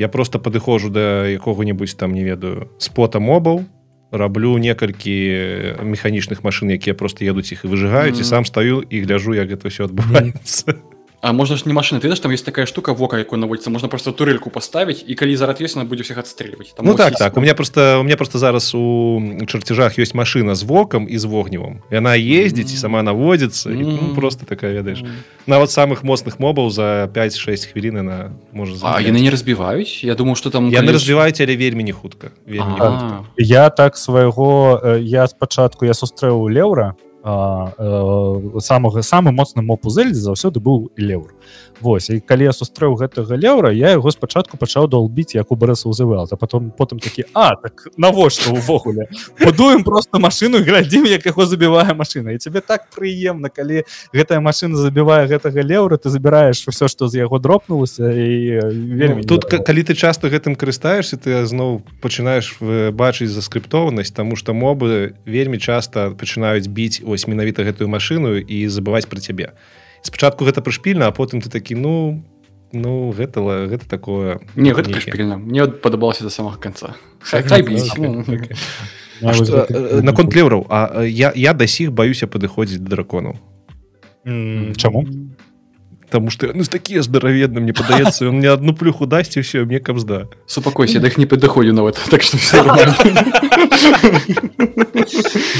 [0.00, 3.68] Я просто падыходжу да якога-небудзь там не ведаю спота мобаў
[4.10, 8.24] раблю некалькі механічных машын якія просто едуць іх і выжигаюць mm.
[8.24, 8.30] і Мгм.
[8.32, 10.80] сам стаю і гляжу як гэта все адбываецца
[11.22, 13.88] А можна ж не машина ты ведаеш там есть такая штука вока якой наводіцца можна
[13.88, 17.40] просто турельку паставіць і калі зараз ёсць она будзе всех адстрэльваць Ну так так у
[17.40, 21.84] меня просто у меня просто зараз у чарцяжах ёсць машина з вокам і з вогневым
[21.90, 24.14] яна ездзіць і сама наводзіцца і, ну, Мгм.
[24.16, 25.04] просто такая ведаеш
[25.46, 30.36] нават самых моцных мобаў за 5-6 хвілін на можа А яны не разбіваюць Я думаю
[30.36, 33.20] что там яны калі развіваюць але вельмі не хутка вельмі не хутка.
[33.20, 39.86] А, я так свайго э, я спачатку я сустрэў леўра э, самага самы моцны моп
[39.86, 41.34] у зельдзе заўсёды быў леўр
[41.80, 45.88] Вось і калі я сустрэў гэтага леўра я яго спачатку пачаў долбіць як у брэса
[45.88, 49.08] узывал а потом потым такі а так навошта увогуле
[49.40, 54.76] будуем просто машину глядзім як яго забівае машина і тебе так прыемна калі гэтая машина
[54.76, 59.82] забівае гэтага леўра ты забіраеш все што з яго дропнулася і вельмі Ну, тут калі
[59.82, 62.60] ты часто гэтым карыстаешься ты зноў пачынаеш
[62.92, 69.08] бачыць заскрыптованасць тому что мобы вельмі часто пачынаюць біць ось менавіта гэтую машыну і забываць
[69.08, 69.56] про цябе
[70.02, 72.24] спачатку гэта прышпільна а потым ты такі ну
[72.72, 74.40] ну гэта гэта такое.
[74.54, 75.00] Не гэта нейкі.
[75.00, 75.36] прышпільна.
[75.36, 76.94] Мне падабалася до самага конца
[77.98, 78.24] ну,
[79.20, 80.02] ну.
[80.02, 83.36] наконт леўраў А я я да сіх баюся падыходзіць да драконаў.
[84.76, 85.06] Чаму
[86.10, 89.78] Таму што ну такія здараведны мне падаецца ён мне одну плюху дасць і ўсё мне
[89.78, 92.94] кабзда супакойся да іх не падыходзю нават так что все нормально.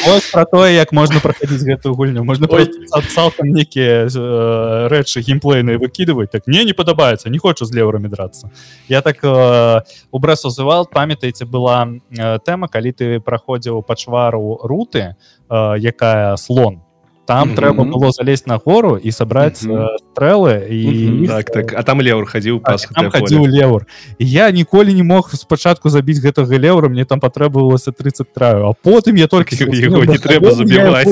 [0.07, 5.79] Вось про тое як можна праходзіць гэтую гульню можна цал- цалкам нейкія э, рэчы геймплейныя
[5.79, 8.51] выкідываць так мне не падабаецца не хочу з леўрамі драцца
[8.89, 15.15] я так э, у брэс узывал памятаеце была э, тэма калі ты праходзіў пачвару руты
[15.15, 16.83] э, якая слон
[17.31, 17.57] там Мгм.
[17.57, 19.79] трэба было залезть на гору і сабраць Мгм.
[19.79, 21.25] э, стрэлы і Мгм.
[21.25, 23.87] іх, так так а там леўр хадзіў пас там хадзіў леўр
[24.19, 28.75] і я ніколі не мог спачатку забіць гэтага леўра мне там патрабавалася 30 траю а
[28.75, 31.07] потым я толькі Яго не трэба забіваць?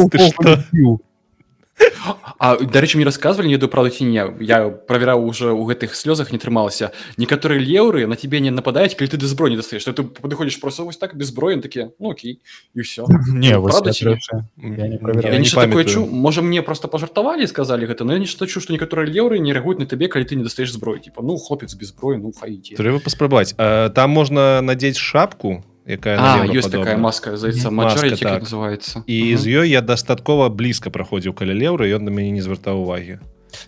[2.38, 6.30] А дарэчы мне рассказывалі не ведаю правда ці не я правяраў уже ў гэтых слёзах
[6.32, 6.92] не трымалася.
[7.18, 10.60] Некаторыя леўры на тебе не нападаюць калі ты да зброі не дастаеш то ты падыходзіш
[10.60, 12.40] просто вось так без зброі такі ну окей
[12.74, 14.18] і ўсё не Правда ці не?
[14.56, 18.72] Я не я, чу можа мне просто пажартавалі сказалі гэта но я нешта чу што
[18.72, 21.88] некаторыя леўры не рэагуюць на табе калі ты не дастаеш зброі типа ну хлопец без
[21.90, 27.00] зброі ну хай ідзе трэба паспрабаваць А, там можна надзець шапку якая А, ёсць такая
[27.00, 27.08] падобна.
[27.08, 28.42] маска здаецца Маска, маджоріці так.
[28.44, 29.02] называется.
[29.08, 33.18] І з ёй я дастаткова блізка праходзіў каля леўра ён на мяне не звяртаў увагі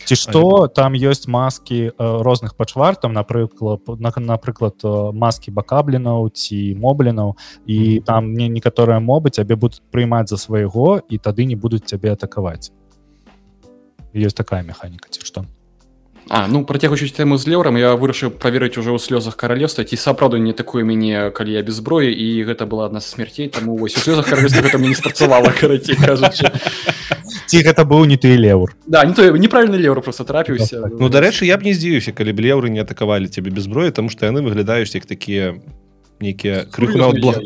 [0.05, 4.77] ці што там ёсць маскі розных пачвартам напрыклад на, напрыклад
[5.17, 7.37] маскі бакаблінаў ці моблінаў
[7.67, 12.13] і там не некаторыя мобы цябе будуць прыймаць за свайго і тады не будуць цябе
[12.13, 12.71] атакаваць
[14.13, 15.49] ёсць такая механіка ці што
[16.31, 20.39] А ну працягваючы тэму з леўрам я вырашыў праверыць уже ў слёзах каралевства ці сапраўду
[20.39, 23.99] не такое мяне калі я без зброі і гэта была адна з смярцей таму вось
[23.99, 26.55] у слёзах каралевства гэта мне не спрацавала карацей кажучы
[27.51, 31.51] ці гэта быў не ты леўр да не то неправільны леўр просто трапіўся Ну дарэчы
[31.51, 34.39] я б не здзіўся калі б леўры не атакавалі цябе без зброі тому што яны
[34.47, 35.59] выглядаюць як такія
[36.23, 37.43] нейкія крыху нават благ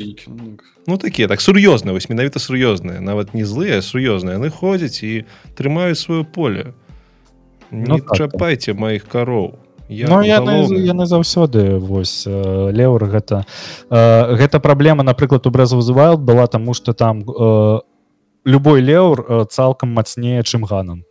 [0.85, 5.25] ну такія так сур'ёзныя вось менавіта сур'ёзныя нават не злыя сур'ёзныя яны ходзяць і
[5.57, 6.77] трымаюць сваё поле
[7.71, 9.55] не так, чапайце маіх кароў
[9.89, 13.45] я Ну яны, яны заўсёды вось леўр гэта
[13.91, 17.79] э, гэта праблема напрыклад у брэзвызывал была таму что там э,
[18.45, 21.05] любой леўр цалкам мацнее чым ганан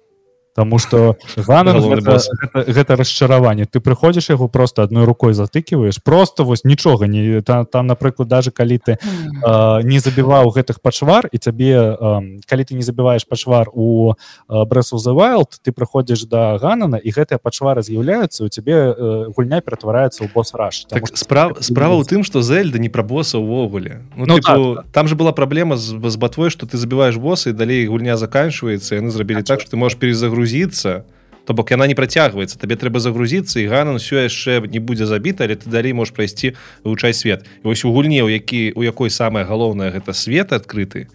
[0.55, 5.97] Таму что Ганан Галоўны гэта, гэта, гэта расчараванне ты прыходзіш яго просто адной рукой затыкиваешь
[6.03, 11.30] просто вось нічога не там, там напрыклад даже калі ты э, не забіваў гэтых пачвар
[11.31, 14.13] і цябе э, калі ты не забіваеш пачвар у
[14.47, 19.25] Breath of the Wild ты прыходзіш да Ганана і гэтыя пачвары з'яўляюцца у цябе э,
[19.34, 23.38] гульня ператвараецца ў босс раш так справ справа ў тым что зельда не пра боса
[23.38, 27.17] увогуле ну, Ну, ну типу, там же была праблема з, з батвой что ты забіваешь
[27.17, 29.97] босса і далей гульня заканчивается яны зрабілі так что ты можешь
[30.44, 31.06] перезагрузиться
[31.45, 32.56] то бок яна не працягваецца.
[32.56, 36.56] Табе трэба загрузіцца і ганан все яшчэ не будзе забіта але ты далей можешь прайсці
[36.84, 37.44] вывучай свет.
[37.64, 41.11] І вось у гульне у які у якой самае галоўнае гэта свет адкрыты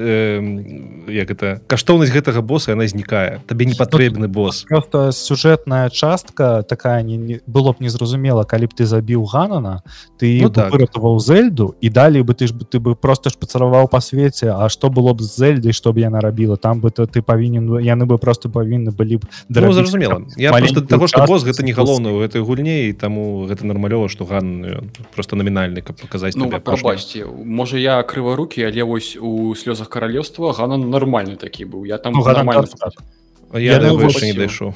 [0.00, 3.40] як это каштоўнасць гэтага боса яна знікае.
[3.46, 8.72] Табе не патрэбны босс просто сюжэтная частка такая не, не было б незразумела калі б
[8.76, 9.82] ты забіў ганана
[10.18, 10.72] ты Ну так.
[10.72, 14.68] выратаваў зельду і далей бы ты ж бы- ты бы просто шпацараваў па свеце А
[14.68, 16.56] што было б з зельдай што б яна рабіла?
[16.56, 20.22] Там бы то ты павінен яны бы просто павінны былі б Ну, зразумела.
[20.36, 20.50] я
[20.88, 24.64] таго что босс гэта не галоўна ў гэтай гульне і таму гэта нармалёва што ган
[24.64, 30.52] ён просто намінальны каб паказаць Ну, прабачце можа я крыварукі але вось у слёзах каралевства
[30.54, 33.04] гана нормальны такі быў я там Ну, Ганан нормально так, так.
[33.60, 34.74] Я яны яшчэ не дайшоў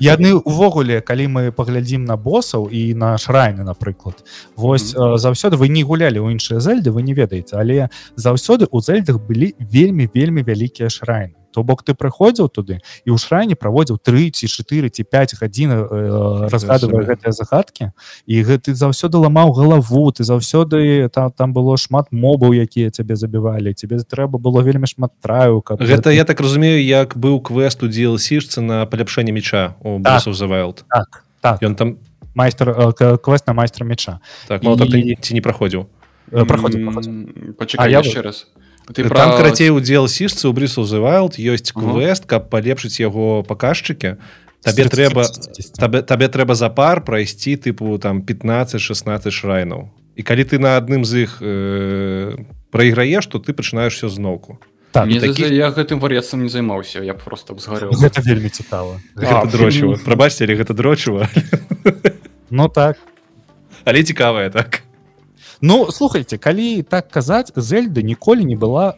[0.00, 4.24] яны увогуле калі мы паглядзім на босаў і на шрайны напрыклад
[4.56, 5.18] вось mm -hmm.
[5.18, 9.54] заўсёды вы не гулялі ў іншыя зельды вы не ведаеце але заўсёды у зельдах былі
[9.58, 14.46] вельмі вельмі вялікія шрайны то бок ты прыходзіў туды і ў шрайне праводзіў 3 ці
[14.48, 17.14] 4 ці 5 гадзін э, разгадывая сабе.
[17.14, 17.90] гэтыя загадкі.
[18.26, 23.74] І гэты заўсёды ламаў галаву ты заўсёды там там было шмат мобаў якія цябе забівалі
[23.74, 27.86] тебе трэба было вельмі шмат траю каб гэта я так разумею як быў квест у
[27.88, 30.22] DLC-шцы на паляпшэнне меча у Так.
[30.22, 30.84] Breath of the Wild.
[30.88, 31.62] Так так.
[31.62, 31.98] Ён там
[32.34, 35.86] майстар э, квест на майстра меча так так, І- ты ці не праходзіў?
[36.32, 37.54] Э, праходзіў М, праходзіў.
[37.58, 38.46] пачакай А я яшчэ раз
[38.94, 44.16] ты там карацей у DLC-шцы у the Wild ёсць квест каб палепшыць яго паказчыкі
[44.62, 45.78] табе трэба 30.
[45.78, 51.04] табе, табе трэба за пар прайсці тыпу там 15-16 шрайнаў і калі ты на адным
[51.04, 52.36] з іх э,
[52.70, 54.58] прайграеш то ты пачынаеш все зноўку
[54.92, 55.06] так.
[55.06, 59.46] Мне такі- я гэтым вар'яцам не займаўся я б просто згарэў гэта вельмі цікава гэта
[59.48, 61.28] дрочыва прабачце але гэта дрочыва
[62.50, 62.98] ну так.
[63.84, 64.82] Але цікавая так
[65.62, 68.96] Ну слухайте калі так казаць зельда ніколі не была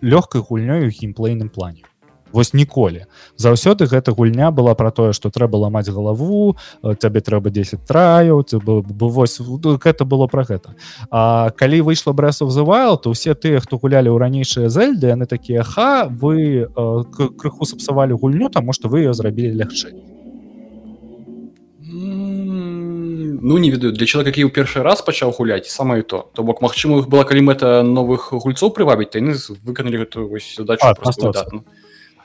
[0.00, 1.84] лёгкай гульнёй у геймплейным плане.
[2.32, 3.04] Вось ніколі.
[3.36, 8.40] Заўсёды гэта гульня была про тое что трэба ламаць галаву э, табе трэба 10 траяў
[8.64, 10.72] бы- вось ну, гэта было про гэта.
[11.10, 15.62] А калі выйшла the Wild то усе тыя хто гулялі ў ранейшыя зельды яны такія
[15.62, 17.04] ха вы э,
[17.36, 20.11] крыху сапсавалі гульню таму что вы ее зрабілі лягчэй
[23.42, 26.30] Ну не ведаю для чалавека які ў першы раз пачаў гуляць самае то.
[26.32, 29.34] То бок магчыма была калі мэта новых гульцоў прывабіць яны
[29.66, 31.60] выканалі гэтую вось задачу А, просто просто выдатна.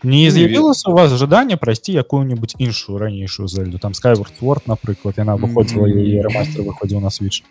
[0.03, 3.79] не Не з'явілася у вас жаданне прайсці якую-нибудь іншую ранейшую зельду?
[3.79, 6.05] Там Skyward Sword напрыклад яна выходзіла Мгм.
[6.05, 7.41] і ремастер выходзіў на switch.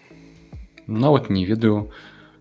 [0.87, 1.91] Нават не ведаю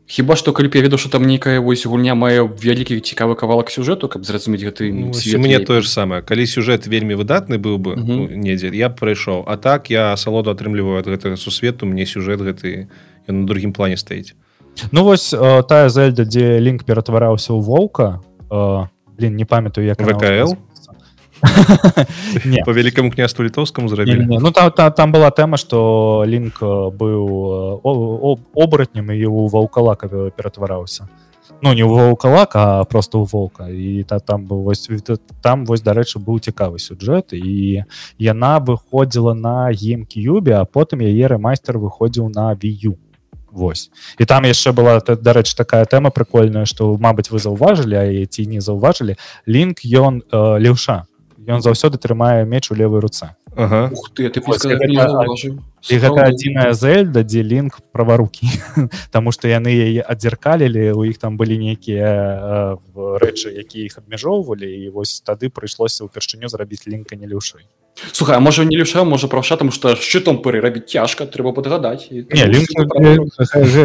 [0.08, 3.74] хіба што калі б я ведаў што там нейкая вось гульня мае вялікі цікавы кавалак
[3.74, 5.12] сюжэту каб зразумець гэты Ну,
[5.42, 6.22] мне тое ж самае.
[6.22, 8.06] Калі сюжэт вельмі выдатны быў бы Мгм.
[8.08, 9.44] ну, недзе я б прайшоў.
[9.48, 12.88] А так я асалоду атрымліваю ад гэтага сусвету мне сюжэт гэты
[13.28, 14.36] ён на другім плане стаіць.
[14.92, 18.22] Ну вось э, тая зельда дзе лінк ператвараўся ў воўка
[18.52, 18.86] э,
[19.18, 20.54] блин не памятаю як ВКЛ?
[22.66, 24.26] По вялікаму княству літоўскаму зрабілі.
[24.42, 29.26] Ну там, там, там была тэма што лінк э, быў э, о- о- обаратнем і
[29.26, 31.08] у ваўкалака ператвараўся
[31.62, 34.90] Ну не ў ваўкалак а просто ў воўка і та там быў вось
[35.42, 37.84] там вось дарэчы быў цікавы сюжэт і
[38.20, 42.98] яна выходзіла на геймкюбе а потым яе рэмайстер выходзіў на вію
[43.56, 43.88] Вось.
[44.20, 48.46] І там яшчэ была та- дарэчы такая тэма прикольная што Мабыць вы заўважылі а ці
[48.52, 49.16] не заўважылі
[49.48, 51.08] лінк ён э, леўша
[51.48, 53.90] ён заўсёды трымае меч у левой руцэ Ага.
[53.94, 54.84] Ух ты ты Вось, гэта-
[55.88, 58.50] і гэта адзіная зельда дзе лінк праварукі
[59.12, 64.68] Таму што яны яе адзеркалілі у іх там былі нейкія э, рэчы якія іх абмяжоўвалі
[64.68, 67.64] і вось тады прыйшлося ўпершыню зрабіць лінка не леўшай
[68.12, 72.12] Слухай, а можа не леша можа правша тому што шчытом пыры рабіць цяжка трэба падгадаць
[72.12, 72.76] не лінк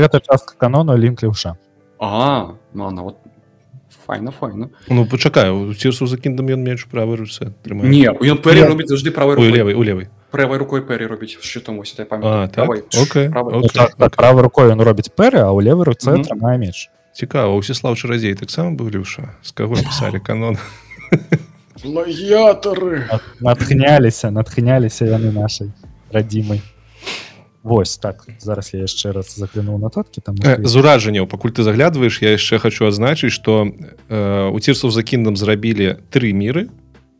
[0.02, 1.54] гэта частка канону лінк леўша
[2.00, 3.12] А ну она
[4.09, 8.05] вот файна файна Ну пачакаю у цірсу за кіндам ён менш правай руцэ трымае не
[8.09, 11.79] ён пэрі робіць заўжды правай у рукой левай у левай правай рукой пэрі робіць шчытом
[11.79, 12.65] ось я А, памятаю так?
[12.65, 12.79] Правай.
[13.03, 13.53] Окей, Правай.
[13.55, 13.61] окей.
[13.61, 16.23] Ну, так, так, правой рукой ён робіць пэры а ў левой руцэ Мгм.
[16.25, 20.57] трымае меч цікава усіслав чарадзей таксама быў леўша з каго пісалі канон
[21.81, 23.05] плагіятары
[23.39, 25.71] натхняліся натхняліся яны нашай
[26.11, 26.61] радзімай
[27.62, 32.22] Вось так зараз я яшчэ раз заглянуў нататкі там Э, з уражанняў пакуль ты заглядваеш
[32.22, 33.68] я яшчэ хочу адзначыць что
[34.08, 36.68] э, у цірсаў за кіндам зрабілі тры міры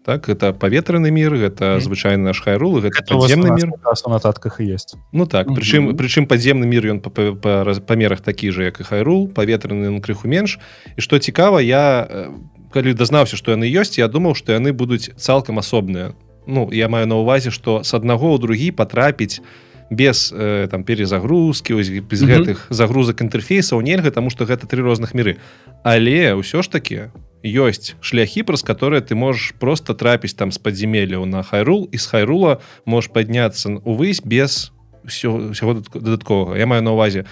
[0.01, 0.29] так?
[0.33, 1.85] Это паветраны мір гэта Мгм.
[1.85, 3.71] звычайны наш хайрул гэта Это у вас падземны у нас мір.
[3.77, 7.33] как раз у нотатках і есть Ну так прычым прычым падземны мір ён па- па-
[7.37, 10.59] па раз- памерах такі же як і хайрул паветраны ён крыху менш.
[10.97, 12.33] І што цікава я э,
[12.73, 16.15] калі дазнаўся што яны ёсць я думаў што яны будуць цалкам асобныя.
[16.47, 19.45] Ну я маю на ўвазе што с аднаго ў другі патрапіць
[19.91, 22.31] без э, там перезагрузкі ось без Мгм.
[22.31, 25.37] гэтых загрузак інтэрфейсаў нельга таму што гэта тры розных міры.
[25.85, 27.11] Але ўсё ж таки
[27.45, 32.07] ёсць шляхі праз которые ты можаш просто трапіць там з падземелляў на хайрул і з
[32.07, 34.71] хайрула можешь падняцца увысь без
[35.05, 36.57] ўсё- дадатк- дадатковага.
[36.59, 37.25] Я маю на увазе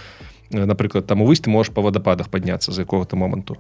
[0.51, 3.57] э, напрыклад там увысь ты можешь па вадападах падняцца за якога-то моманту.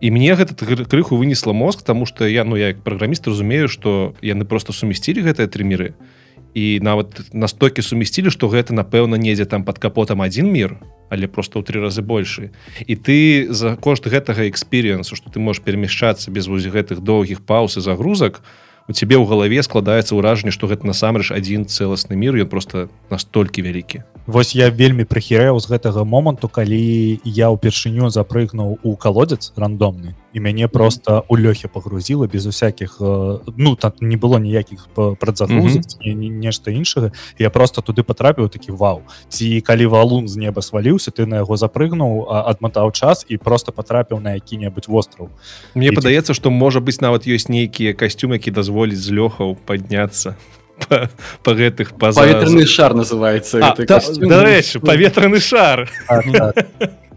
[0.00, 3.66] І мне гэта кры- крыху вынесла мозг тому что я ну я як праграміст разумею
[3.68, 5.88] что яны просто сумясцілі гэтыя тры міры.
[5.88, 10.78] і нават настолькі сумясцілі што гэта напэўна недзе там под капотам один мір
[11.10, 12.50] але просто ў тры разы большы
[12.86, 17.76] і ты за кошт гэтага эксперыенсу что ты можешь перамяшчацца без вось гэтых доўгіх пауз
[17.76, 18.42] і загрузак
[18.88, 23.60] у цябе ў галаве складаецца ўражанне што гэта насамрэч адзін цэласны мір ён просто настолькі
[23.60, 24.00] вялікі.
[24.24, 30.40] Вось я вельмі прыхірэў з гэтага моманту калі я ўпершыню запрыгнуў у колодец рандомны і
[30.40, 34.88] мяне просто у лёхе пагрузіла без усякіх э, ну там не было ніякіх
[35.20, 40.36] прадзагрузак ні- ні- нешта іншага я просто туды патрапіў такі вау ці калі валун з
[40.36, 45.30] неба сваліўся ты на яго запрыгнуў а, адматаў час і просто патрапіў на які-небудзь востраў
[45.74, 50.36] Мне падаецца што можа быць нават ёсць нейкія касцюмы які дазволіць з лёхаў падняцца
[50.88, 51.08] па,
[51.42, 54.28] па гэтых па Паветраны шар называется А, гэты та- касцюм.
[54.28, 55.88] дарэчы паветраны шар.
[56.06, 56.54] Так, так.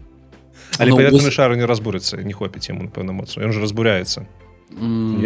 [0.82, 4.26] але Ну, вось- шар не разбурыцца не хопіць яму напэўна моцу ён же разбуряецца
[4.72, 5.20] М,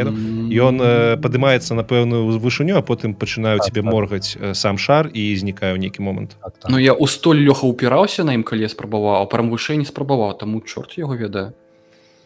[0.51, 3.93] ён э, падымаецца на пэўную вышыню а потым пачынаю Так, тебе так.
[3.93, 6.71] моргаць э, сам шар і знікае ў нейкі момант так, так.
[6.71, 10.35] Ну я у столь лёха ўпіраўся на ім калі спрабаваў а прям вышэй не спрабаваў
[10.39, 11.53] таму чорт яго ведае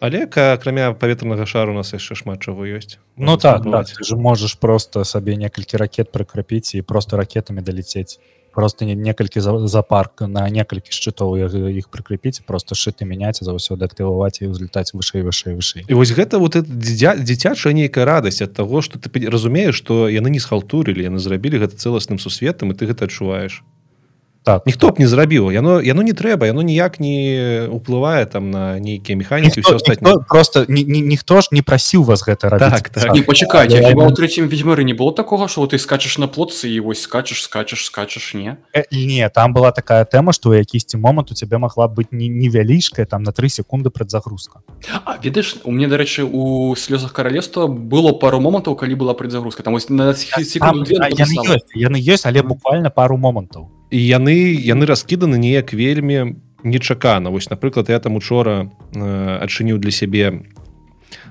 [0.01, 4.17] але акрамя паветранага шару у нас яшчэ шмат чаго ёсць Ну так, так ты же
[4.17, 8.17] можаш просто сабе некалькі ракет прыкрапіць і просто ракетамі даляцець
[8.53, 11.37] просто не некалькі за, за парк на некалькі шчытоў
[11.79, 15.85] іх- прыкрепіць просто шыты мяняць заўсёды актываваць і ўзлетаць вышэй вышэй вышэй.
[15.89, 20.09] І вось гэта вот это дзіця дзіцячая нейкая радасць ад таго што ты разумееш што
[20.09, 23.63] яны не схалтурылі яны зрабілі гэта цэласным сусветам і ты гэта адчуваеш
[24.43, 24.67] так.
[24.67, 29.19] Ніхто б не зрабіў яно яно не трэба яно ніяк не уплывае там на нейкія
[29.19, 32.89] механікі все астатніе ніхто, просто ні, ні, ніхто ж не прасіў вас гэта рабіць Так,
[32.89, 33.15] так.
[33.15, 36.69] Не пачакайце Але- хіба ў трэцім ведьмары не было такога што ты скачаш на плотцы
[36.73, 38.57] і вось скачаш скачаш скачаш не?
[38.75, 42.29] Э, не там была такая тэма што ў якісьці момант у цябе магла быць не
[42.29, 44.61] невялічкая там на 3 секунды прадзагрузка
[45.05, 49.63] А ведаеш у мне дарэчы у слёзах каралевства было пару момантаў калі была предзагрузка.
[49.63, 53.69] Там вось на Там, секунду две а, яны ёсць яны ёсць але буквально пару момантаў
[53.91, 57.31] і яны яны раскіданы неяк вельмі нечакана.
[57.31, 60.43] Вось напрыклад я там учора э, адчыніў для сябе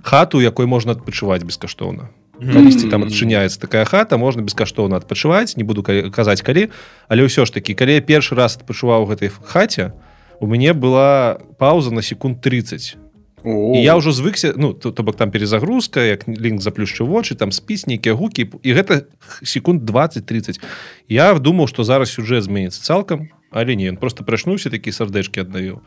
[0.03, 2.10] хату якой можна адпачываць бескаштоўна.
[2.40, 6.72] Калісьці там адчыняецца такая хата можна бескаштоўна адпачываць не буду ка- казаць калі
[7.11, 9.91] але ўсё ж такі калі я першы раз адпачуваў гэтай хаце
[10.40, 12.95] у мяне была пауза на секунд 30
[13.44, 17.36] О, і я ўжо звыкся ну то, то бок там перезагрузка як лінк заплюшчы вочы
[17.36, 19.07] там спіс нейкія гукі і гэта
[19.44, 20.60] секунд 20-30
[21.07, 25.80] я думаў што зараз сюжэт зменіцца цалкам але не ён просто прачнуўся такі сардэчкі аддаю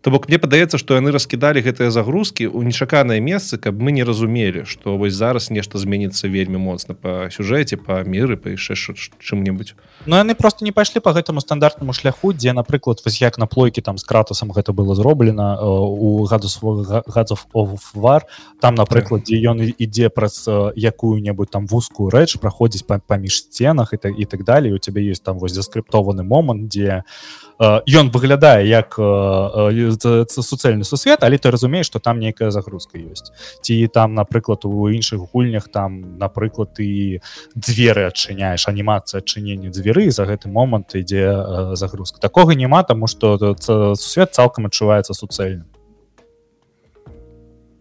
[0.00, 4.06] то бок мне падаецца што яны раскідалі гэтыя загрузкі ў нечаканае месцы каб мы не
[4.06, 8.78] разумелі што вось зараз нешта зменіцца вельмі моцна па сюжэце па міры па яшчэ
[9.18, 9.74] чым-небудзь.
[10.06, 13.82] Ну яны просто не пайшлі по гэтаму стандартнаму шляху дзе напрыклад вось як на плойке
[13.82, 17.46] там з кратасам гэта было зроблена э, у гадус гадзов
[17.94, 18.22] вар
[18.60, 23.92] там напрыклад дзе ён ідзе праз э, якую-небудзь там вузкую рэч праходзіць па- паміж сценах
[23.92, 28.10] і так і так далее у цябе есть там вось заскрыптованы момант дзе э, ён
[28.10, 33.32] выглядае як э, э, суцэльны сусвет але ты разумееш что там нейкая загрузка ёсць
[33.62, 37.20] ці там напрыклад у іншых гульнях там напрыклад ты
[37.54, 42.20] дзверы адчыняеш анімацыя адчынення дзверы за гэты момант ідзе э, загрузка.
[42.20, 45.66] Такога няма таму что сусвет цалкам адчуваецца суцэльным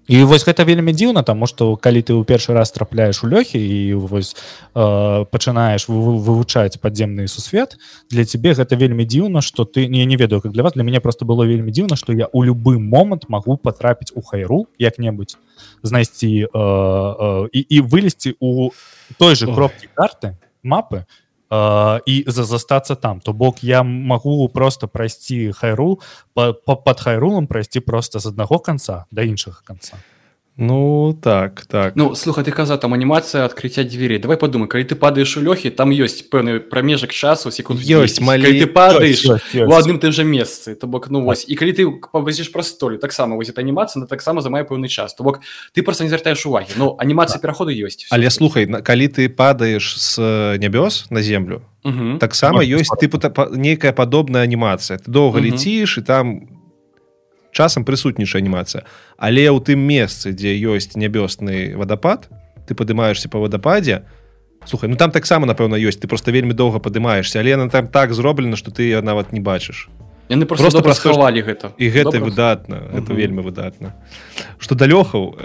[0.07, 3.59] і вось гэта вельмі дзіўна таму што калі ты ў першы раз трапляеш у лёхі
[3.59, 4.35] і вось
[4.73, 7.77] э, пачынаеш вы- вы- вывучаць падземны сусвет
[8.09, 10.99] для цябе гэта вельмі дзіўна что ты не не ведаю как для вас для мяне
[10.99, 15.37] просто было вельмі дзіўна что я у любы момант магу потрапіць у хайру як-небудзь
[15.83, 18.71] знайсці э, э, і, і вылезці у
[19.19, 21.05] той же кропкі карты мапы
[21.49, 23.19] э, і за застацца там.
[23.19, 25.99] То бок я магу просто прайсці хайру
[26.33, 29.97] па, па, под хайрулам прайсці просто з аднаго конца до іншага конца
[30.59, 31.95] Ну так так.
[31.95, 34.17] Ну слухай ты каза там анімацыя адкрыцця дверей.
[34.17, 38.21] Давай подумай калі ты падаеш у лёхі там ёсць пэўны прамежак часу секунд Ёсць, 10.
[38.25, 41.73] малі- Калі ты падаеш у адным тым жа месцы то бок ну вось і калі
[41.77, 45.13] ты павазіш праз столю таксама вось эта анімацыя на таксама замае пэўны час.
[45.13, 45.41] То бок
[45.75, 49.93] ты просто не звяртаеш увагі Ну анімацыя пераходу ёсць але слухай на- калі ты падаеш
[49.99, 51.61] з э, нябёс на землю
[52.19, 53.21] таксама ёсць тыпу
[53.55, 55.51] нейкая падобная анімацыя ты доўга Мгм.
[55.53, 56.41] ляціш і там
[57.51, 58.83] часам прысутнічае анімацыя.
[59.17, 62.29] Але ў тым месцы дзе ёсць нябёсны вадапад
[62.67, 64.03] ты падымаешься по вадападзе.
[64.65, 68.13] Слухай ну там таксама напэўна ёсць ты просто вельмі доўга падымаешься але яна там так
[68.13, 69.89] зроблена что ты нават не бачыш.
[70.29, 71.71] Яны просто, Просто просто праз то, што- схавалі гэта.
[71.79, 72.19] і гэта Добра?
[72.27, 73.15] выдатна это Мгм.
[73.15, 73.93] вельмі выдатна.
[74.59, 75.39] Что да лёхаў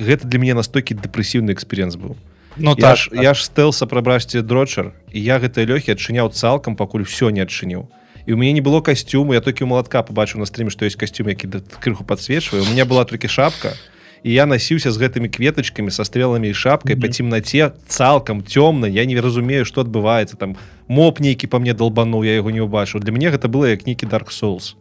[0.00, 2.16] гэта для мяне настолькі дэпрэсіўны эксперыенс быў.
[2.56, 6.76] Ну я так, ж, я ж стэлса прабрасці дрочар і я гэтыя лёхі адчыняў цалкам
[6.76, 7.88] пакуль все не адчыніў
[8.26, 11.28] і у мяне не было касцюму я толькі малатка побачыў на стріме што ёсць касцюм
[11.28, 13.74] які да- крыху подсвечваю у меня была толькі шапка
[14.22, 17.02] і я насіўся з гэтымі кветачкамі са стрелами і шапкай Мгм.
[17.02, 20.56] па цемнаце цалкам цёмна я не разумею што адбываецца там
[20.88, 24.06] моп нейкі па мне долбануў я яго не ўбачыў для мяне гэта было як нейкі
[24.06, 24.74] dark souls.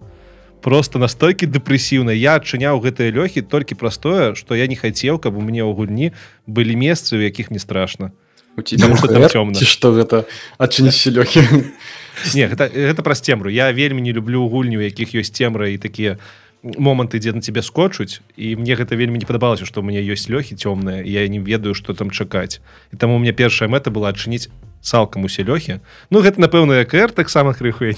[0.61, 5.41] Просто настолькі дэпрэсіўна я адчыняў гэтыя лёхі толькі простое што я не хацеў каб у
[5.41, 6.13] мне ў гульні
[6.45, 8.11] былі месцы у якіх не страшна
[8.55, 9.57] у тебя Таму што там цёмна.
[9.57, 10.26] ці што гэта
[10.61, 11.41] адчыніць лёхі
[12.34, 13.49] не гэта, гэта праз цемру.
[13.49, 16.18] Я вельмі не люблю гульню якіх ёсць цемра і такія
[16.64, 18.22] моманты дзе на тебе скочуць.
[18.38, 21.73] І мне гэта вельмі не падабалася што у мяне ёсць лёхі цёмныя я не ведаю
[21.73, 22.61] што там чакаць.
[22.93, 24.49] І таму у меня першая мэта была адчыніць
[24.81, 25.80] цалкам усе лёхі.
[26.10, 27.93] Ну гэта напэўна кр таксама крыху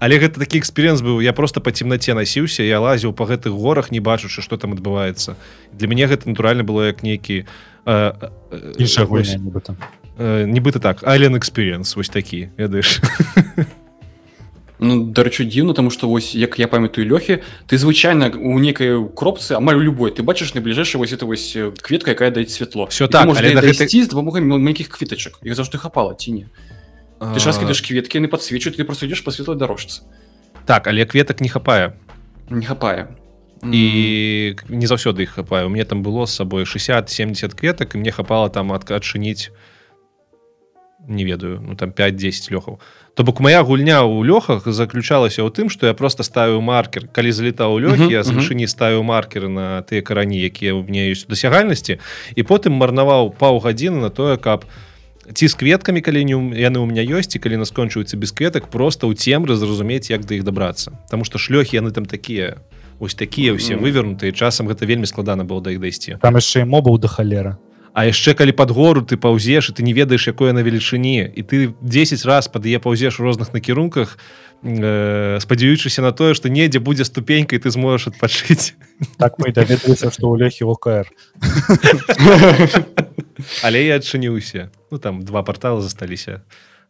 [0.00, 1.20] але гэта такі эксперыенс быў.
[1.20, 5.36] Я просто па цемнаце насіўся я лазіў па гэтых горах не бачучы што там адбываецца.
[5.72, 10.01] Для мяне гэта натуральна было як нейкі э, э, э,
[10.46, 11.02] нібыта так.
[11.04, 13.00] Ален эксперыенс вось такі ведаеш
[14.82, 17.38] Ну дарэчы дзіўна тому что вось як я памятаю лёхі
[17.70, 21.70] ты звычайна у некай кропцы амаль у любой ты бачыш найбліжэйшая вось это вось э,
[21.70, 24.08] кветка якая даюць святло Всё І ты так, можаш але да- на гэтай- дайсці з
[24.08, 26.44] дапамогай маленькіх кветачак іх заўжды хапала ці не
[27.22, 30.02] ты ж раскідаеш кветкі яны подсвечваюць ты просто ідзеш па светлай дарожцы
[30.66, 31.94] так але кветак не хапае
[32.50, 33.14] не хапае
[33.62, 38.10] і не заўсёды іх хапае у мне там было з сабой 60-70 кветак і мне
[38.10, 39.54] хапала там ад адчыніць
[41.08, 42.78] не ведаю ну там 5-10 лёхаў
[43.14, 47.08] то бок моя гульня ў лёхах заключалася ў тым што я просто ставіў маркер.
[47.12, 50.88] Калі залетаў у лёхі Мгм, я з вышыні ставіў маркеры на тыя карані якія ў
[50.88, 52.00] мне ёсць дасягальнасці.
[52.36, 54.64] І потым марнаваў паўгадзіны на тое каб
[55.28, 58.72] ці з кветкамі калі не яны ў меня ёсць і калі нас скончваюцца без кветак
[58.72, 60.96] просто ў цемры зразумець як да іх дабрацца.
[61.12, 62.64] Таму што шлёхі яны там такія
[62.96, 66.16] ось такія ўсе вывернутыя часам гэта вельмі складана было да іх дайсці.
[66.22, 67.60] Там яшчэ і мобаў да халера
[67.92, 71.42] А яшчэ калі пад гору ты паўзеш і ты не ведаеш якое на велічыні і
[71.44, 74.16] ты 10 раз пад яе паўзеш у розных накірунках
[74.64, 78.74] э, спадзяючыся на тое што недзе будзе ступенька і ты зможаш адпачыць.
[79.20, 81.12] Так мы даведаліся што ў лёхі ОКР.
[83.66, 84.72] Але я адчыніўся.
[84.90, 86.40] Ну там два порталы засталіся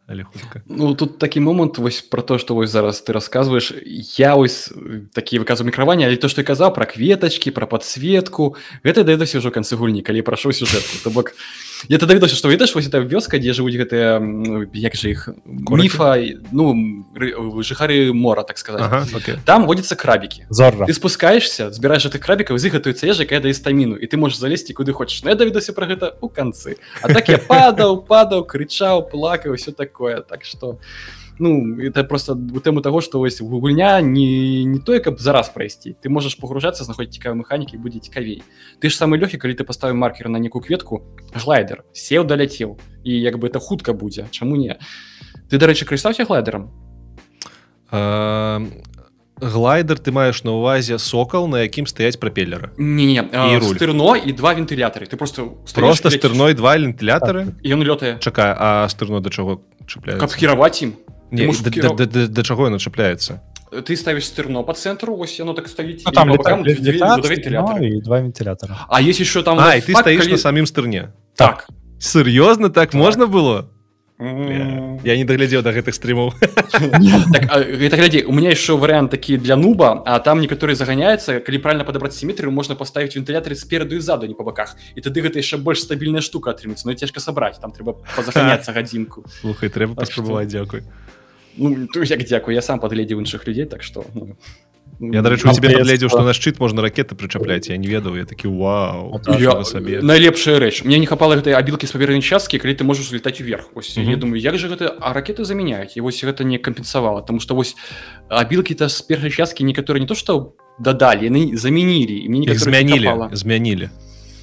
[0.07, 0.61] але хутка?
[0.67, 3.73] Ну тут такі момант вось про то что вось зараз ты рассказываешь.
[4.17, 8.55] Я ось э, такі выказу мікраванне але то что я казаў про кветочки про подсветку.
[8.83, 12.75] Гэта даецца ўжо канцы гульні калі прашу сюжэтку то бок я тады даведаўся што ведаеш
[12.75, 14.19] вось эта вёска дзе жывуць гэтыя
[14.73, 16.15] як же іх міфа
[16.51, 16.73] ну
[17.15, 18.81] ры- жыхары мора так сказать.
[18.81, 19.35] Ага, окей.
[19.45, 23.53] там водятся крабікі зорра ты спускаешься збіраешь гэтых крабікаў з іх гэтую ежа якая дае
[23.53, 27.07] стаміну і ты можешь залезці куды хочаш Ну, я даведаўся про гэта у канцы а
[27.07, 30.21] так я падаў падаў крычаў плакаў все такое.
[30.21, 30.77] Так что
[31.39, 35.95] ну это просто у тэму того что вось гульня не не тое каб зараз прайсці
[36.01, 38.43] ты можаш погружацца знаходзіць цікавы механікі будзе цікавей
[38.79, 41.03] ты ж самы лёгкі калі ты паставіў маркер на некую кветку
[41.33, 44.79] глайдер сеў даляцеў і як бы это хутка будзе чаму не.
[45.49, 46.71] Ты дарэчы карыстаўся глайдером?
[47.91, 48.61] А,
[49.39, 53.75] глайдер ты маеш на увазе сокал на якім стаяць прапеллера не І руль.
[53.75, 59.19] стырно і два вентылятары ты просто просто стырной два вентылятары ён лётае чакай а стырно
[59.21, 60.93] да чаго каб чапляецца кіраваць ім
[61.32, 63.40] Не, можаш да, кірав- да, да, да чаго яно чапляецца
[63.84, 66.80] ты ставіш стырно по цэнтру вось яно так стаіць Ну, і там по бокам лета-
[66.80, 67.80] две- летаць, два вентылятары.
[67.80, 70.38] ну, і два вентилятора а есть еще там А і ты лайфхак, стаіш калі- на
[70.38, 71.68] самім стырне так
[72.00, 72.94] сур'ёзна так, Так.
[72.94, 73.64] можна было
[74.20, 74.98] М.
[75.04, 76.32] я не даглядзеў да гэтых стрымаў
[77.32, 81.38] так а, гэта глядзі у меня еще вариант такі для нуба а там некаторые заганяются
[81.40, 85.20] калі правильно падабраць сіметрыю можна поставить вентылятары спереду і ззаду не по баках і тады
[85.22, 89.94] гэта яшчэ больш стабільная штука атрымецца но цяжка сабраць там трэба пазаганяцца гадзінку слухай трэба
[89.94, 90.82] Так што- паспрабаваць дзякуй
[91.57, 94.35] ну то як дзякую я сам падгледзеў іншых людзей так что ну,
[95.11, 95.77] я дарэчы у Там тебе PS2.
[95.77, 100.01] падгледзеў што на шчыт можна ракеты прычапляць я не ведаў я такі вау Так, сабе
[100.01, 103.69] найлепшая рэч мне не хапала гэтай абілкі з павернай часткі калі ты можаш летаць уверх
[103.75, 104.09] ось Мгм.
[104.09, 107.55] я думаю як же гэта а ракеты заменяюць і вось гэта не кампенсавала тому что
[107.55, 107.75] вось
[108.29, 113.05] абілкі то з першай часткі некаторыя не то что дадалі яны заменілі і мне змянілі
[113.07, 113.29] хапала.
[113.33, 113.89] змянілі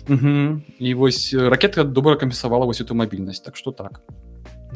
[0.09, 0.61] Угу.
[0.81, 4.01] і вось э, ракета добра кампенсавала вось эту мабільнасць так что так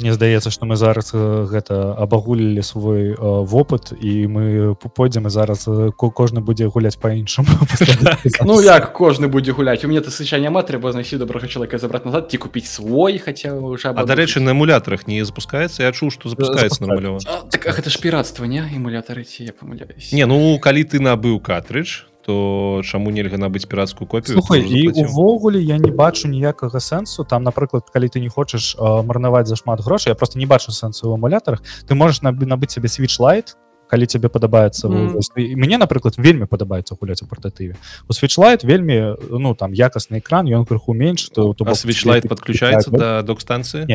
[0.01, 5.65] Мне здаецца што мы зараз гэта абагулілі свой вопыт і мы пойдзем і зараз
[5.95, 7.49] ко- кожны будзе гуляць па-іншаму.
[8.45, 9.85] Ну як кожны будзе гуляць?
[9.85, 13.55] У мне то сыча няма трэба знайсці добрага чалавека забраць назад ці купіць свой хаця
[13.55, 15.83] уже А дарэчы на эмулятарах не запускаецца?
[15.83, 18.67] Я чуў што запускаецца нармалёва так гэта ж піратства не?
[18.75, 20.13] Эмулятары ці я памыляюсь?
[20.13, 25.61] Не ну калі ты набыў картридж то чаму нельга набыць пірацкую копію Слухай і увогуле
[25.63, 27.25] я не бачу ніякага сэнсу.
[27.25, 31.19] Там напрыклад калі ты не хочаш марнаваць зашмат грошай я просто не бачу сэнсу ў
[31.19, 33.57] эмулятарах ты можаш набы набыць сабе switch light
[33.89, 35.21] калі тебе падабаецца mm.
[35.37, 37.77] мне напрыклад вельмі падабаецца гуляць у партатыве
[38.09, 42.91] у switch light вельмі ну там якасны экран ён крыху менш то, то ты- подключаецца
[42.91, 43.87] да док-станцыі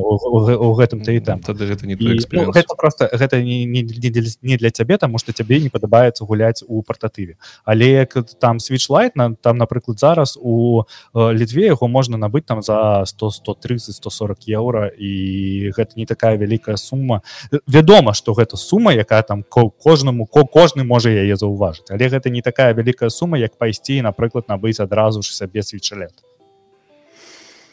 [0.00, 3.64] у, гэтым ты і там тады гэта не І, той ну, гэта просто гэта не,
[3.64, 8.04] не, не, для, не для цябе таму што цябе не падабаецца гуляць у партатыве але
[8.04, 10.84] як там switch light на там напрыклад зараз у
[11.14, 16.36] э, літве яго можна набыць там за 100 130 140 еўра і гэта не такая
[16.36, 17.22] вялікая сума
[17.66, 21.90] вядома што гэта сума якая там ко- кожнаму ко кожны можа яе заўважыць.
[21.90, 26.14] Але гэта не такая вялікая сума як пайсці напрыклад набыць адразу ж сабе свечалет.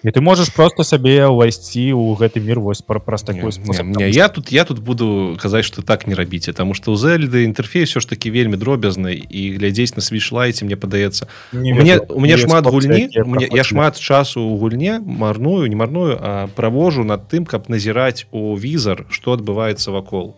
[0.04, 4.06] І ты можаш просто сабе ўвайсці ў гэты мір вось пра праз такой Не, не,
[4.06, 7.44] не, я тут я тут буду казаць что так не рабіце тому что у зельды
[7.50, 12.38] інтэрфейс все ж таки вельмі дробязны і глядзець на свічлайце мне падаецца мне у меня
[12.38, 17.50] шмат гульні мне я шмат часу у гульне марную не марную а правожу над тым
[17.50, 20.38] каб назіраць у візар что адбываецца вакол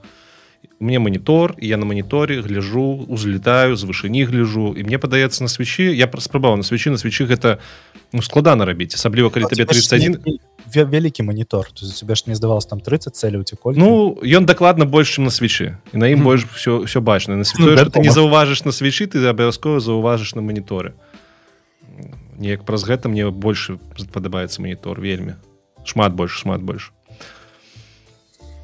[0.79, 5.83] мне монітор я на моніторе гляжу узлетаю з вышыні гляжу і мне падаецца на свечі
[5.83, 7.59] я спрабаваў на свечы на свечы гэта
[8.13, 10.39] ну складана рабіць асабліва калі табе 31
[10.75, 14.15] вялікі монітор то есть у тебя ж не здавалось там 30 цэлей ці коль Ну
[14.23, 17.75] ён дакладна больш чым на свечы і на ім больш все все бачна на Ну,
[17.75, 20.93] святой ты не заўважыш на свечы ты абавязкова заўважыш на моніторы
[22.39, 23.79] неяк праз гэта мне больше
[24.13, 25.35] падабаецца монітор вельмі
[25.83, 26.93] шмат больш шмат больш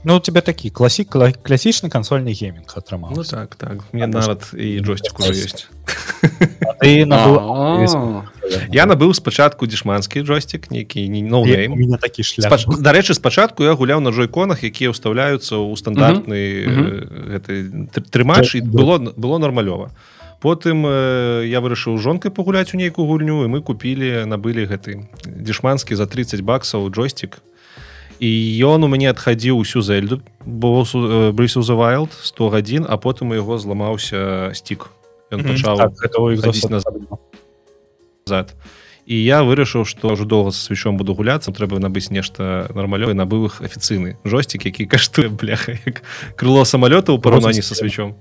[0.06, 3.82] Ну у тебя такі класік кла- класічны кансольны гейминг атрымаў Ну так так.
[3.91, 5.65] Мне нават і джойстик уже ёсць
[8.72, 13.99] я набыў спачатку дзішманскі джойстик нейкі не у ноунейм меня такі дарэчы спачатку я гуляў
[13.99, 16.40] на джойконах якія ўстаўляюцца ў стандартны
[17.34, 17.53] гэты
[17.90, 19.90] тр- трымач і было было нормалёва
[20.41, 25.95] потым э, я вырашыў жонкай пагуляць у нейкую гульню і мы купілі набылі гэты дзішманскі
[25.98, 27.41] за 30 баксаў джойстик
[28.19, 28.29] і
[28.63, 30.21] ён у мяне адхадзіў усю зельду.
[30.45, 34.87] Брысу за wild 100 гадзін а потым у яго зламаўся стик.
[35.31, 38.55] Ён пачаў Так, гэта ў Xbox хадзіць назад.
[39.05, 43.45] і я вырашыў што ўжо доўга са свечом буду гуляцца трэба набыць нешта нармалёвы набыў
[43.53, 46.01] іх афіцыйны жосцік які каштуе бляха як
[46.35, 48.15] крыло самалёта ў параўнанні са свечом.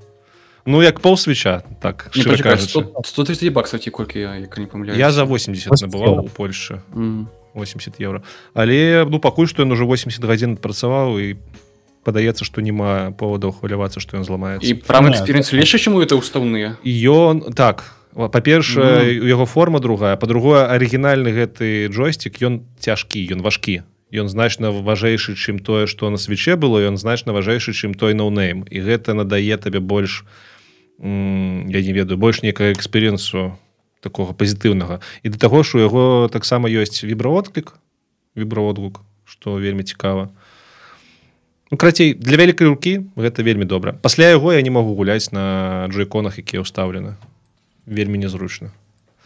[0.66, 2.84] Ну як пол свеча так не, пачакай, кажучы.
[2.84, 6.28] 100 130 баксаў ці колькі я як не памыляюсь я за 80 80 набываў у
[6.28, 7.28] Польшы М.
[7.54, 8.22] 80 еўра
[8.54, 11.38] але ну пакуль што ён уже 80 гадзін адпрацаваў і
[12.04, 16.20] падаецца што няма поводаў хвалявацца што ён зламаецца і прам Не, эксперыенс лепш чаму это
[16.20, 23.42] ўстаўныя ён так па-першае у яго форма другая па-другое арыгінальны гэты джойстик ён цяжкі ён
[23.42, 23.82] важкі
[24.14, 28.62] ён значна важэйшы чым тое што на свече было ён значна важэйшы чым той ноунейм
[28.70, 30.22] і гэта надае табе больш
[31.02, 33.58] я не ведаю больш нейкага эксперыенсу
[34.04, 37.74] такога пазітыўнага і да таго ж у яго таксама ёсць вібраводклік
[38.36, 40.28] вібраводгук што вельмі цікава.
[41.72, 43.96] Ну, крацей для вялікай рукі гэта вельмі добра.
[43.96, 47.16] Пасля яго я не магу гуляць на джойконах якія ўстаўлены
[47.88, 48.70] вельмі незручна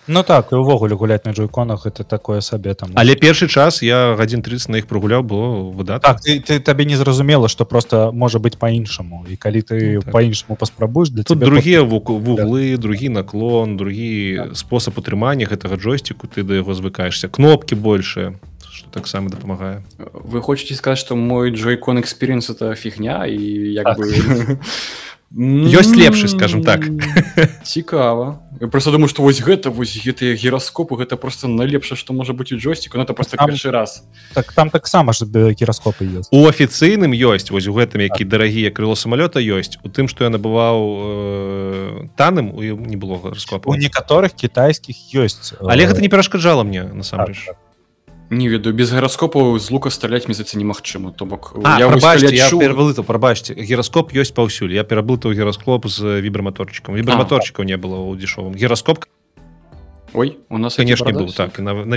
[0.08, 2.90] Ну так і увогуле гуляць на джойконах это такое сабе там.
[2.94, 6.84] Але першы час я гадзін 30 на іх прогуляў было выдатна так ты, ты табе
[6.84, 10.12] не зразумела что просто можа быть по-іншаму і калі ты Ну, так.
[10.12, 16.54] по-іншаму паспрабуеш для тут другія вуглы другі наклон другі спосаб утрымання гэтага джойстику ты да
[16.54, 18.34] яго звыкаешься кнопки больше
[18.72, 23.26] что таксама дапамагае вы хочаце сказаць што мой джойкон эксперыенс это фігня?
[23.26, 23.98] І як Так.
[23.98, 24.06] бы
[25.30, 26.88] Ёсць лепшы, скажем так.
[27.62, 28.40] цікава.
[28.60, 32.50] Я просто думаю што вось гэта вось гэтыя гіраскопы гэта просто найлепшае што можа быць
[32.50, 34.02] у джойстику ну, это просто Там- першы раз.
[34.34, 36.28] так там таксама ж бе- гіраскопы ёсць.
[36.32, 40.30] У афіцыйным ёсць вось у гэтым які дарагія крыло самалёта ёсць у тым што я
[40.30, 46.08] набываў э, таным у не было гараскопа у некаторых кітайскіх ёсць але э, гэта не
[46.08, 47.46] перашкаджала мне насамрэч.
[47.46, 47.56] так,
[48.30, 54.34] не ведаю без гараскопаў з лука сталяць мезацца немагчыма то бок пераблытаў прабачце гіраскоп ёсць
[54.36, 59.08] паўсюль я пераблытаў гіраскоп з вібраматорчыкам вібраматорчыкаў не было ў дзішовым гіраскоп
[60.12, 61.96] ой у нас канешне быў так на, на...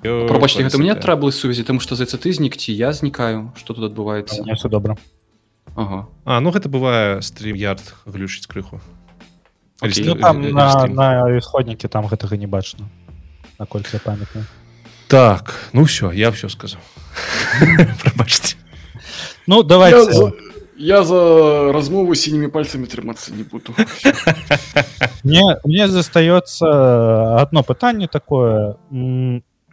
[0.00, 3.50] Прабачце, гэта у меня Ой, траблы сувязі тому што зайца ты знік ці я знікаю
[3.58, 4.96] что тут адбываецца все добра
[5.76, 6.08] Ага.
[6.24, 8.80] А ну гэта бывае стрим ярд глючыць крыху.
[9.80, 11.06] Альстрим- ну, там э, на, на
[11.38, 12.90] ісходнікі там гэтага не бачна
[13.58, 14.44] наколькі я памятаю
[15.10, 16.80] так ну все я все сказал.
[18.02, 18.56] Прабачце.
[19.46, 20.32] ну давайте.
[20.76, 23.74] Я за размову синими пальцами трымацца не буду.
[25.24, 28.76] Мне мне застаецца одно пытанне такое.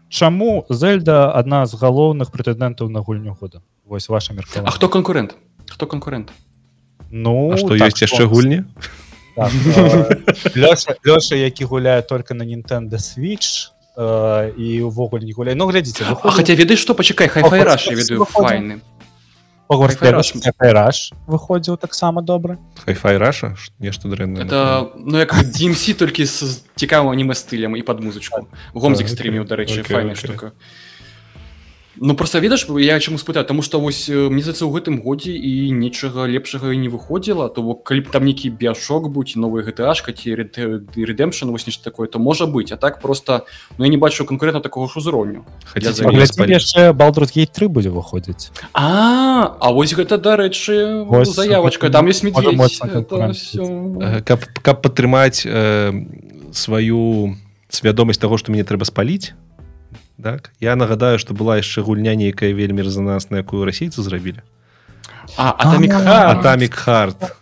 [0.10, 3.62] Чаму зельда адна з галоўных прэтэндэнтаў на гульню года?
[3.86, 5.36] Вось ваша А меркаванне хто канкурент
[5.70, 6.32] хто канкурент
[7.12, 8.64] ну А што так ёсць яшчэ гульні?
[9.36, 15.56] Так, э, Лёша, Лёша які гуляе только на Nintendo Switch э, і увогуле не гуляе
[15.56, 18.82] Ну глядзіце А хаця ведаеш што пачакай хай О, файраш я Hogwarts ведаю файны
[19.70, 27.12] Legacy выходзіў таксама добра хайфай раша нешта дрэнна это ну як DMC толькі з цікавым
[27.12, 28.48] аніме стылем і под музычку.
[28.74, 30.54] Гомзік Так, стріміў дарэчы файная штука
[32.00, 35.32] Ну просто ведаш я чаму спытаю тому что вось э, мне здаецца у гэтым годзе
[35.34, 37.50] і нечага лепшага і не выходзіла.
[37.50, 42.08] То бок калі б там нейкі біашок будь новы гэташка ці рэдэмпшн вось нешта такое
[42.08, 42.72] то можа быць.
[42.72, 43.46] А так просто
[43.78, 45.46] ну я не бачу канкурента такого ж узроўню.
[45.76, 48.52] Яшчэ Baldur's Gate 3 будзе выходзіць.
[48.74, 52.24] А а вось гэта дарэчы заявочка там есть.
[52.24, 55.94] Э, каб каб падтрымаць э,
[56.54, 57.36] сваю
[57.70, 59.34] свядомасць таго што мне трэба спаліць
[60.22, 60.52] так?
[60.60, 64.42] Я нагадаю што была яшчэ гульня нейкая вельмі рэзанансная якую расейцы зрабілі.
[65.38, 67.36] А Атамік атамік харт.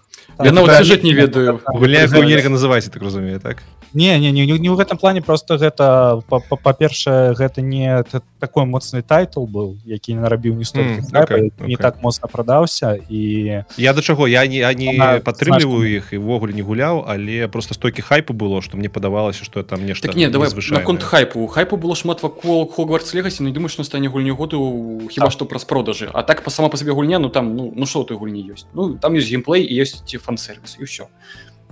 [0.44, 1.62] Я нават это- сюжэт не ведаю.
[1.66, 3.64] Гульня якую нельга называць я так разумею так
[3.96, 8.04] не не не, не, ў гэтым плане просто гэта па- па- па-першае гэта не
[8.40, 13.00] такой моцны тайтл быў які нарабіў не столькі М, хайпа, окей, не так моцна прадаўся
[13.10, 14.94] і я да чаго я не я не
[15.24, 19.64] падтрымліваю іх і ўвогуле не гуляў але просто столькі хайпу было што мне падавалася што
[19.64, 20.84] там нешта Так не давай незвычайнае.
[20.84, 21.48] наконт хайпу.
[21.48, 25.64] Хайпу было шмат вакол хогвартс легасі не думаю што стане гульню году хіба што праз
[25.64, 26.10] продажы.
[26.14, 28.44] А так па сама па сабе гульня ну там ну ну што ў той гульні
[28.52, 28.68] ёсць?
[28.76, 31.08] Ну там ёсць геймплей і ёсць ці фан-сервіс і ўсё.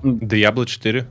[0.03, 1.05] Diablo 4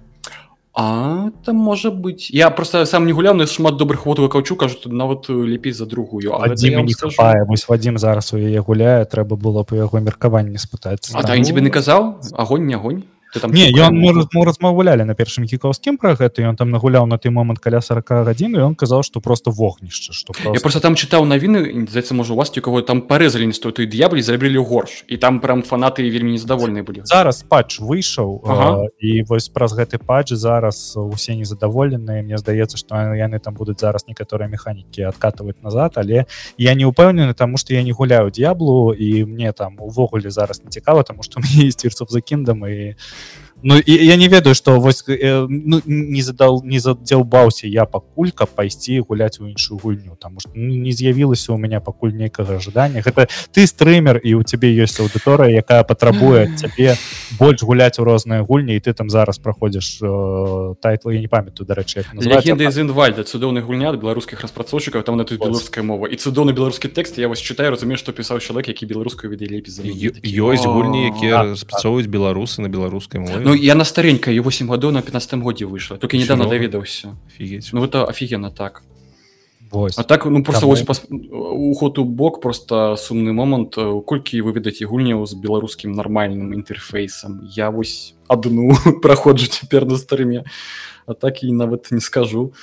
[0.74, 5.28] А там можа быць я просто сам не гуляў шмат добрых водаў каўчу кажу нават
[5.28, 6.32] э, лепей за другую.
[6.32, 6.54] Вам
[6.86, 11.22] не хапае вось Вадзім зараз у яе гуляе трэба было у яго меркаванне спытаць А
[11.22, 13.04] да, ён тебе не казаў агонь не агонь
[13.40, 17.18] там Не ён раз- мы размаўлялі на першым кікаўскім пра гэта ён там нагуляў на
[17.18, 20.80] той момант каля 40 гадзін і ён казаў што просто вогнішча што Я просто.
[20.80, 25.04] там чытаў навіны здаецца можа у вас кого там парэзалі не той д'яблі зрабілі горш
[25.08, 28.86] і там прям фанаты вельмі незадавольныя былі зараз патч выйшаў Ага.
[29.00, 34.06] і вось праз гэты патч зараз усе незадаволеныя Мне здаецца што яны там будуць зараз
[34.08, 36.26] некаторыя механікі адкатываць назад але
[36.58, 40.70] я не ўпэўнены таму што я не гуляю д'яблу і мне там увогуле зараз не
[40.70, 42.94] цікава таму што мне сцірцов за кіндам і
[43.62, 48.30] Ну і я не ведаю што вось э, ну, не задал не задзяўбаўся я пакуль
[48.34, 52.56] каб пайсці гуляць у іншую гульню там што ну, не з'явілася у меня пакуль нейкага
[52.56, 56.96] ожидання гэта ты стрымер і у цябе ёсць аўдыторыя якая патрабуе ад цябе
[57.38, 61.66] больш гуляць у розныя гульні і ты там зараз праходзіш э, тайтл я не памятаю
[61.66, 62.42] дарэчы як называецца.
[62.42, 66.10] легенда из інвальда цудоўны гульня ад беларускіх распрацоўшчыкаў там на тут беларуская мова.
[66.10, 70.66] І цудоўны беларускі тэкст я вось чытаю разумею што пісаў чалавек які беларускую Такі, ёсць
[70.66, 75.34] гульні якія распрацоўваюць беларусы на беларускай мове Ну я на старенькая 8 гадоў на 15
[75.34, 77.16] годзе выйшла только недавно даведаўся.
[77.72, 78.82] Ну это офігенно так.
[79.70, 79.98] Вось.
[79.98, 81.04] А так ну просто вось пас...
[81.10, 83.76] уход у бок просто сумны момант
[84.06, 88.72] колькі вы ведаце гульняў з беларускім нармальным інтэрфейсам я вось адну
[89.02, 90.44] праходжу цяпер на старыме
[91.04, 92.54] а так і нават не скажу.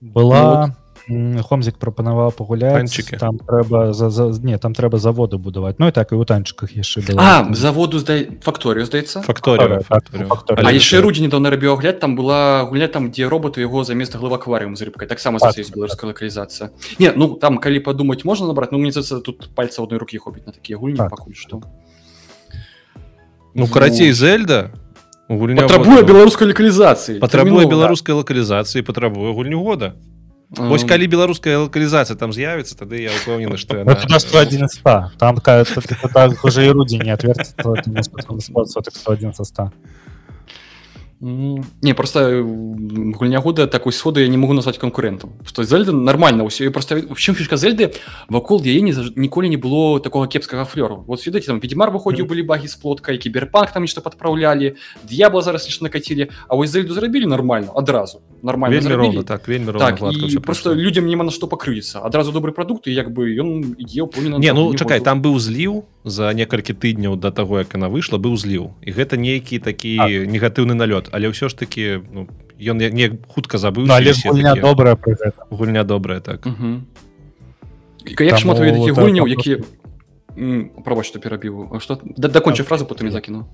[0.00, 0.76] Была м,
[1.08, 3.16] хомзік прапанаваў пагуляць Танчыкі.
[3.18, 6.74] там трэба за, за не там трэба заводы будаваць Ну і так і у танчыках
[6.74, 10.26] яшчэ было А заводу здай факторію здаецца факторыя Так, факторыя.
[10.26, 10.62] факторыя.
[10.64, 13.84] А Але яшчэ гэта- рудзі недаўно рабіў агляд там была гульня там дзе роботу яго
[13.84, 17.78] замест глыва акварыум з рыбкай таксама Так, ёсць так, беларуская лакалізацыя Не ну там калі
[17.86, 21.10] падумаць можна набраць ну мне здаецца тут пальца адной рукі хопіць на такія гульні Так.
[21.10, 21.62] пакуль што
[23.54, 24.70] Ну карацей зельда.
[25.28, 26.06] Гульня патрабуе года.
[26.06, 27.70] беларускай лакалізацыі патрабуе Тэрмінова.
[27.70, 29.94] беларускай лакалізацыі патрабуе гульню года
[30.50, 35.10] Вось калі беларуская лакалізацыя там з'явіцца тады я ўпэўнены што Ну, туда 101 из 100.
[35.18, 38.40] Там ка- т- т- т- так уже и Руди не отвертится, то это не способен
[38.66, 39.72] соток 101 со 100.
[41.20, 46.66] Не просто гульня года такой сходу я не могу назваць конкурентам что зельда нормально ўсё
[46.66, 47.96] і просто в чым фішка зельды?
[48.28, 52.42] Вакол яе не ніколі не было такого кепскага флёру вот ведаце там ведьмар выходзіў былі
[52.42, 54.76] багі з плоткай кіберпанк там нешта падпраўлялі
[55.08, 59.72] д'ябла зараз нешта накацілі А вось зельду зрабілі нормально адразу нормально вельмі роўна так вельмі
[59.72, 63.32] роўна так ўсё просто людям няма на што пакрыецца адразу добры прадукт і як бы
[63.40, 64.04] ён ідзе
[64.36, 68.38] Не ну чакай там быў зліў за некалькі тыдняў да таго як яна выйшла быў
[68.38, 68.78] зліў.
[68.86, 70.10] І гэта нейкі такі Так.
[70.30, 71.10] негатыўны налёт.
[71.10, 72.28] Але ўсё ж таки ну
[72.62, 73.94] ён не- хутка забыў Ну,
[74.30, 74.96] гульня добрая
[75.50, 76.46] гульня добрая так.
[78.06, 79.64] Як шмат такіх так, гульняў так, які
[80.84, 83.46] права што перабіў А што да, дакончу фразу потым закіну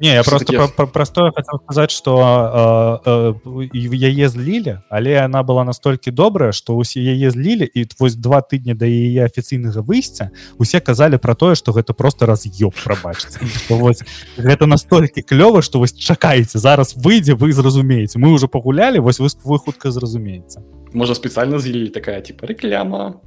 [0.00, 5.42] Не я просто про, про, простое хотел сказаць что э, э, яе злілі але она
[5.42, 10.30] была настолькі добрая что усе яе злілі і вось два тыдні да яе афіцыйнага выйсця
[10.58, 13.38] усе казалі про тое что гэта просто раз'ёб прабачыць
[13.68, 14.02] вось
[14.36, 18.18] гэта настолькі клёва что вось чакаеце зараз выйдзе вы зразумееце.
[18.18, 20.60] Мы уже пагулялі вось вы вы хутка зразумееце.
[20.92, 23.20] Можа спецыяльна з'явілі такая типа рэкляма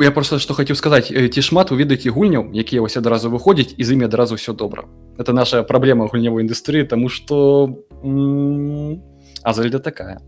[0.00, 3.74] я просто что хацеў сказаць э, ці шмат вы ведаеце гульняў якія вось адразу выходзяць
[3.76, 4.84] і з імі адразу все добра
[5.18, 9.02] это наша праблема гульнявой індустрыі тому что м,
[9.42, 10.20] а зальда такая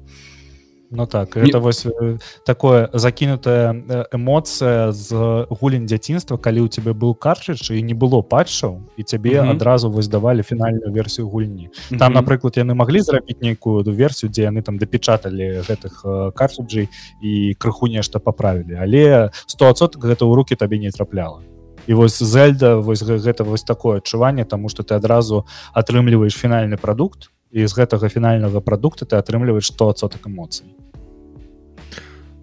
[0.91, 5.13] Ну так Не- это вось э, такое закінутая э, эмоцыя з
[5.51, 9.51] гулень дзяцінства калі у тебе быў картридж і не было патчаў і цябе Мгм.
[9.51, 12.25] адразу вось давалі фінальную версію гульні там Мгм.
[12.25, 16.89] напрыклад яны маглі зрабіць нейкую версію дзе яны там дапечаталі гэтых э, картриджей
[17.23, 21.41] і крыху нешта паправілі але 100сот гэта ў руки табе не трапляла
[21.87, 25.45] і вось зельда вось гэ- гэта вось такое адчуванне тому что ты адразу
[25.75, 30.67] атрымліваеш фінальны прадукт і з гэтага фінальнага прадукта ты атрымліваеш 100сотак эмоцый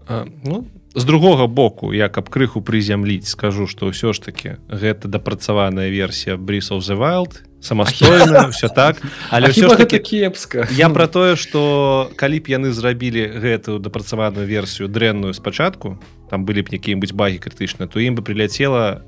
[0.07, 0.65] А, ну
[0.95, 6.37] з другога боку я каб крыху прызямліць скажу что ўсё ж таки гэта дапрацаваная версія
[6.37, 9.01] брис of the wild самастойна все так.
[9.29, 10.67] Але ўсё ж таки гэта кепска.
[10.71, 15.97] я про тое что калі б яны зрабілі гэтую дапрацаваную версію дрэнную спачатку
[16.29, 19.01] там былі б якія-нибудь багі крытычна то ім бы прыляцела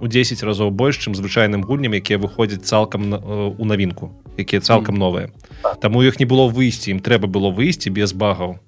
[0.00, 4.94] у 10 разоў больш чым звычайным гульням якія выходзяць цалкам э, у навінку якія цалкам
[4.94, 5.30] новыя.
[5.82, 8.58] Таму іх не было выйсці ім трэба было выйсці без багаў.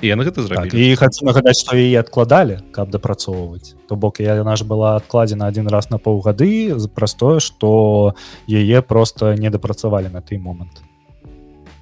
[0.00, 0.80] І яны гэта Так, зрабілі.
[0.80, 5.46] і хацю нагадаць што яе адкладалі каб дапрацоўваць то бок я яна ж была адкладзена
[5.46, 8.14] один раз на паўгады праз тое што
[8.48, 10.80] яе просто не дапрацавалі на той момант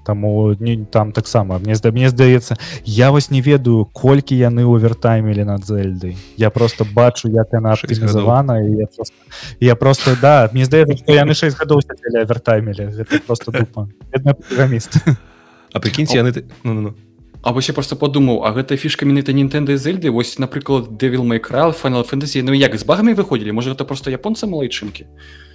[0.08, 5.44] Таму не, там таксама мне зда мне здаецца я вось не ведаю колькі яны овертаймілі
[5.44, 9.14] над зельдай я просто бачу як яна і я просто,
[9.60, 13.88] я просто да мне здаецца што яны 6 гадоў сядзелі авертаймілі гэта просто дупа
[14.48, 14.96] праграміст
[15.74, 16.94] А прыкіньце яны ты- ну, ну, ну.
[17.42, 20.08] А вось я просто подумаў а гэта фішка менавіта Nintendo і зельды?
[20.10, 23.52] Вось напрыклад Devil May Cry Final Fantasy ну як з багамі выходзілі?
[23.52, 25.47] Можа гэта просто японцы малайчынкі О,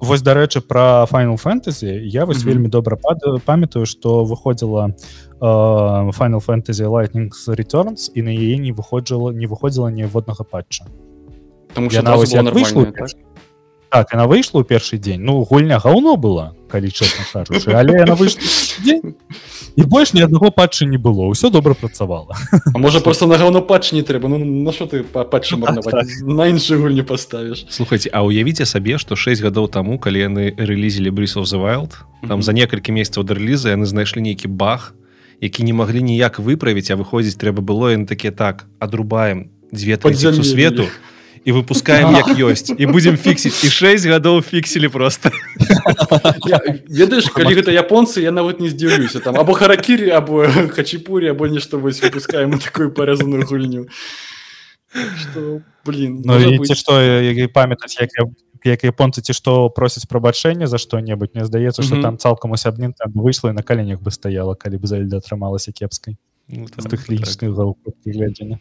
[0.00, 2.46] вось дарэчы про Final Fantasy я вось Мгм.
[2.48, 2.96] вельмі добра
[3.44, 4.94] памятаю что выходзіла
[5.40, 10.84] э, Final Fantasy Lightning Returns і на яе не выходзіла не выходзіла ніводнага патча
[11.72, 13.08] Таму що Яна вось выйшла нормальна так?
[13.90, 18.14] Так яна выйшла ў першы дзень ну гульня гаўно была калі чесна кажучы але яна
[18.14, 18.40] выйшла
[18.84, 19.14] дзень,
[19.76, 21.26] і больш ні аднаго патча не было.
[21.30, 22.34] Ўсё добра працавала
[22.74, 25.66] А можа просто на гаўно патч не трэба Ну на що ты па- патчы Ну,
[25.66, 30.54] марнаваць на іншую гульню паставіш слухайте А уявіце сабе что 6 гадоў таму калі яны
[30.56, 31.98] рэлізілі брис of the wild.
[32.28, 34.94] Там за некалькі месяцаў да рэліза яны знайшлі нейкі баг
[35.40, 40.36] які не маглі ніяк выправіць а выходзіць трэба было яны такія так адрубаем Падзямеллі.
[40.36, 40.84] сусвету
[41.44, 45.30] і выпускаем як ёсць і будзем фіксіць і 6 гадоў фіксілі просто.
[46.88, 50.44] Ведаеш калі гэта японцы я нават не здзіўлюся там або харакірі або
[50.74, 53.88] хачапурі або нешта вось выпускаем такую парязаную гульню
[55.16, 58.28] что блин Ну ці што як памятаць як я-
[58.64, 62.02] як японцы ці што просяць прабачэння за што-небудзь мне здаецца што Мгм.
[62.02, 66.16] там цалкам усябнін там выйшла і на каленях бы стаяла калі б зальда атрымалася кепскай
[66.52, 67.08] Ну, тых так.
[67.08, 67.54] лічных
[68.04, 68.58] глядзення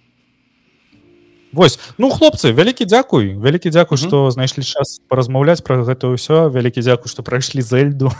[1.52, 3.34] Вось ну хлопцы вялікі дзякуй.
[3.34, 4.08] Вялікі дзякуй Мгм.
[4.08, 6.50] што знайшлі час паразмаўляць пра гэта ўсё.
[6.50, 8.12] Вялікі дзякуй што прайшлі зельду.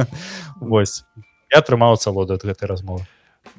[0.60, 1.04] Вось.
[1.52, 3.06] Я атрымаў цалоду ад гэтай размовы.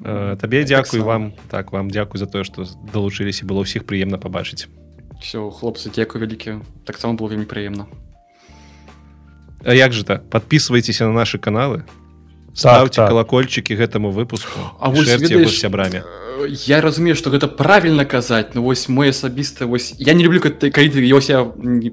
[0.04, 2.62] Э, табе дзякуй вам так вам дзякуй за тое што
[2.92, 4.68] далучыліся было ўсіх прыемна пабачыць.
[5.18, 6.62] Все хлопцы дзякуй вялікі.
[6.86, 7.86] Таксама было вельмі прыемна.
[9.64, 10.30] А як же так?
[10.30, 11.82] Подписывайтесь на наши каналы
[12.54, 13.08] ставьте так.
[13.10, 16.02] колокольчики гэтаму выпуску А з сябрамі.
[16.06, 16.27] Э,
[16.66, 20.54] я разумею что гэта правильно казаць ну вось мой асабіста вось я не люблю калі
[20.54, 21.46] ты- калі ты ось я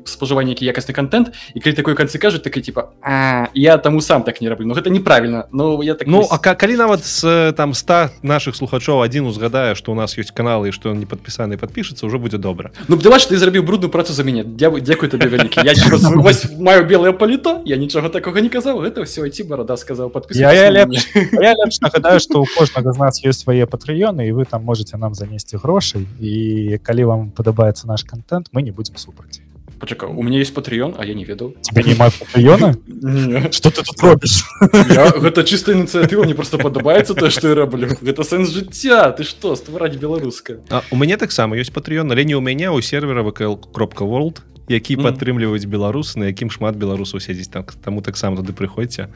[0.06, 4.24] спажываю нейкі якасны контент і калі такой канцы кажуць так типа а я таму сам
[4.24, 7.06] так не раблю но гэта неправильно но я так Ну вось- а ка- калі нават
[7.06, 11.06] з э, там 100 наших слухачоў адзін узгадае што у нас ёсць каналы што не
[11.06, 12.72] падпісаны падпішацца ўжо будзе добра.
[12.88, 14.44] Ну давай ты зрабіў брудную працу за мяне.
[14.44, 15.62] Дзякуй табе вялікі.
[15.64, 17.62] Я просто, вось маю белое паліто?
[17.66, 18.80] Я нічога такога не казаў.
[18.84, 21.00] Гэта все ці барада сказаў Я- я на мяне.
[21.34, 24.98] я лепш нагадаю што у кожнага з нас ёсць свае патрыёны і вы там можете
[24.98, 29.42] нам занесці грошай і калі вам падабаецца наш контент мы не будзем супраць
[29.80, 33.52] пачакай у меня есть патreon а я не ведаў тебе няма патрыёна Не.
[33.52, 34.44] что ты тут робіш
[34.92, 39.24] Я, гэта чыста ініцыятыва мне просто падабаецца тое што я раблю гэта сэнс жыцця ты
[39.24, 43.24] што ствараць беларускае А, у мяне таксама ёсць патрыён але не ў мяне у сервера
[43.24, 48.54] вКл кропка world які падтрымліваюць беларусы на якім шмат беларусаў сядзіць там таму таксама туды
[48.54, 49.10] прыходзьце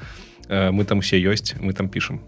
[0.50, 2.20] Э, мы там усе ёсць мы там пішам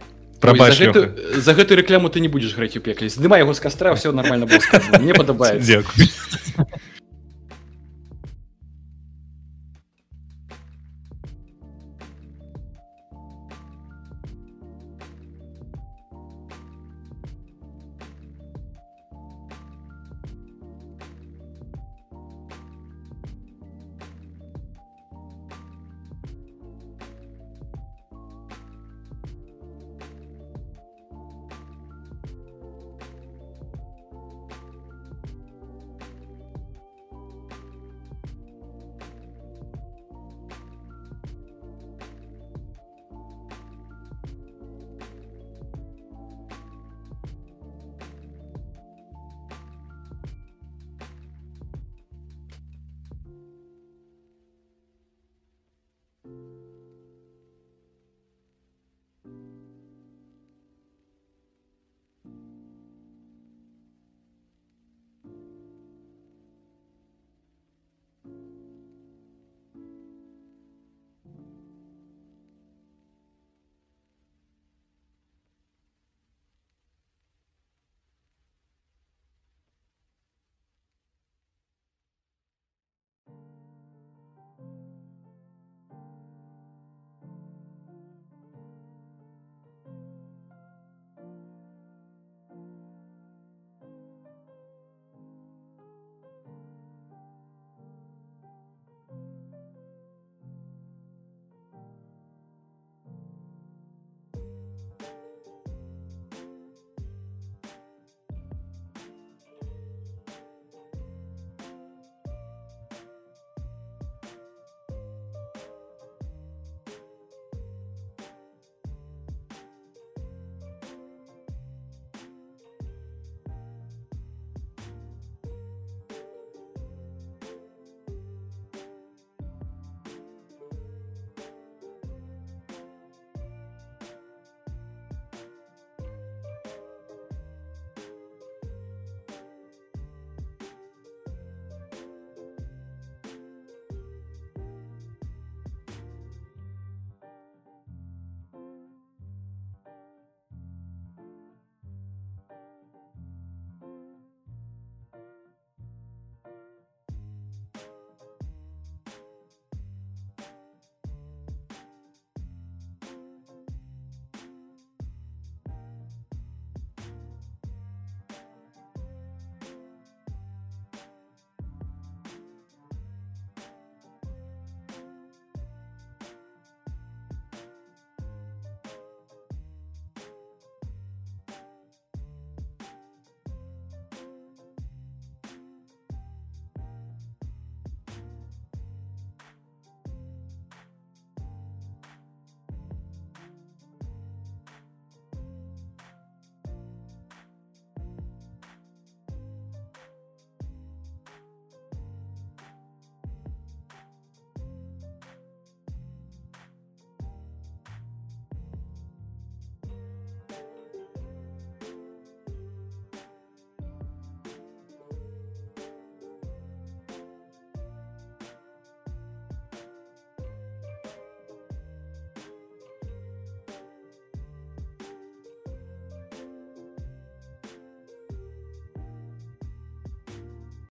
[0.41, 3.09] прабач за, гэтую рэкляму ты не будзеш граць у пекле.
[3.09, 4.99] Здымай яго з кастра все нормально было сказано.
[4.99, 6.09] мне падабаецца дзякуй